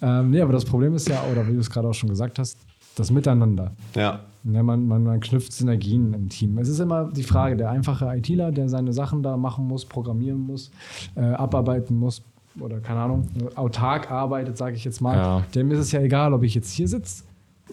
[0.00, 2.38] Ähm, nee, aber das Problem ist ja, oder wie du es gerade auch schon gesagt
[2.38, 2.56] hast,
[2.96, 3.72] das Miteinander.
[3.94, 4.20] Ja,
[4.50, 6.58] Ja, man, man, man knüpft Synergien im Team.
[6.58, 10.40] Es ist immer die Frage, der einfache ITler, der seine Sachen da machen muss, programmieren
[10.40, 10.70] muss,
[11.16, 12.22] äh, abarbeiten muss
[12.60, 15.16] oder keine Ahnung, autark arbeitet, sage ich jetzt mal.
[15.16, 15.42] Ja.
[15.54, 17.24] Dem ist es ja egal, ob ich jetzt hier sitze,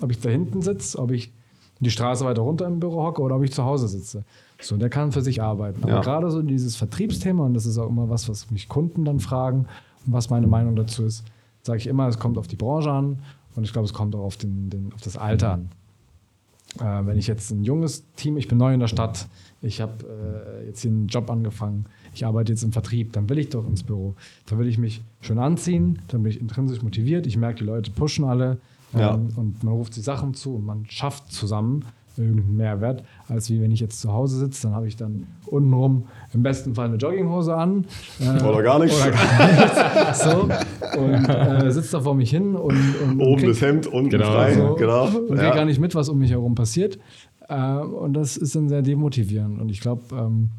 [0.02, 1.32] ob ich da hinten sitze, ob ich
[1.80, 4.24] die Straße weiter runter im Büro hocke oder ob ich zu Hause sitze.
[4.62, 5.84] So, der kann für sich arbeiten.
[5.84, 6.02] Aber Ja.
[6.02, 9.66] gerade so dieses Vertriebsthema, und das ist auch immer was, was mich Kunden dann fragen
[10.06, 11.24] und was meine Meinung dazu ist,
[11.64, 13.20] sage ich immer, es kommt auf die Branche an
[13.56, 15.70] und ich glaube, es kommt auch auf, den, den, auf das Alter an.
[16.80, 19.28] Äh, wenn ich jetzt ein junges Team, ich bin neu in der Stadt,
[19.62, 19.94] ich habe
[20.62, 23.68] äh, jetzt hier einen Job angefangen, ich arbeite jetzt im Vertrieb, dann will ich doch
[23.68, 24.16] ins Büro.
[24.48, 27.92] Dann will ich mich schön anziehen, dann bin ich intrinsisch motiviert, ich merke, die Leute
[27.92, 28.58] pushen alle
[28.94, 29.12] ähm, Ja.
[29.14, 31.86] und man ruft sich Sachen zu und man schafft zusammen
[32.18, 36.05] irgendeinen Mehrwert, als wie wenn ich jetzt zu Hause sitze, dann habe ich dann untenrum
[36.34, 37.86] im besten Fall eine Jogginghose an.
[38.20, 38.99] äh, Oder gar nichts.
[39.01, 40.24] Oder gar nichts.
[40.24, 40.49] So,
[40.99, 44.26] und äh, sitze da vor mich hin und, und Oben krieg- das Hemd, unten Genau.
[44.32, 44.53] frei.
[44.53, 44.76] so.
[44.76, 45.05] Genau.
[45.05, 45.53] und kriege Ja.
[45.55, 46.97] gar nicht mit, was um mich herum passiert.
[47.49, 49.59] Äh, und das ist dann sehr demotivierend.
[49.59, 50.49] Und ich glaube, ähm,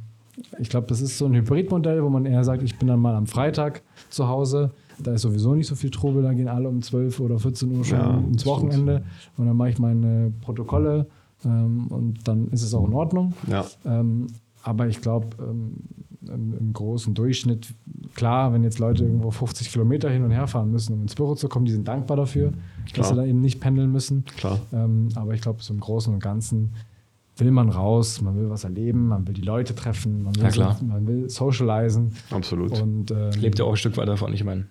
[0.59, 3.15] ich glaube, das ist so ein Hybridmodell, wo man eher sagt, ich bin dann mal
[3.15, 4.71] am Freitag zu Hause.
[4.99, 7.85] Da ist sowieso nicht so viel Trubel, da gehen alle um 12 oder 14 Uhr
[7.85, 8.45] schon Ja, ins.
[8.47, 9.03] Wochenende.
[9.37, 11.07] Und dann mache ich meine Protokolle
[11.47, 13.33] ähm, und dann ist es auch in Ordnung.
[13.47, 13.65] Ja.
[13.85, 14.27] Ähm,
[14.63, 15.75] aber ich glaube, ähm,
[16.29, 17.73] im, im großen Durchschnitt,
[18.17, 21.37] klar, wenn jetzt Leute irgendwo 50 Kilometer hin und her fahren müssen, um ins Büro
[21.37, 22.53] zu kommen, die sind dankbar dafür,
[22.85, 23.07] dass Klar.
[23.07, 24.25] sie da eben nicht pendeln müssen.
[24.37, 24.59] Klar.
[24.73, 26.73] Ähm, aber ich glaube, so im Großen und Ganzen
[27.37, 30.49] will man raus, man will was erleben, man will die Leute treffen, man will, Ja,
[30.51, 30.77] klar.
[30.81, 32.13] so- man will socialisen.
[32.31, 32.81] Absolut.
[32.83, 34.67] Und ähm, Lebt ja auch ein Stück weit davon, ich meine,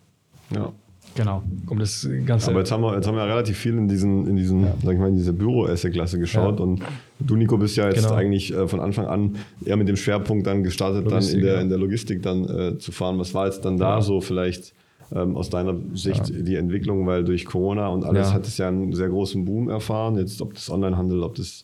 [0.54, 0.74] Ja.
[1.16, 1.42] Genau.
[1.68, 2.52] um das Ganze.
[2.52, 4.94] Aber jetzt haben, wir, jetzt haben wir ja relativ viel in diesen, in diesen, sag
[4.94, 6.60] ich mal, in diese Büro-Esse-Klasse geschaut.
[6.60, 6.66] Ja.
[6.66, 6.82] Und
[7.20, 8.14] du, Nico, bist ja jetzt Genau.
[8.16, 9.36] eigentlich äh, von Anfang an
[9.66, 11.62] eher mit dem Schwerpunkt dann gestartet, Logistik, dann in der, ja.
[11.62, 13.18] in der Logistik dann äh, zu fahren.
[13.20, 14.02] Was war jetzt dann da Ja.
[14.02, 14.74] so vielleicht
[15.14, 17.06] ähm, aus deiner Sicht die Entwicklung?
[17.08, 18.34] Weil durch Corona und alles Ja.
[18.34, 20.18] hat es ja einen sehr großen Boom erfahren.
[20.18, 21.64] Jetzt, ob das Onlinehandel, ob das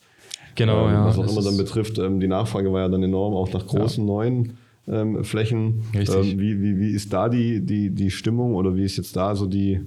[0.56, 1.06] genau, ähm, ja.
[1.06, 1.98] was auch immer dann betrifft.
[2.00, 4.58] Ähm, die Nachfrage war ja dann enorm, auch nach großen neuen
[4.88, 5.84] ähm, Flächen.
[5.96, 6.34] Richtig.
[6.34, 9.36] Ähm, wie, wie, wie ist da die, die, die Stimmung oder wie ist jetzt da
[9.36, 9.82] so die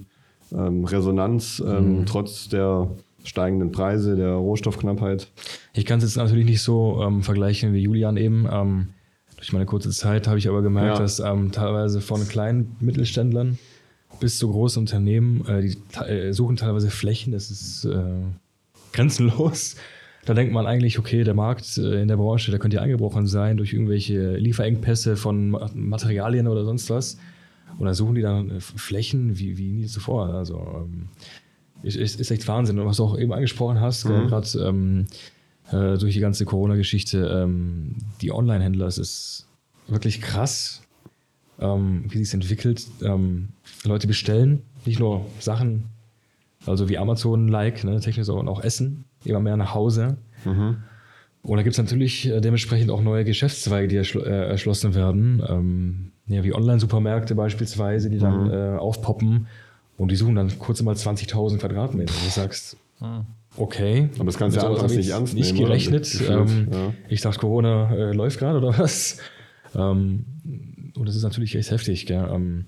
[0.53, 2.05] ähm, Resonanz ähm, Mhm.
[2.05, 2.89] trotz der
[3.23, 5.31] steigenden Preise, der Rohstoffknappheit?
[5.73, 8.47] Ich kann es jetzt natürlich nicht so ähm, vergleichen wie Julian eben.
[8.51, 8.87] Ähm,
[9.37, 10.99] durch meine kurze Zeit habe ich aber gemerkt, Ja.
[10.99, 13.57] dass teilweise von kleinen Mittelständlern
[14.21, 15.77] bis zu großen Unternehmen, äh, die
[16.07, 18.03] äh, suchen teilweise Flächen, das ist äh,
[18.93, 19.75] grenzenlos.
[20.25, 23.27] Da denkt man eigentlich, okay, der Markt äh, in der Branche, der könnte ja eingebrochen
[23.27, 27.17] sein durch irgendwelche Lieferengpässe von Ma- Materialien oder sonst was.
[27.77, 30.29] Und da suchen die dann äh, Flächen wie, wie nie zuvor.
[30.29, 31.09] Also ähm,
[31.83, 32.79] ist, ist, echt Wahnsinn.
[32.79, 34.27] Und was du auch eben angesprochen hast, Mhm.
[34.27, 35.05] gerade ähm,
[35.71, 39.47] äh, durch die ganze Corona-Geschichte, ähm, die Online-Händler, es ist
[39.87, 40.81] wirklich krass,
[41.59, 42.85] ähm, wie sich entwickelt.
[43.03, 43.49] Ähm,
[43.83, 45.85] Leute bestellen nicht nur Sachen,
[46.65, 50.17] also wie Amazon-like, ne, technisch, sondern auch Essen, immer mehr nach Hause.
[51.41, 55.43] Und da gibt es natürlich äh, dementsprechend auch neue Geschäftszweige, die erschl äh, erschlossen werden.
[55.47, 59.47] Ähm, ja, wie Online-Supermärkte beispielsweise, die dann äh, aufpoppen
[59.97, 62.13] und die suchen dann kurz mal 20.000 Quadratmeter.
[62.13, 62.77] Und du sagst,
[63.57, 64.09] okay.
[64.15, 66.21] Aber das kannst du ja nicht ich ernst nehmen, gerechnet.
[66.27, 66.93] Ähm, ja.
[67.09, 69.19] Ich dachte, Corona äh, läuft gerade oder was?
[69.75, 70.25] Ähm,
[70.97, 72.05] und das ist natürlich echt heftig.
[72.05, 72.27] Gell?
[72.33, 72.65] Ähm,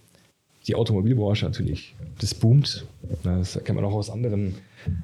[0.67, 2.85] die Automobilbranche natürlich, das boomt.
[3.23, 4.55] Das kennt man auch aus anderen,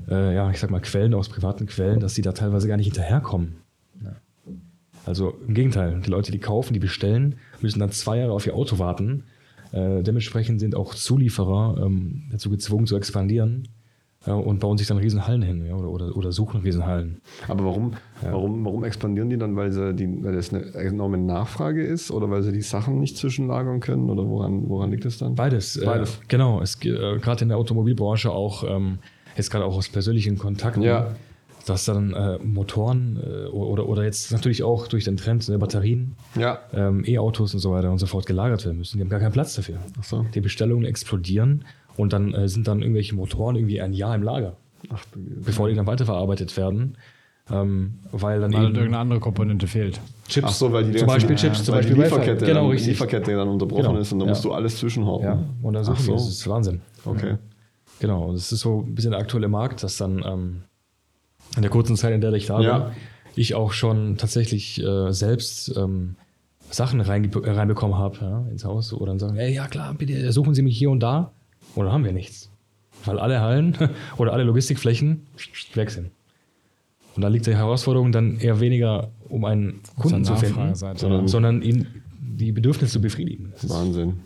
[0.09, 2.88] äh, ja, ich sag mal, Quellen, aus privaten Quellen, dass die da teilweise gar nicht
[2.88, 3.55] hinterherkommen.
[5.05, 8.55] Also im Gegenteil, die Leute, die kaufen, die bestellen, müssen dann zwei Jahre auf ihr
[8.55, 9.24] Auto warten.
[9.74, 13.68] Äh, dementsprechend sind auch Zulieferer ähm, dazu gezwungen zu expandieren
[14.26, 17.22] äh, und bauen sich dann Riesenhallen hin ja, oder, oder, oder suchen Riesenhallen.
[17.48, 19.56] Aber warum, warum, warum expandieren die dann?
[19.56, 23.18] Weil, sie die, weil das eine enorme Nachfrage ist oder weil sie die Sachen nicht
[23.18, 24.10] zwischenlagern können?
[24.10, 25.36] Oder woran, woran liegt es dann?
[25.36, 25.80] Beides.
[25.84, 26.16] Beides.
[26.18, 26.62] Äh, genau.
[26.62, 29.00] Es, ge- äh, gerade in der Automobilbranche auch, ähm,
[29.36, 31.16] jetzt gerade auch aus persönlichen Kontakten, Ja.
[31.66, 36.16] dass dann äh, Motoren äh, oder, oder jetzt natürlich auch durch den Trend der Batterien,
[36.38, 36.60] Ja.
[36.74, 38.98] ähm, E-Autos und so weiter und so fort gelagert werden müssen.
[38.98, 39.78] Die haben gar keinen Platz dafür.
[40.02, 40.26] So.
[40.36, 41.64] Die Bestellungen explodieren
[41.98, 44.56] und dann äh, sind dann irgendwelche Motoren irgendwie ein Jahr im Lager,
[44.90, 46.98] Ach, bevor die dann weiterverarbeitet werden.
[47.52, 49.99] Ähm, weil dann Weil eben irgendeine andere Komponente fehlt.
[50.30, 52.02] Chips, Ach so, weil die zum Beispiel Chips, zum Beispiel die.
[52.02, 52.88] Lieferkette, genau dann, richtig.
[52.91, 53.98] Lieferkette dann unterbrochen Genau.
[53.99, 54.32] ist und dann Ja.
[54.34, 55.24] musst du alles zwischenhauen.
[55.26, 56.14] Ja, und dann Ach suchen so.
[56.14, 56.82] das ist Wahnsinn.
[57.03, 57.36] Okay.
[57.99, 60.61] Genau, das ist so ein bisschen der aktuelle Markt, dass dann ähm,
[61.57, 62.80] in der kurzen Zeit, in der ich da Ja.
[62.80, 62.91] bin,
[63.36, 66.15] ich auch schon tatsächlich äh, selbst ähm,
[66.70, 70.53] Sachen äh, reinbekommen habe ja, ins Haus oder dann sagen, ey, ja klar, bitte suchen
[70.53, 71.34] Sie mich hier und da.
[71.76, 72.50] Oder haben wir nichts.
[73.06, 73.78] Weil alle Hallen
[74.18, 75.26] oder alle Logistikflächen
[75.74, 76.12] weg sind.
[77.16, 81.62] Und da liegt die Herausforderung dann eher weniger, um einen Kunden zu finden, sondern, sondern
[81.62, 81.86] ihn
[82.20, 83.54] die Bedürfnisse zu befriedigen.
[83.54, 84.22] Das Wahnsinn.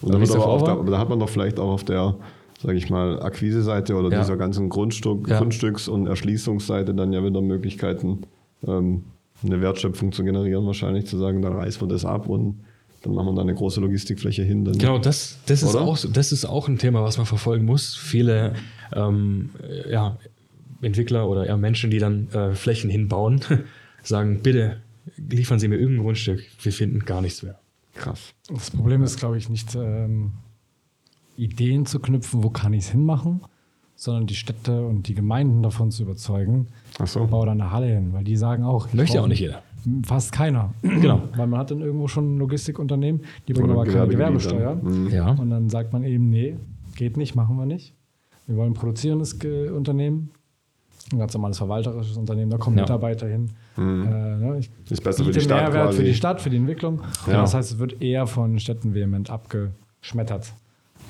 [0.00, 2.16] Und Da da, da, hat man doch vielleicht auch auf der,
[2.62, 4.20] sage ich mal, Akquise-Seite oder Ja.
[4.20, 5.40] dieser ganzen Grundstück, Ja.
[5.40, 8.22] Grundstücks- und Erschließungsseite dann ja wieder Möglichkeiten,
[8.66, 9.04] ähm,
[9.44, 12.60] eine Wertschöpfung zu generieren, wahrscheinlich zu sagen, da reißen wir das ab und
[13.02, 14.64] dann machen wir da eine große Logistikfläche hin.
[14.64, 15.84] Dann Genau, das, das, ist Oder?
[15.84, 17.94] auch, das ist auch ein Thema, was man verfolgen muss.
[17.96, 18.54] Viele
[18.92, 20.18] ähm, äh, ja,
[20.82, 23.40] Entwickler oder eher Menschen, die dann äh, Flächen hinbauen,
[24.02, 24.78] sagen, bitte
[25.16, 27.58] liefern Sie mir irgendein Grundstück, wir finden gar nichts mehr.
[27.94, 28.34] krass.
[28.48, 30.32] Das Problem ist, glaube ich, nicht ähm,
[31.36, 33.40] Ideen zu knüpfen, wo kann ich es hinmachen,
[33.94, 36.68] sondern die Städte und die Gemeinden davon zu überzeugen,
[36.98, 37.26] Ach so.
[37.26, 39.62] bau da eine Halle hin, weil die sagen auch, ich Möchte ja auch nicht jeder.
[40.04, 40.72] Fast keiner.
[40.82, 41.22] Genau.
[41.36, 44.08] Weil man hat dann irgendwo schon ein Logistikunternehmen, die bringen aber keine.
[44.08, 44.74] Gewerbesteuer.
[44.76, 45.08] Mhm.
[45.10, 45.30] Ja.
[45.30, 46.56] Und dann sagt man eben, nee,
[46.96, 47.94] geht nicht, machen wir nicht.
[48.46, 50.30] Wir wollen ein produzierendes Ge- Unternehmen,
[51.12, 52.82] ein ganz normales verwalterisches Unternehmen, da kommen Ja.
[52.84, 53.50] Mitarbeiter hin.
[53.76, 55.98] Äh, ne, ich Ist besser für biete die Stadt Mehrwert quasi.
[55.98, 57.00] für die Stadt, für die Entwicklung.
[57.26, 57.34] Ja.
[57.34, 60.52] Und das heißt, es wird eher von Städten vehement abgeschmettert.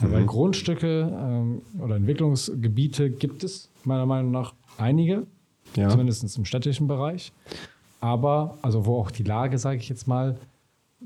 [0.01, 0.13] Mhm.
[0.13, 5.27] Weil Grundstücke ähm, oder Entwicklungsgebiete gibt es meiner Meinung nach einige,
[5.77, 5.89] Ja.
[5.89, 7.33] zumindest im städtischen Bereich.
[8.01, 10.37] Aber, also wo auch die Lage, sage ich jetzt mal,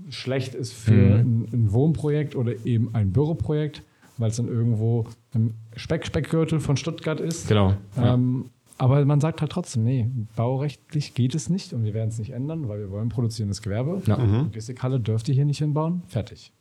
[0.09, 1.13] schlecht ist für Mhm.
[1.13, 3.83] ein, ein Wohnprojekt oder eben ein Büroprojekt,
[4.19, 7.49] weil es dann irgendwo im Speck Speckgürtel von Stuttgart ist.
[7.49, 7.75] Genau.
[7.97, 8.15] Ja.
[8.15, 8.47] Ähm,
[8.79, 12.31] aber man sagt halt trotzdem, nee, baurechtlich geht es nicht und wir werden es nicht
[12.31, 14.01] ändern, weil wir wollen produzierendes Gewerbe.
[14.07, 14.17] Ja.
[14.17, 14.45] Mhm.
[14.45, 16.03] Logistikhalle dürft ihr hier nicht hinbauen.
[16.09, 16.53] Fertig.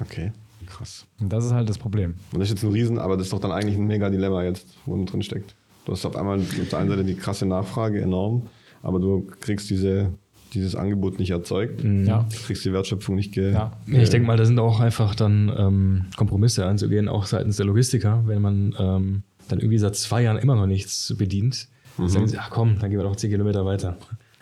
[0.00, 0.32] Okay,
[0.66, 1.06] krass.
[1.20, 2.14] Und das ist halt das Problem.
[2.32, 4.44] Und das ist jetzt ein Riesen, aber das ist doch dann eigentlich ein mega Dilemma
[4.44, 5.54] jetzt, wo man drin steckt.
[5.84, 8.42] Du hast auf einmal auf der einen Seite die krasse Nachfrage enorm,
[8.86, 10.12] aber du kriegst diese,
[10.54, 11.82] dieses Angebot nicht erzeugt.
[11.82, 12.26] Ja.
[12.30, 13.72] Du kriegst die Wertschöpfung nicht ge Ja.
[13.86, 17.66] Ja, Ich denke mal, da sind auch einfach dann ähm, Kompromisse anzugehen, auch seitens der
[17.66, 21.68] Logistiker, wenn man ähm, dann irgendwie seit zwei Jahren immer noch nichts bedient.
[21.98, 23.96] Dann sagen sie, ach komm, dann gehen wir doch 10 Kilometer weiter.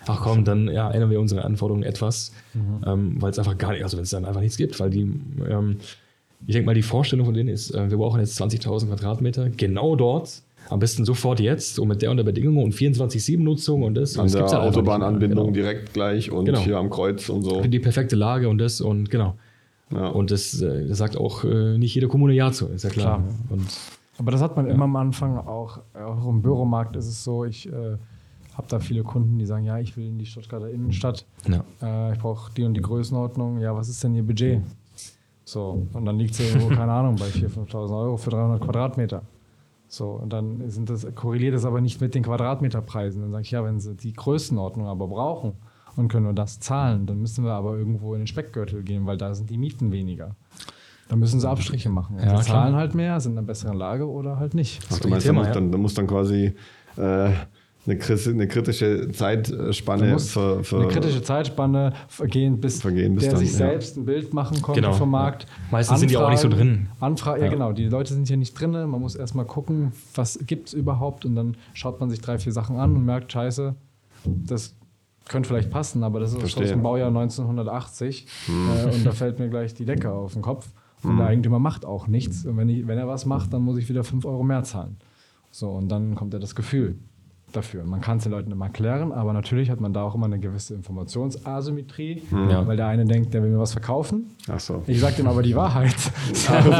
[0.07, 2.33] Ach komm, dann ja, ändern wir unsere Anforderungen etwas,
[2.87, 5.03] ähm, weil es einfach gar nicht, also wenn es dann einfach nichts gibt, weil die,
[5.49, 5.79] ähm,
[6.47, 9.97] ich denke mal, die Vorstellung von denen ist, äh, wir brauchen jetzt 20.000 Quadratmeter, genau
[9.97, 14.17] dort, am besten sofort jetzt und mit der und der Bedingung und 24-7-Nutzung und das.
[14.17, 14.63] Und An das der.
[14.63, 15.55] Autobahnanbindung Genau.
[15.55, 16.61] direkt gleich und Genau.
[16.61, 17.61] hier am Kreuz und so.
[17.63, 19.35] Die perfekte Lage und das und genau.
[19.91, 20.09] Ja.
[20.09, 23.19] Und das, äh, das sagt auch äh, nicht jede Kommune Ja zu, ist ja klar.
[23.23, 23.35] Klar.
[23.51, 23.67] Und
[24.19, 27.69] Aber das hat man immer am Anfang auch, auch im Büromarkt ist es so, ich
[27.69, 27.97] äh,
[28.55, 31.65] habe da viele Kunden, die sagen, ja, ich will in die Stuttgarter Innenstadt, ja.
[31.83, 34.63] äh, ich brauche die und die Größenordnung, ja, was ist denn Ihr Budget?
[35.45, 39.23] So, und dann liegt es irgendwo, keine Ahnung, bei 4.000, 5.000 Euro für 300 Quadratmeter.
[39.95, 43.23] So, und dann sind das, korreliert das aber nicht mit den Quadratmeterpreisen.
[43.23, 45.53] Dann sage ich, ja, wenn Sie die Größenordnung aber brauchen
[45.97, 49.17] und können wir das zahlen, dann müssen wir aber irgendwo in den Speckgürtel gehen, weil
[49.17, 50.35] da sind die Mieten weniger.
[51.09, 52.17] Da müssen sie Abstriche machen.
[52.17, 52.63] Ja, sie klar.
[52.63, 54.83] zahlen halt mehr, sind in einer besseren Lage oder halt nicht.
[54.87, 55.55] Ach, So du meinst, Thema, da, muss ja.
[55.55, 56.55] dann, da muss dann quasi
[56.97, 57.31] äh,
[57.87, 63.53] eine, kritische Zeitspanne für, für eine kritische Zeitspanne vergehen, bis, Vergehen, bis der dann, sich
[63.53, 63.59] ja.
[63.59, 65.19] selbst ein Bild machen konnte Genau, vom ja.
[65.19, 65.47] Markt.
[65.71, 66.89] Meistens sind die auch nicht so drin.
[67.01, 67.45] Anfra ja.
[67.45, 67.51] Ja.
[67.51, 67.73] genau.
[67.73, 68.73] Die Leute sind ja nicht drin.
[68.73, 71.27] Man muss erstmal gucken, was gibt es überhaupt.
[71.27, 73.75] Und dann schaut man sich drei, vier Sachen an und merkt, scheiße,
[74.25, 74.75] das
[75.29, 76.69] könnte vielleicht passen, aber das ist aus Verstehe.
[76.69, 78.27] dem Baujahr 1980.
[78.49, 80.69] Äh, und da fällt mir gleich die Decke auf den Kopf.
[81.03, 82.47] Und der Eigentümer macht auch nichts.
[82.47, 84.97] Und wenn, ich, wenn er was macht, dann muss ich wieder 5 Euro mehr zahlen.
[85.51, 86.97] So, und dann kommt ja das Gefühl
[87.57, 87.85] dafür.
[87.85, 90.39] Man kann es den Leuten immer erklären, aber natürlich hat man da auch immer eine
[90.39, 92.67] gewisse Informationsasymmetrie, Ja.
[92.67, 94.27] weil der eine denkt, der will mir was verkaufen.
[94.51, 94.83] Ach so.
[94.87, 95.95] Ich sage ihm aber die Wahrheit.
[96.51, 96.71] Also,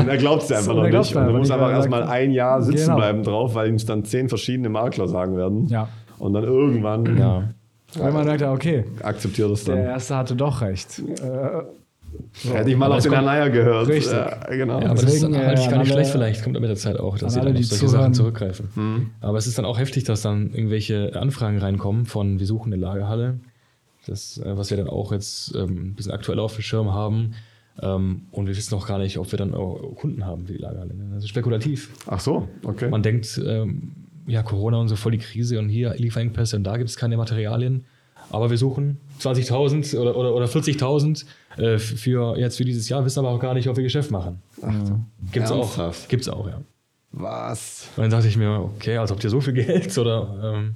[0.00, 1.16] und er glaubt es einfach So, noch nicht.
[1.16, 2.96] Und er muss einfach weil er erstmal ein Jahr sitzen Genau.
[2.96, 5.66] bleiben drauf, weil ihm es dann zehn verschiedene Makler sagen werden.
[5.68, 5.88] Ja.
[6.18, 7.44] Und dann irgendwann ja.
[7.94, 9.84] Wenn man merkt, okay, akzeptiert es der dann.
[9.84, 11.00] Erste hatte doch recht.
[11.00, 11.62] Äh,
[12.32, 12.54] so.
[12.54, 13.88] Hätte ich mal auf den Anaya gehört.
[13.88, 14.12] Richtig.
[14.12, 14.80] Ja, genau.
[14.80, 16.60] Ja, aber das ist Deswegen, dann halte ich äh, gar nicht alle- schlecht vielleicht, kommt
[16.60, 18.00] mit der Zeit auch, dass sie dann auf die solche zuhören.
[18.02, 19.10] Sachen zurückgreifen.
[19.20, 22.80] Aber es ist dann auch heftig, dass dann irgendwelche Anfragen reinkommen von, wir suchen eine
[22.80, 23.40] Lagerhalle.
[24.06, 27.32] Das, äh, was wir dann auch jetzt ähm, ein bisschen aktuell auf dem Schirm haben.
[27.82, 30.58] Ähm, und wir wissen noch gar nicht, ob wir dann auch Kunden haben für die
[30.58, 30.94] Lagerhalle.
[30.94, 31.04] ne?
[31.14, 31.90] Das ist spekulativ.
[32.06, 32.88] Ach so, okay.
[32.88, 33.92] Man denkt, ähm,
[34.26, 37.16] ja, Corona und so voll die Krise und hier Lieferengpässe und da gibt es keine
[37.16, 37.84] Materialien.
[38.30, 41.24] Aber wir suchen 20.000 oder, oder, oder 40.000
[41.56, 44.40] äh, für jetzt für dieses Jahr, wissen aber auch gar nicht, ob wir Geschäft machen.
[45.32, 45.58] Gibt's auch.
[45.58, 46.08] Ernsthaft?
[46.08, 46.60] Gibt's auch, ja.
[47.12, 47.88] Was?
[47.96, 50.74] Und dann dachte ich mir, okay, also habt ihr so viel Geld oder ähm,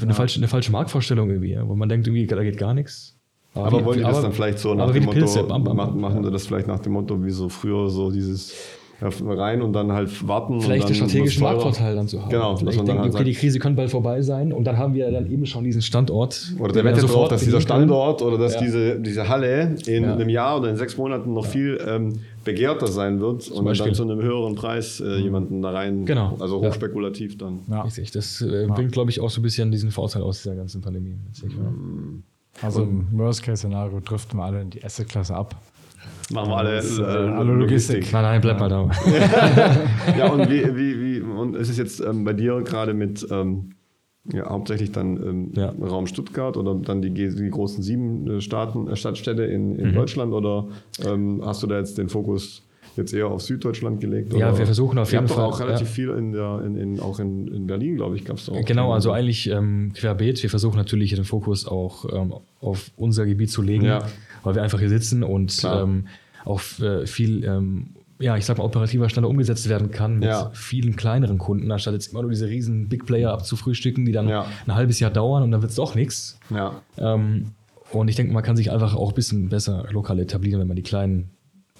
[0.00, 3.16] eine, falsche, eine falsche Marktvorstellung irgendwie, ja, wo man denkt, irgendwie, da geht gar nichts.
[3.54, 5.64] Aber wie- wollen die das aber- dann vielleicht so nach aber dem Motto, Pilze, bam,
[5.64, 6.00] bam, machen, bam.
[6.00, 8.56] machen sie das vielleicht nach dem Motto, wie so früher so dieses ja,
[9.02, 10.60] rein und dann halt warten.
[10.60, 11.42] Vielleicht dann strategischen.
[11.42, 12.28] Marktvorteil dann zu haben.
[12.30, 14.52] Genau, dass Vielleicht man dann denken, halt okay, die sagt- Krise könnte bald vorbei sein
[14.52, 16.52] und dann haben wir dann eben schon diesen Standort.
[16.58, 17.60] Oder den der wettet drauf, dass dieser.
[17.60, 18.60] Standort oder dass Ja.
[18.60, 20.12] diese, diese Halle in Ja.
[20.14, 23.86] einem Jahr oder in sechs Monaten noch viel ähm, begehrter sein wird und Beispiel.
[23.86, 26.36] dann zu einem höheren Preis äh, jemanden da rein, Genau.
[26.40, 26.68] also Ja.
[26.68, 27.60] hochspekulativ dann.
[27.70, 27.82] Ja.
[27.82, 28.10] Richtig.
[28.12, 31.16] Das äh, bringt, glaube ich, auch so ein bisschen diesen Vorteil aus dieser ganzen Pandemie.
[31.42, 31.48] ja.
[32.62, 35.54] Also im Worst-Case-Szenario driften wir alle in die Asset-Klasse ab.
[36.32, 38.12] Machen wir alle, äh, äh, alle Logistik.
[38.12, 38.88] Nein, nein, bleib mal da.
[40.18, 43.70] ja, und wie, wie, wie, und es ist jetzt ähm, bei dir gerade mit ähm,
[44.32, 45.70] ja, hauptsächlich dann ähm, Ja.
[45.80, 49.78] Raum Stuttgart oder dann die, die großen sieben äh, Staaten, äh, Stadtstädte in, Mhm.
[49.80, 50.68] in Deutschland oder
[51.04, 52.62] ähm, hast du da jetzt den Fokus
[52.96, 54.32] jetzt eher auf Süddeutschland gelegt?
[54.34, 54.58] Ja, oder?
[54.58, 55.92] wir versuchen auf jeden Fall, auch relativ ja.
[55.94, 58.64] viel in der, in, in, auch in, in Berlin, glaube ich, gab es auch.
[58.66, 60.42] Genau, also eigentlich ähm, querbeet.
[60.42, 64.00] Wir versuchen natürlich den Fokus auch ähm, auf unser Gebiet zu legen, Ja.
[64.42, 66.06] weil wir einfach hier sitzen und ähm,
[66.44, 70.50] auch äh, viel, ähm, ja, ich sag mal, operativer schneller umgesetzt werden kann mit Ja.
[70.52, 74.46] vielen kleineren Kunden, anstatt jetzt immer nur diese riesen Big Player abzufrühstücken, die dann Ja.
[74.66, 76.38] ein halbes Jahr dauern und dann wird es doch nichts.
[76.50, 77.46] Ja, Ähm,
[77.92, 80.76] und ich denke, man kann sich einfach auch ein bisschen besser lokal etablieren, wenn man
[80.76, 81.30] die kleinen,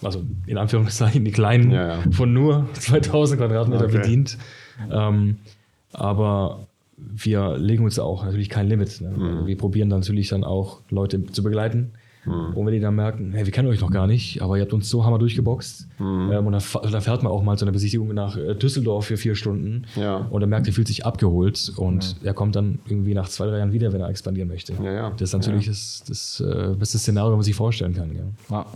[0.03, 3.99] also in Anführungszeichen die kleinen Ja, von nur 2000 Quadratmeter Okay.
[3.99, 4.39] bedient.
[4.91, 5.37] Ähm,
[5.93, 6.67] aber
[6.97, 9.01] wir legen uns auch natürlich kein Limit.
[9.01, 9.11] Ne?
[9.11, 9.47] Mhm.
[9.47, 11.93] Wir probieren dann natürlich dann auch Leute zu begleiten.
[12.27, 14.75] Und wenn die dann merken, hey, wir kennen euch noch gar nicht, aber ihr habt
[14.75, 15.89] uns so hammer durchgeboxt.
[15.99, 16.31] Mhm.
[16.33, 19.17] Ähm, und dann, dann fährt man auch mal zu einer Besichtigung nach äh, Düsseldorf für
[19.17, 19.87] vier Stunden.
[19.97, 20.17] Ja.
[20.31, 23.59] Und er merkt, er fühlt sich abgeholt und er kommt dann irgendwie nach zwei, drei
[23.59, 24.75] Jahren wieder, wenn er expandieren möchte.
[24.75, 25.11] Ja, ja.
[25.11, 28.15] Das ist natürlich das, das äh, beste Szenario, was man sich vorstellen kann.
[28.15, 28.23] Ja.
[28.51, 28.67] Ja.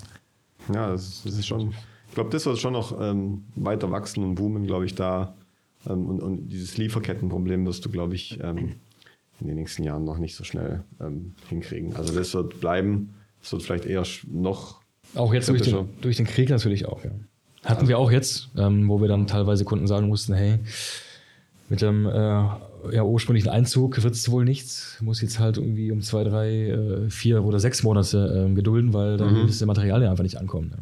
[0.72, 1.72] Ja, das, ist- das ist schon.
[2.08, 5.34] Ich glaube, das wird schon noch ähm, weiter wachsen und boomen, glaube ich, da.
[5.86, 8.76] Ähm, und, und dieses Lieferkettenproblem wirst du, glaube ich, ähm,
[9.40, 11.96] in den nächsten Jahren noch nicht so schnell ähm, hinkriegen.
[11.96, 13.13] Also das wird bleiben.
[13.44, 14.80] Es wird vielleicht eher noch.
[15.14, 17.10] Auch jetzt durch den, durch den Krieg natürlich auch, ja.
[17.64, 20.58] Hatten wir auch jetzt, ähm, wo wir dann teilweise Kunden sagen mussten, hey,
[21.70, 24.98] mit dem äh, ja, ursprünglichen Einzug wird es wohl nichts.
[25.00, 29.16] Muss jetzt halt irgendwie um zwei, drei, äh, vier oder sechs Monate ähm, gedulden, weil
[29.16, 29.46] dann Mhm.
[29.46, 30.72] das Material ja einfach nicht ankommt.
[30.72, 30.78] Ne?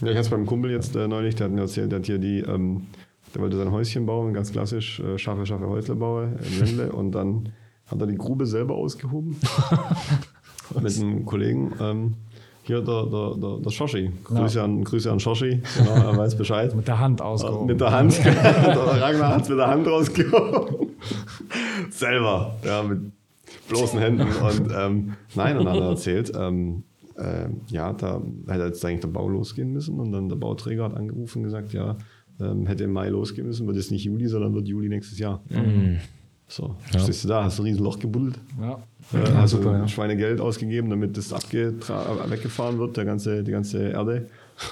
[0.00, 2.06] Ja, ich hatte es beim Kumpel jetzt äh, neulich, der hat mir erzählt, der hat
[2.06, 2.86] hier die, ähm,
[3.34, 7.10] der wollte sein Häuschen bauen, ganz klassisch, äh, scharfe, scharfe Häusle baue in Ländle und
[7.12, 7.48] dann
[7.86, 9.36] hat er die Grube selber ausgehoben
[10.80, 11.72] mit einem Kollegen.
[11.80, 12.14] Ähm,
[12.62, 14.12] hier der, der, der, der Shoshi.
[14.22, 16.74] Grüße, an, Grüße an Shoshi, genau, er weiß Bescheid.
[16.76, 17.66] Mit der Hand ausgehoben.
[17.66, 18.18] Mit der Hand.
[18.24, 20.88] der Ragnar hat es mit der Hand rausgehoben.
[21.90, 23.12] Selber, ja, mit
[23.68, 24.22] bloßen Händen.
[24.22, 26.84] Und ähm, nein, und dann hat er erzählt, ähm,
[27.18, 29.98] ähm, ja, da hätte jetzt eigentlich der Bau losgehen müssen.
[29.98, 31.96] Und dann der Bauträger hat angerufen und gesagt, ja,
[32.40, 35.42] ähm, hätte im Mai losgehen müssen, wird es nicht Juli, sondern wird Juli nächstes Jahr.
[36.50, 38.40] So, stehst du da, hast ein riesen Loch gebuddelt.
[38.60, 38.80] Ja.
[39.14, 39.88] Äh, also super, ja.
[39.88, 44.26] Schweinegeld ausgegeben, damit das weggefahren wird, der ganze, die ganze Erde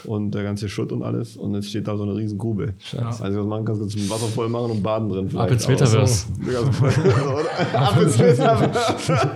[0.04, 1.36] und der ganze Schutt und alles.
[1.36, 2.74] Und jetzt steht da so eine riesen Grube.
[2.96, 5.30] Also was man kann, kannst du zum Wasser voll machen und baden drin.
[5.36, 5.64] Ab ins.
[5.64, 6.26] Aber Metaverse.
[6.52, 6.60] Ja,
[7.80, 9.30] Ab ins Metaverse.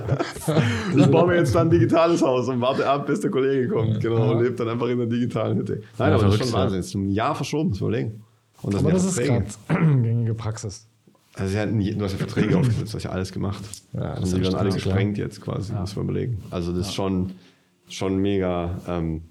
[0.96, 4.00] Ich baue mir jetzt dann ein digitales Haus und warte ab, bis der Kollege kommt.
[4.00, 5.80] Genau, und lebt dann einfach in der digitalen Hütte.
[5.96, 6.54] Nein, Ja, aber das ist schon ja.
[6.54, 6.78] Wahnsinn.
[6.78, 8.22] Das ist ein Jahr verschoben, man überlegen.
[8.62, 10.88] Und Aber sind das ja ist gerade gängige Praxis.
[11.34, 13.62] Also sie hatten, du hast ja Verträge aufgesetzt, du hast ja alles gemacht.
[13.94, 16.42] Ja, das und die werden alle gesprengt jetzt quasi, muss man überlegen.
[16.50, 17.32] Also das ist schon,
[17.88, 19.22] schon mega, ähm,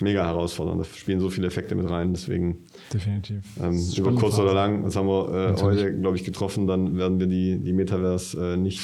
[0.00, 0.80] mega herausfordernd.
[0.80, 2.58] Da spielen so viele Effekte mit rein, deswegen
[2.92, 3.44] Definitiv.
[3.62, 7.18] ähm, über kurz oder lang, das haben wir äh, heute, glaube ich, getroffen, dann werden
[7.18, 8.82] wir die, die Metaverse äh, nicht,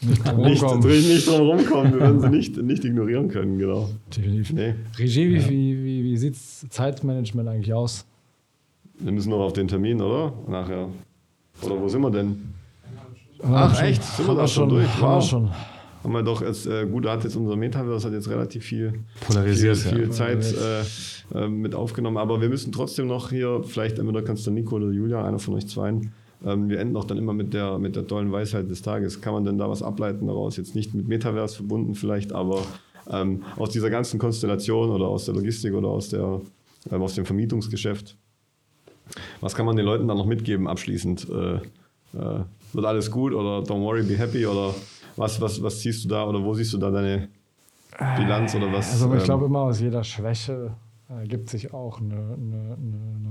[0.00, 0.88] Nicht drum nicht, rumkommen.
[0.88, 1.92] nicht drum rumkommen.
[1.92, 3.90] Wir werden sie nicht, nicht ignorieren können, genau.
[4.16, 4.52] Definitiv.
[4.54, 4.74] Nee.
[4.98, 8.06] Regie, wie, wie, wie, wie sieht Zeitmanagement eigentlich aus?
[8.98, 10.32] Wir müssen noch auf den Termin, oder?
[10.48, 10.88] Nachher.
[11.62, 12.54] Oder wo sind wir denn?
[13.42, 14.02] Ach, Ach, echt?
[14.02, 14.88] Sind wir da schon schon, durch?
[14.88, 15.24] Haben wir Wow.
[15.24, 15.50] schon.
[16.02, 19.00] Haben wir doch jetzt, äh, gut, da hat jetzt unser Metaverse hat jetzt relativ viel
[19.26, 19.98] Polarisiert, viel, ja.
[19.98, 22.16] viel Zeit äh, äh, mit aufgenommen.
[22.16, 25.54] Aber wir müssen trotzdem noch hier, vielleicht entweder kannst du Nico oder Julia, einer von
[25.54, 26.12] euch zweien,
[26.44, 29.20] ähm, wir enden auch dann immer mit der, mit der tollen Weisheit des Tages.
[29.20, 30.56] Kann man denn da was ableiten daraus?
[30.56, 32.62] Jetzt nicht mit Metaverse verbunden vielleicht, aber
[33.10, 36.40] ähm, aus dieser ganzen Konstellation oder aus der Logistik oder aus, der,
[36.90, 38.16] ähm, aus dem Vermietungsgeschäft.
[39.40, 41.28] Was kann man den Leuten dann noch mitgeben abschließend?
[41.30, 41.54] Äh,
[42.16, 44.74] äh, wird alles gut oder don't worry, be happy oder
[45.16, 47.28] was, was, was siehst du da oder wo siehst du da deine
[48.16, 48.92] Bilanz oder was?
[48.92, 50.72] Also ich ähm, glaube immer, aus jeder Schwäche
[51.08, 52.76] äh, gibt sich auch eine, eine,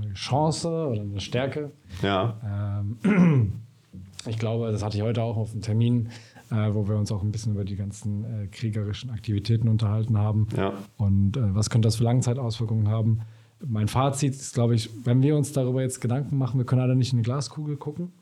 [0.02, 1.70] eine, Chance oder eine Stärke.
[2.02, 3.52] ja, Ähm,
[4.26, 6.08] ich glaube, das hatte ich heute auch auf einem Termin,
[6.50, 10.48] äh, wo wir uns auch ein bisschen über die ganzen äh, kriegerischen Aktivitäten unterhalten haben.
[10.56, 13.20] ja, Und äh, was könnte das für Langzeitauswirkungen haben?
[13.66, 16.96] Mein Fazit ist, glaube ich, wenn wir uns darüber jetzt Gedanken machen, wir können alle
[16.96, 18.12] nicht in eine Glaskugel gucken.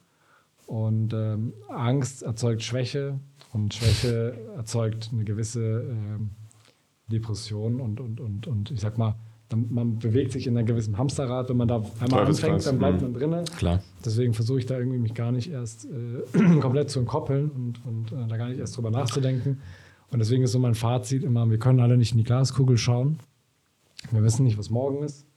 [0.66, 3.18] Und ähm, Angst erzeugt Schwäche
[3.52, 6.30] und Schwäche erzeugt eine gewisse ähm,
[7.10, 9.14] Depression und, und, und, und ich sag mal,
[9.56, 11.48] man bewegt sich in einem gewissen Hamsterrad.
[11.48, 13.12] Wenn man da einmal anfängt, dann bleibt mhm.
[13.12, 13.44] man drinnen.
[13.56, 13.82] Klar.
[14.04, 18.12] Deswegen versuche ich da irgendwie mich gar nicht erst äh, komplett zu entkoppeln und, und
[18.12, 19.60] äh, da gar nicht erst drüber nachzudenken.
[20.10, 23.18] Und deswegen ist so mein Fazit immer, wir können alle nicht in die Glaskugel schauen.
[24.10, 25.27] Wir wissen nicht, was morgen ist.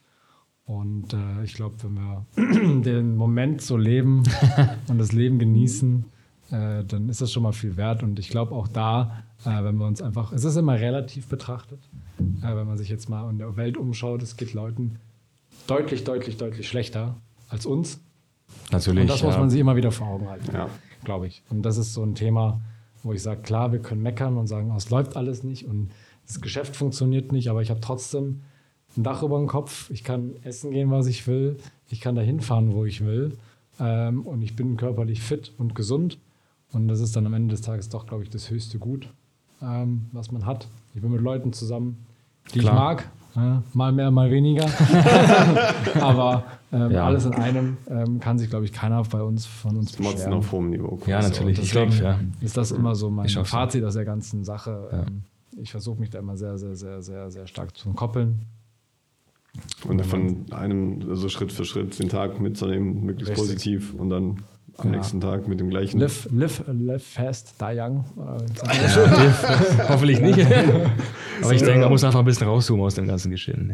[0.65, 2.25] Und äh, ich glaube, wenn wir
[2.83, 4.23] den Moment so leben
[4.87, 6.05] und das Leben genießen,
[6.51, 8.03] äh, dann ist das schon mal viel wert.
[8.03, 11.79] Und ich glaube auch da, äh, wenn wir uns einfach, es ist immer relativ betrachtet,
[12.19, 14.99] äh, wenn man sich jetzt mal in der Welt umschaut, es geht Leuten
[15.67, 17.15] deutlich, deutlich, deutlich schlechter
[17.49, 17.99] als uns.
[18.71, 19.01] Natürlich.
[19.01, 19.39] Und das muss ja.
[19.39, 20.69] man sich immer wieder vor Augen halten, Ja.
[21.03, 21.43] glaube ich.
[21.49, 22.61] Und das ist so ein Thema,
[23.03, 25.91] wo ich sage, klar, wir können meckern und sagen, oh, es läuft alles nicht und
[26.27, 28.41] das Geschäft funktioniert nicht, aber ich habe trotzdem
[28.97, 29.89] ein Dach über dem Kopf.
[29.89, 31.57] Ich kann essen gehen, was ich will.
[31.89, 33.37] Ich kann dahin fahren, wo ich will.
[33.79, 36.17] Ähm, und ich bin körperlich fit und gesund.
[36.73, 39.09] Und das ist dann am Ende des Tages doch, glaube ich, das höchste Gut,
[39.61, 40.67] ähm, was man hat.
[40.93, 41.97] Ich bin mit Leuten zusammen,
[42.53, 42.73] die Klar.
[42.73, 43.09] ich mag.
[43.35, 44.65] Ja, mal mehr, mal weniger.
[46.01, 47.05] Aber ähm, Ja.
[47.05, 50.33] alles in einem ähm, kann sich, glaube ich, keiner bei uns von uns Motzen beschweren.
[50.33, 50.99] auf hohem Niveau.
[51.05, 51.59] Ja, natürlich.
[51.59, 52.19] Ich glaube, ja.
[52.41, 53.27] ist das immer so mein.
[53.29, 55.05] Fazit aus der ganzen Sache.
[55.07, 55.23] Ähm,
[55.61, 58.39] Ich versuche mich da immer sehr, sehr, sehr, sehr, sehr stark zu koppeln.
[59.87, 63.47] Und von einem so Schritt für Schritt den Tag mitzunehmen, möglichst Richtig.
[63.47, 64.43] positiv und dann
[64.77, 64.97] am Ja.
[64.97, 65.99] nächsten Tag mit dem gleichen.
[65.99, 68.05] Live, live, live fast, die young.
[68.17, 70.39] Äh, Hoffentlich nicht.
[71.43, 73.69] Aber ich denke, man muss einfach ein bisschen rauszoomen aus dem ganzen Geschehen.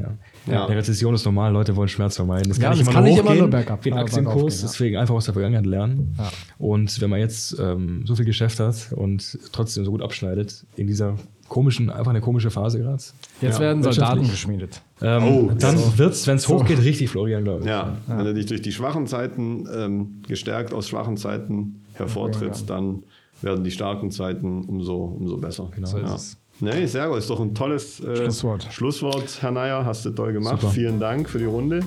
[0.47, 0.51] Ja.
[0.51, 0.65] Ja.
[0.65, 2.49] Eine Rezession ist normal, Leute wollen Schmerz vermeiden.
[2.49, 4.01] Das Ja, kann, das nicht, kann immer nicht nur immer nur bergab, wie ein ja,
[4.03, 4.61] Aktienkurs.
[4.61, 4.67] ja.
[4.67, 6.15] Deswegen einfach aus der Vergangenheit lernen.
[6.17, 6.31] Ja.
[6.57, 10.87] Und wenn man jetzt ähm, so viel Geschäft hat und trotzdem so gut abschneidet, in
[10.87, 11.15] dieser
[11.49, 14.81] komischen, einfach eine komische Phase gerade, Jetzt Ja, werden Soldaten geschmiedet.
[15.01, 15.97] ähm, Oh, dann so.
[15.97, 17.67] wird's, wenn es hochgeht, richtig Florian, glaube ich.
[17.69, 23.03] Ja, wenn du dich durch die schwachen Zeiten ähm, gestärkt aus schwachen Zeiten hervortrittst, dann
[23.41, 25.69] werden die starken Zeiten umso, umso besser.
[25.75, 25.87] Genau.
[25.87, 26.15] So ist ja.
[26.15, 26.37] es.
[26.59, 27.19] Nee, sehr gut.
[27.19, 28.67] Ist doch ein tolles äh, Schlusswort.
[28.71, 29.85] Schlusswort, Herr Neier.
[29.85, 30.59] Hast du toll gemacht.
[30.61, 30.73] Super.
[30.73, 31.81] Vielen Dank für die Runde.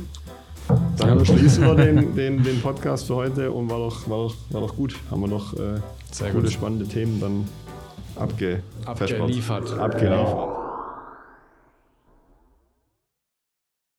[0.99, 4.61] Dann schließen wir den, den, den Podcast für heute und war doch, war doch, war
[4.61, 4.95] doch gut.
[5.11, 5.81] Haben wir noch äh,
[6.13, 6.53] Sehr coole, gut.
[6.53, 7.45] spannende Themen dann
[8.21, 9.79] abge Abgeliefert.
[9.79, 10.70] Abgeliefert.